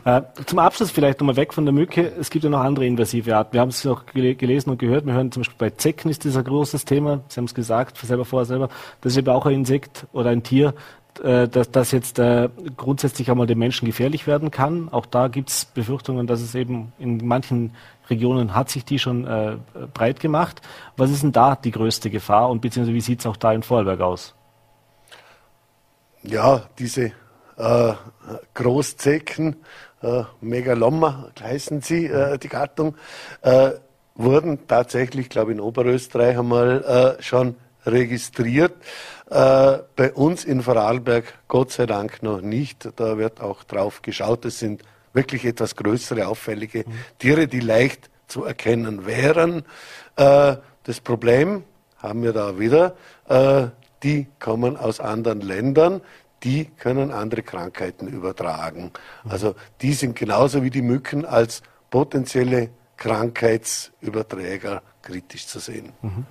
Äh, 0.05 0.21
zum 0.45 0.59
Abschluss 0.59 0.91
vielleicht 0.91 1.19
nochmal 1.19 1.35
weg 1.35 1.53
von 1.53 1.65
der 1.65 1.73
Mücke. 1.73 2.11
Es 2.19 2.29
gibt 2.29 2.43
ja 2.43 2.49
noch 2.49 2.61
andere 2.61 2.85
invasive 2.85 3.35
Arten. 3.35 3.53
Wir 3.53 3.61
haben 3.61 3.69
es 3.69 3.85
auch 3.85 4.05
gelesen 4.05 4.69
und 4.69 4.77
gehört. 4.77 5.05
Wir 5.05 5.13
hören 5.13 5.31
zum 5.31 5.41
Beispiel 5.41 5.57
bei 5.57 5.69
Zecken 5.71 6.09
ist 6.09 6.25
das 6.25 6.37
ein 6.37 6.43
großes 6.43 6.85
Thema. 6.85 7.21
Sie 7.27 7.37
haben 7.37 7.45
es 7.45 7.53
gesagt, 7.53 7.97
selber 7.97 8.25
vorher 8.25 8.45
selber. 8.45 8.69
Das 9.01 9.13
ist 9.13 9.17
eben 9.17 9.29
auch 9.29 9.45
ein 9.45 9.53
Insekt 9.53 10.05
oder 10.13 10.29
ein 10.29 10.43
Tier, 10.43 10.73
äh, 11.21 11.47
dass 11.47 11.71
das 11.71 11.91
jetzt 11.91 12.19
äh, 12.19 12.49
grundsätzlich 12.77 13.29
einmal 13.29 13.47
den 13.47 13.59
Menschen 13.59 13.85
gefährlich 13.85 14.27
werden 14.27 14.51
kann. 14.51 14.89
Auch 14.89 15.05
da 15.05 15.27
gibt 15.27 15.49
es 15.49 15.65
Befürchtungen, 15.65 16.27
dass 16.27 16.41
es 16.41 16.55
eben 16.55 16.93
in 16.97 17.25
manchen 17.25 17.71
Regionen 18.13 18.53
hat 18.55 18.69
sich 18.69 18.85
die 18.85 18.99
schon 18.99 19.25
äh, 19.25 19.57
breit 19.93 20.19
gemacht. 20.19 20.61
Was 20.97 21.11
ist 21.11 21.23
denn 21.23 21.31
da 21.31 21.55
die 21.55 21.71
größte 21.71 22.09
Gefahr 22.09 22.49
und 22.49 22.61
beziehungsweise 22.61 22.95
wie 22.95 23.01
sieht 23.01 23.19
es 23.19 23.25
auch 23.25 23.37
da 23.37 23.51
in 23.53 23.63
Vorarlberg 23.63 24.01
aus? 24.01 24.35
Ja, 26.23 26.63
diese 26.79 27.11
äh, 27.57 27.93
Großzecken, 28.53 29.57
äh, 30.01 30.23
Megaloma 30.41 31.29
heißen 31.41 31.81
sie, 31.81 32.05
äh, 32.05 32.37
die 32.37 32.49
Gattung, 32.49 32.95
äh, 33.41 33.71
wurden 34.15 34.67
tatsächlich, 34.67 35.29
glaube 35.29 35.51
ich, 35.51 35.57
in 35.57 35.63
Oberösterreich 35.63 36.37
einmal 36.37 37.17
äh, 37.19 37.21
schon 37.21 37.55
registriert. 37.85 38.73
Äh, 39.29 39.79
bei 39.95 40.13
uns 40.13 40.45
in 40.45 40.61
Vorarlberg 40.61 41.25
Gott 41.47 41.71
sei 41.71 41.85
Dank 41.85 42.23
noch 42.23 42.41
nicht. 42.41 42.89
Da 42.95 43.17
wird 43.17 43.41
auch 43.41 43.63
drauf 43.63 44.01
geschaut. 44.01 44.45
Es 44.45 44.59
sind 44.59 44.83
wirklich 45.13 45.45
etwas 45.45 45.75
größere, 45.75 46.27
auffällige 46.27 46.79
mhm. 46.79 46.93
Tiere, 47.19 47.47
die 47.47 47.59
leicht 47.59 48.09
zu 48.27 48.43
erkennen 48.43 49.05
wären. 49.05 49.63
Äh, 50.15 50.57
das 50.83 50.99
Problem 51.01 51.63
haben 51.97 52.23
wir 52.23 52.33
da 52.33 52.59
wieder. 52.59 52.95
Äh, 53.27 53.67
die 54.03 54.27
kommen 54.39 54.75
aus 54.75 54.99
anderen 54.99 55.39
Ländern 55.39 56.01
die 56.43 56.65
können 56.65 57.11
andere 57.11 57.41
Krankheiten 57.41 58.07
übertragen. 58.07 58.91
Also 59.27 59.55
die 59.81 59.93
sind 59.93 60.15
genauso 60.15 60.63
wie 60.63 60.69
die 60.69 60.81
Mücken 60.81 61.25
als 61.25 61.63
potenzielle 61.89 62.69
Krankheitsüberträger 62.97 64.81
kritisch 65.01 65.47
zu 65.47 65.59
sehen. 65.59 65.93
Mhm. 66.01 66.25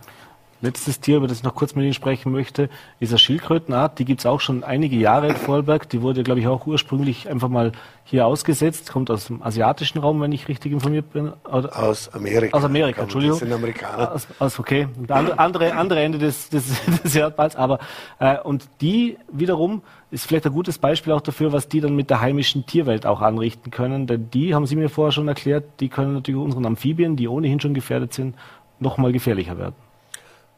Letztes 0.63 1.01
Tier, 1.01 1.17
über 1.17 1.27
das 1.27 1.39
ich 1.39 1.43
noch 1.43 1.57
kurz 1.57 1.75
mit 1.75 1.83
Ihnen 1.83 1.93
sprechen 1.93 2.31
möchte, 2.31 2.71
ist 3.01 3.11
eine 3.11 3.19
Schildkrötenart. 3.19 3.99
Die 3.99 4.05
gibt 4.05 4.21
es 4.21 4.27
auch 4.27 4.39
schon 4.39 4.63
einige 4.63 4.95
Jahre 4.95 5.27
in 5.27 5.35
Vorarlberg. 5.35 5.89
Die 5.89 6.03
wurde, 6.03 6.23
glaube 6.23 6.39
ich, 6.39 6.47
auch 6.47 6.69
ursprünglich 6.69 7.29
einfach 7.29 7.49
mal 7.49 7.73
hier 8.05 8.27
ausgesetzt. 8.27 8.93
Kommt 8.93 9.11
aus 9.11 9.27
dem 9.27 9.43
asiatischen 9.43 9.99
Raum, 9.99 10.21
wenn 10.21 10.31
ich 10.31 10.47
richtig 10.47 10.71
informiert 10.71 11.13
bin. 11.13 11.33
Oder? 11.51 11.77
Aus 11.77 12.15
Amerika. 12.15 12.57
Aus 12.57 12.63
Amerika, 12.63 13.03
Entschuldigung. 13.03 13.41
Das 13.41 13.49
sind 13.49 13.53
Amerikaner. 13.53 14.13
Aus, 14.13 14.29
aus 14.39 14.61
okay. 14.61 14.87
Andere, 15.09 15.73
andere 15.75 16.01
Ende 16.01 16.19
des, 16.19 16.49
des, 16.49 16.81
des 17.03 17.17
Erdballs. 17.17 17.57
Aber, 17.57 17.81
äh, 18.21 18.39
und 18.39 18.69
die 18.81 19.19
wiederum 19.33 19.83
ist 20.13 20.27
vielleicht 20.29 20.47
ein 20.47 20.53
gutes 20.53 20.79
Beispiel 20.79 21.13
auch 21.13 21.23
dafür, 21.23 21.53
was 21.53 21.67
die 21.67 21.81
dann 21.81 21.97
mit 21.97 22.09
der 22.09 22.21
heimischen 22.21 22.67
Tierwelt 22.67 23.05
auch 23.05 23.21
anrichten 23.21 23.73
können. 23.73 24.07
Denn 24.07 24.31
die, 24.31 24.55
haben 24.55 24.67
Sie 24.67 24.77
mir 24.77 24.89
vorher 24.89 25.11
schon 25.11 25.27
erklärt, 25.27 25.65
die 25.81 25.89
können 25.89 26.15
natürlich 26.15 26.41
unseren 26.41 26.67
Amphibien, 26.67 27.17
die 27.17 27.27
ohnehin 27.27 27.59
schon 27.59 27.75
gefährdet 27.75 28.15
sind, 28.15 28.37
noch 28.79 28.97
mal 28.97 29.11
gefährlicher 29.11 29.59
werden. 29.59 29.75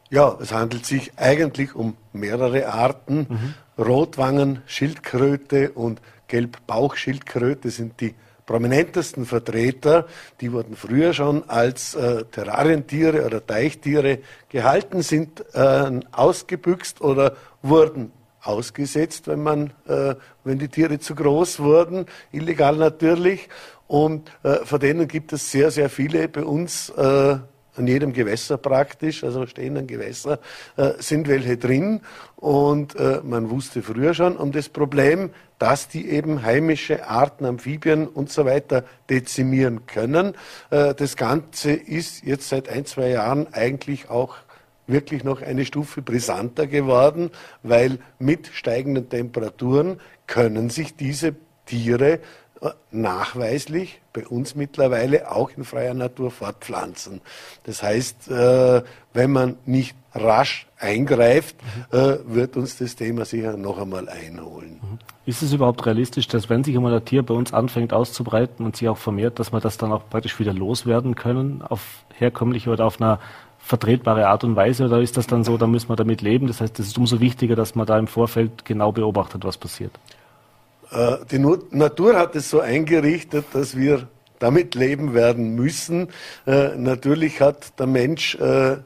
Ja, 0.09 0.37
es 0.39 0.53
handelt 0.53 0.85
sich 0.85 1.13
eigentlich 1.17 1.75
um 1.75 1.97
mehrere 2.13 2.67
Arten. 2.67 3.27
Mhm. 3.29 3.83
Rotwangen, 3.83 4.61
Schildkröte 4.67 5.71
und 5.71 6.01
Gelbbauchschildkröte 6.27 7.69
sind 7.69 7.99
die 8.01 8.13
prominentesten 8.45 9.25
Vertreter. 9.25 10.05
Die 10.41 10.51
wurden 10.51 10.75
früher 10.75 11.13
schon 11.13 11.49
als 11.49 11.95
äh, 11.95 12.23
Terrarientiere 12.25 13.25
oder 13.25 13.45
Teichtiere 13.45 14.19
gehalten, 14.49 15.01
sind 15.01 15.43
äh, 15.53 15.99
ausgebüxt 16.11 17.01
oder 17.01 17.35
wurden 17.61 18.11
ausgesetzt, 18.41 19.27
wenn 19.27 19.41
man, 19.41 19.73
äh, 19.87 20.15
wenn 20.43 20.59
die 20.59 20.67
Tiere 20.67 20.99
zu 20.99 21.15
groß 21.15 21.59
wurden, 21.59 22.05
illegal 22.31 22.75
natürlich. 22.75 23.49
Und 23.87 24.31
äh, 24.43 24.57
von 24.65 24.79
denen 24.79 25.07
gibt 25.07 25.33
es 25.33 25.51
sehr, 25.51 25.71
sehr 25.71 25.89
viele 25.89 26.27
bei 26.27 26.43
uns 26.43 26.89
äh, 26.89 27.37
an 27.77 27.87
jedem 27.87 28.13
Gewässer 28.13 28.57
praktisch, 28.57 29.23
also 29.23 29.45
stehenden 29.45 29.87
Gewässer, 29.87 30.39
äh, 30.77 30.93
sind 30.99 31.27
welche 31.27 31.57
drin. 31.57 32.01
Und 32.35 32.95
äh, 32.95 33.21
man 33.23 33.49
wusste 33.49 33.81
früher 33.81 34.13
schon 34.13 34.37
um 34.37 34.51
das 34.51 34.69
Problem, 34.69 35.31
dass 35.59 35.87
die 35.87 36.09
eben 36.09 36.43
heimische 36.43 37.07
Arten, 37.07 37.45
Amphibien 37.45 38.07
und 38.07 38.29
so 38.29 38.45
weiter 38.45 38.83
dezimieren 39.09 39.85
können. 39.85 40.35
Äh, 40.69 40.93
das 40.93 41.15
Ganze 41.15 41.71
ist 41.71 42.23
jetzt 42.23 42.49
seit 42.49 42.69
ein, 42.69 42.85
zwei 42.85 43.09
Jahren 43.09 43.47
eigentlich 43.53 44.09
auch 44.09 44.35
wirklich 44.87 45.23
noch 45.23 45.41
eine 45.41 45.65
Stufe 45.65 46.01
brisanter 46.01 46.67
geworden, 46.67 47.31
weil 47.63 47.99
mit 48.19 48.47
steigenden 48.47 49.09
Temperaturen 49.09 49.99
können 50.27 50.69
sich 50.69 50.95
diese 50.95 51.35
Tiere 51.65 52.19
nachweislich 52.91 54.01
bei 54.13 54.25
uns 54.25 54.55
mittlerweile 54.55 55.31
auch 55.31 55.51
in 55.55 55.65
freier 55.65 55.93
Natur 55.93 56.31
fortpflanzen. 56.31 57.21
Das 57.63 57.83
heißt, 57.83 58.29
äh, 58.29 58.81
wenn 59.13 59.31
man 59.31 59.57
nicht 59.65 59.95
rasch 60.13 60.67
eingreift, 60.79 61.57
äh, 61.91 62.17
wird 62.25 62.55
uns 62.55 62.77
das 62.77 62.95
Thema 62.95 63.25
sicher 63.25 63.57
noch 63.57 63.77
einmal 63.79 64.07
einholen. 64.07 64.79
Mhm. 64.81 64.99
Ist 65.25 65.41
es 65.41 65.53
überhaupt 65.53 65.85
realistisch, 65.85 66.27
dass 66.27 66.49
wenn 66.49 66.63
sich 66.63 66.75
einmal 66.75 66.93
ein 66.93 67.03
Tier 67.03 67.23
bei 67.23 67.33
uns 67.33 67.51
anfängt 67.51 67.91
auszubreiten 67.93 68.65
und 68.65 68.77
sich 68.77 68.87
auch 68.87 68.97
vermehrt, 68.97 69.39
dass 69.39 69.51
wir 69.51 69.59
das 69.59 69.77
dann 69.77 69.91
auch 69.91 70.09
praktisch 70.09 70.39
wieder 70.39 70.53
loswerden 70.53 71.15
können 71.15 71.61
auf 71.61 71.81
herkömmliche 72.13 72.69
oder 72.69 72.85
auf 72.85 73.01
einer 73.01 73.19
vertretbare 73.57 74.27
Art 74.27 74.43
und 74.43 74.55
Weise 74.55 74.85
oder 74.85 75.01
ist 75.01 75.17
das 75.17 75.25
dann 75.25 75.43
so, 75.43 75.57
da 75.57 75.65
müssen 75.65 75.89
wir 75.89 75.95
damit 75.95 76.21
leben? 76.21 76.45
Das 76.47 76.61
heißt, 76.61 76.79
es 76.79 76.87
ist 76.87 76.97
umso 76.97 77.19
wichtiger, 77.19 77.55
dass 77.55 77.73
man 77.73 77.87
da 77.87 77.97
im 77.97 78.07
Vorfeld 78.07 78.63
genau 78.63 78.91
beobachtet, 78.91 79.43
was 79.43 79.57
passiert. 79.57 79.91
Äh, 80.91 81.17
die 81.31 81.39
Natur 81.39 82.17
hat 82.17 82.35
es 82.35 82.49
so 82.49 82.59
eingerichtet, 82.59 83.45
dass 83.53 83.77
wir 83.77 84.07
damit 84.39 84.75
leben 84.75 85.13
werden 85.13 85.55
müssen. 85.55 86.09
Äh, 86.45 86.75
natürlich 86.75 87.41
hat 87.41 87.79
der 87.79 87.87
Mensch 87.87 88.35
äh, 88.35 88.77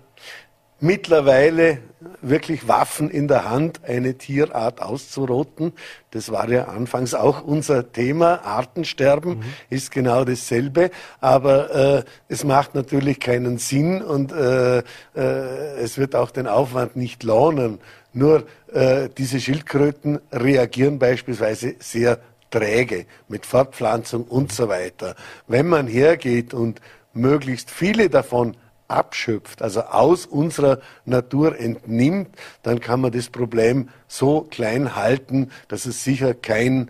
mittlerweile 0.80 1.80
wirklich 2.22 2.68
Waffen 2.68 3.10
in 3.10 3.28
der 3.28 3.50
Hand, 3.50 3.82
eine 3.84 4.18
Tierart 4.18 4.82
auszurotten. 4.82 5.74
Das 6.12 6.32
war 6.32 6.50
ja 6.50 6.66
anfangs 6.66 7.14
auch 7.14 7.44
unser 7.44 7.92
Thema. 7.92 8.46
Artensterben 8.46 9.40
mhm. 9.40 9.44
ist 9.70 9.92
genau 9.92 10.24
dasselbe. 10.24 10.92
Aber 11.20 11.76
äh, 11.76 12.04
es 12.30 12.44
macht 12.44 12.76
natürlich 12.76 13.20
keinen 13.20 13.58
Sinn 13.58 14.02
und 14.02 14.32
äh, 14.32 14.80
äh, 14.80 14.84
es 15.16 15.98
wird 15.98 16.16
auch 16.16 16.32
den 16.32 16.48
Aufwand 16.48 16.96
nicht 16.96 17.24
lohnen. 17.24 17.80
Nur 18.14 18.46
äh, 18.72 19.10
diese 19.18 19.40
Schildkröten 19.40 20.20
reagieren 20.32 21.00
beispielsweise 21.00 21.76
sehr 21.80 22.20
träge 22.50 23.06
mit 23.28 23.46
Fortpflanzung 23.46 24.24
und 24.24 24.52
so 24.52 24.68
weiter. 24.68 25.16
Wenn 25.48 25.68
man 25.68 25.88
hergeht 25.88 26.54
und 26.54 26.82
möglichst 27.14 27.70
viele 27.70 28.10
davon 28.10 28.56
abschöpft, 28.88 29.62
also 29.62 29.82
aus 29.82 30.26
unserer 30.26 30.80
Natur 31.06 31.60
entnimmt, 31.60 32.30
dann 32.64 32.80
kann 32.80 33.02
man 33.02 33.12
das 33.12 33.30
Problem 33.30 33.90
so 34.08 34.42
klein 34.42 34.96
halten, 34.96 35.52
dass 35.68 35.86
es 35.86 36.04
sicher 36.04 36.34
kein 36.34 36.90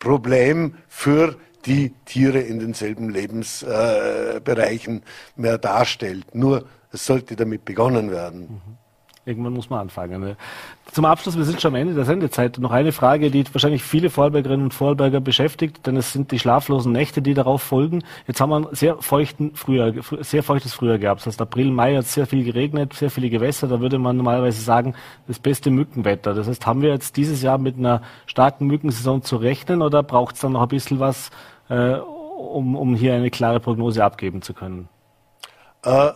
Problem 0.00 0.74
für 0.88 1.36
die 1.64 1.94
Tiere 2.04 2.40
in 2.40 2.58
denselben 2.58 3.08
Lebensbereichen 3.08 4.98
äh, 4.98 5.40
mehr 5.40 5.58
darstellt. 5.58 6.34
Nur 6.34 6.66
es 6.90 7.06
sollte 7.06 7.36
damit 7.36 7.64
begonnen 7.64 8.10
werden. 8.10 8.40
Mhm. 8.40 8.81
Irgendwann 9.24 9.52
muss 9.52 9.70
man 9.70 9.78
anfangen. 9.78 10.20
Ne? 10.20 10.36
Zum 10.90 11.04
Abschluss, 11.04 11.36
wir 11.36 11.44
sind 11.44 11.60
schon 11.60 11.74
am 11.74 11.80
Ende 11.80 11.94
der 11.94 12.04
Sendezeit. 12.04 12.58
Noch 12.58 12.72
eine 12.72 12.90
Frage, 12.90 13.30
die 13.30 13.44
wahrscheinlich 13.54 13.84
viele 13.84 14.10
Vorarlbergerinnen 14.10 14.64
und 14.64 14.74
Vorarlberger 14.74 15.20
beschäftigt, 15.20 15.86
denn 15.86 15.96
es 15.96 16.12
sind 16.12 16.32
die 16.32 16.40
schlaflosen 16.40 16.90
Nächte, 16.90 17.22
die 17.22 17.32
darauf 17.32 17.62
folgen. 17.62 18.02
Jetzt 18.26 18.40
haben 18.40 18.50
wir 18.50 18.56
einen 18.56 18.74
sehr 18.74 18.96
feuchten 18.98 19.54
Frühjahr, 19.54 19.92
sehr 20.20 20.42
feuchtes 20.42 20.74
Frühjahr 20.74 20.98
gehabt. 20.98 21.20
Das 21.20 21.28
heißt, 21.28 21.40
April, 21.40 21.70
Mai 21.70 21.94
hat 21.94 22.06
sehr 22.06 22.26
viel 22.26 22.42
geregnet, 22.42 22.94
sehr 22.94 23.10
viele 23.10 23.30
Gewässer. 23.30 23.68
Da 23.68 23.80
würde 23.80 24.00
man 24.00 24.16
normalerweise 24.16 24.60
sagen, 24.60 24.94
das 25.28 25.38
beste 25.38 25.70
Mückenwetter. 25.70 26.34
Das 26.34 26.48
heißt, 26.48 26.66
haben 26.66 26.82
wir 26.82 26.90
jetzt 26.90 27.16
dieses 27.16 27.42
Jahr 27.42 27.58
mit 27.58 27.78
einer 27.78 28.02
starken 28.26 28.66
Mückensaison 28.66 29.22
zu 29.22 29.36
rechnen 29.36 29.82
oder 29.82 30.02
braucht 30.02 30.34
es 30.34 30.40
dann 30.40 30.52
noch 30.52 30.62
ein 30.62 30.68
bisschen 30.68 30.98
was, 30.98 31.30
äh, 31.68 31.92
um, 31.94 32.74
um 32.74 32.96
hier 32.96 33.14
eine 33.14 33.30
klare 33.30 33.60
Prognose 33.60 34.02
abgeben 34.02 34.42
zu 34.42 34.52
können? 34.52 34.88
Äh 35.84 36.10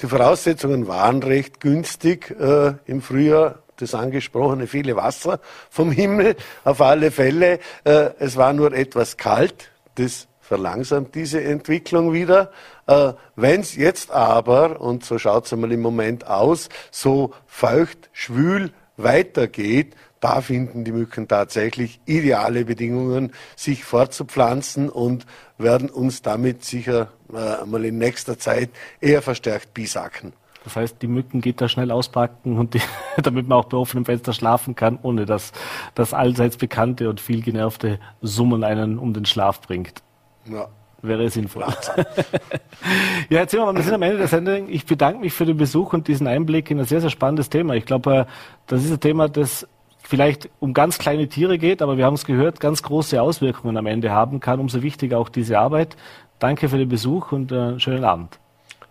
die 0.00 0.06
Voraussetzungen 0.06 0.86
waren 0.86 1.22
recht 1.22 1.60
günstig 1.60 2.30
äh, 2.38 2.74
im 2.86 3.02
Frühjahr. 3.02 3.60
Das 3.76 3.94
angesprochene 3.94 4.66
viele 4.66 4.96
Wasser 4.96 5.40
vom 5.70 5.92
Himmel 5.92 6.36
auf 6.64 6.80
alle 6.80 7.10
Fälle. 7.10 7.60
Äh, 7.84 8.10
es 8.18 8.36
war 8.36 8.52
nur 8.52 8.72
etwas 8.72 9.16
kalt. 9.16 9.70
Das 9.94 10.26
verlangsamt 10.40 11.14
diese 11.14 11.42
Entwicklung 11.42 12.12
wieder. 12.12 12.50
Äh, 12.86 13.12
Wenn 13.36 13.60
es 13.60 13.76
jetzt 13.76 14.10
aber, 14.10 14.80
und 14.80 15.04
so 15.04 15.18
schaut 15.18 15.46
es 15.46 15.52
einmal 15.52 15.70
im 15.72 15.80
Moment 15.80 16.26
aus, 16.26 16.68
so 16.90 17.32
feucht, 17.46 18.08
schwül 18.12 18.72
weitergeht, 18.98 19.96
da 20.20 20.40
finden 20.40 20.84
die 20.84 20.92
Mücken 20.92 21.28
tatsächlich 21.28 22.00
ideale 22.04 22.64
Bedingungen, 22.64 23.32
sich 23.56 23.84
fortzupflanzen 23.84 24.88
und 24.88 25.26
werden 25.56 25.88
uns 25.88 26.22
damit 26.22 26.64
sicher 26.64 27.08
äh, 27.32 27.64
mal 27.64 27.84
in 27.84 27.98
nächster 27.98 28.38
Zeit 28.38 28.70
eher 29.00 29.22
verstärkt 29.22 29.74
bisacken. 29.74 30.32
Das 30.64 30.76
heißt, 30.76 31.00
die 31.00 31.06
Mücken 31.06 31.40
geht 31.40 31.60
da 31.60 31.68
schnell 31.68 31.90
auspacken 31.90 32.58
und 32.58 32.74
die, 32.74 32.82
damit 33.22 33.48
man 33.48 33.58
auch 33.58 33.66
bei 33.66 33.76
offenem 33.76 34.04
Fenster 34.04 34.32
schlafen 34.32 34.74
kann, 34.74 34.98
ohne 35.02 35.24
dass 35.24 35.52
das 35.94 36.12
allseits 36.12 36.56
bekannte 36.56 37.08
und 37.08 37.20
viel 37.20 37.42
genervte 37.42 38.00
Summen 38.20 38.64
einen 38.64 38.98
um 38.98 39.14
den 39.14 39.24
Schlaf 39.24 39.60
bringt. 39.60 40.02
Ja. 40.44 40.68
Wäre 41.00 41.28
sinnvoll. 41.30 41.62
ja, 41.62 43.38
Herr 43.38 43.48
Zimmermann, 43.48 43.76
wir 43.76 43.84
sind 43.84 43.94
am 43.94 44.02
Ende 44.02 44.18
der 44.18 44.26
Sendung. 44.26 44.68
Ich 44.68 44.84
bedanke 44.84 45.20
mich 45.20 45.32
für 45.32 45.46
den 45.46 45.56
Besuch 45.56 45.92
und 45.92 46.08
diesen 46.08 46.26
Einblick 46.26 46.70
in 46.70 46.80
ein 46.80 46.86
sehr, 46.86 47.00
sehr 47.00 47.10
spannendes 47.10 47.50
Thema. 47.50 47.74
Ich 47.74 47.86
glaube, 47.86 48.26
das 48.66 48.84
ist 48.84 48.90
ein 48.90 49.00
Thema, 49.00 49.28
das 49.28 49.68
vielleicht 50.02 50.48
um 50.58 50.74
ganz 50.74 50.98
kleine 50.98 51.28
Tiere 51.28 51.58
geht, 51.58 51.82
aber 51.82 51.98
wir 51.98 52.04
haben 52.04 52.14
es 52.14 52.24
gehört, 52.24 52.58
ganz 52.58 52.82
große 52.82 53.20
Auswirkungen 53.22 53.76
am 53.76 53.86
Ende 53.86 54.10
haben 54.10 54.40
kann. 54.40 54.58
Umso 54.58 54.82
wichtiger 54.82 55.18
auch 55.18 55.28
diese 55.28 55.58
Arbeit. 55.58 55.96
Danke 56.40 56.68
für 56.68 56.78
den 56.78 56.88
Besuch 56.88 57.30
und 57.30 57.52
äh, 57.52 57.78
schönen 57.78 58.04
Abend. 58.04 58.38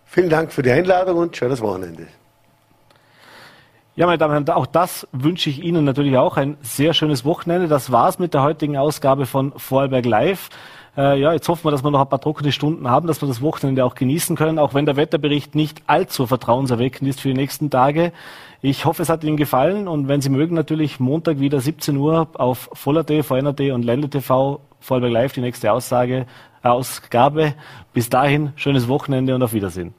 Vielen 0.05 0.29
Dank 0.29 0.53
für 0.53 0.63
die 0.63 0.71
Einladung 0.71 1.17
und 1.17 1.35
schönes 1.35 1.59
Wochenende. 1.59 2.07
Ja, 3.95 4.05
meine 4.05 4.17
Damen 4.17 4.37
und 4.37 4.47
Herren, 4.47 4.57
auch 4.57 4.67
das 4.67 5.07
wünsche 5.11 5.49
ich 5.49 5.63
Ihnen 5.63 5.83
natürlich 5.83 6.15
auch 6.17 6.37
ein 6.37 6.55
sehr 6.61 6.93
schönes 6.93 7.25
Wochenende. 7.25 7.67
Das 7.67 7.91
war's 7.91 8.19
mit 8.19 8.33
der 8.33 8.43
heutigen 8.43 8.77
Ausgabe 8.77 9.25
von 9.25 9.53
Vorarlberg 9.57 10.05
Live. 10.05 10.49
Äh, 10.97 11.19
ja, 11.19 11.31
jetzt 11.31 11.47
hoffen 11.47 11.65
wir, 11.65 11.71
dass 11.71 11.83
wir 11.83 11.91
noch 11.91 12.01
ein 12.01 12.09
paar 12.09 12.19
trockene 12.19 12.51
Stunden 12.51 12.89
haben, 12.89 13.07
dass 13.07 13.21
wir 13.21 13.27
das 13.27 13.41
Wochenende 13.41 13.85
auch 13.85 13.93
genießen 13.93 14.35
können, 14.35 14.57
auch 14.57 14.73
wenn 14.73 14.87
der 14.87 14.95
Wetterbericht 14.95 15.53
nicht 15.53 15.83
allzu 15.85 16.25
vertrauenserweckend 16.25 17.07
ist 17.07 17.21
für 17.21 17.27
die 17.27 17.35
nächsten 17.35 17.69
Tage. 17.69 18.11
Ich 18.61 18.85
hoffe, 18.85 19.03
es 19.03 19.09
hat 19.09 19.23
Ihnen 19.23 19.37
gefallen 19.37 19.87
und 19.87 20.07
wenn 20.07 20.21
Sie 20.21 20.29
mögen, 20.29 20.55
natürlich 20.55 20.99
Montag 20.99 21.39
wieder 21.39 21.61
17 21.61 21.95
Uhr 21.97 22.27
auf 22.33 22.69
Voller.de, 22.73 23.21
VNRT 23.21 23.71
und 23.71 23.83
Ländle 23.83 24.09
TV, 24.09 24.59
Vorarlberg 24.79 25.13
Live, 25.13 25.33
die 25.33 25.41
nächste 25.41 25.71
Aussage, 25.71 26.25
Ausgabe. 26.63 27.53
Bis 27.93 28.09
dahin, 28.09 28.53
schönes 28.55 28.87
Wochenende 28.87 29.35
und 29.35 29.43
auf 29.43 29.53
Wiedersehen. 29.53 29.93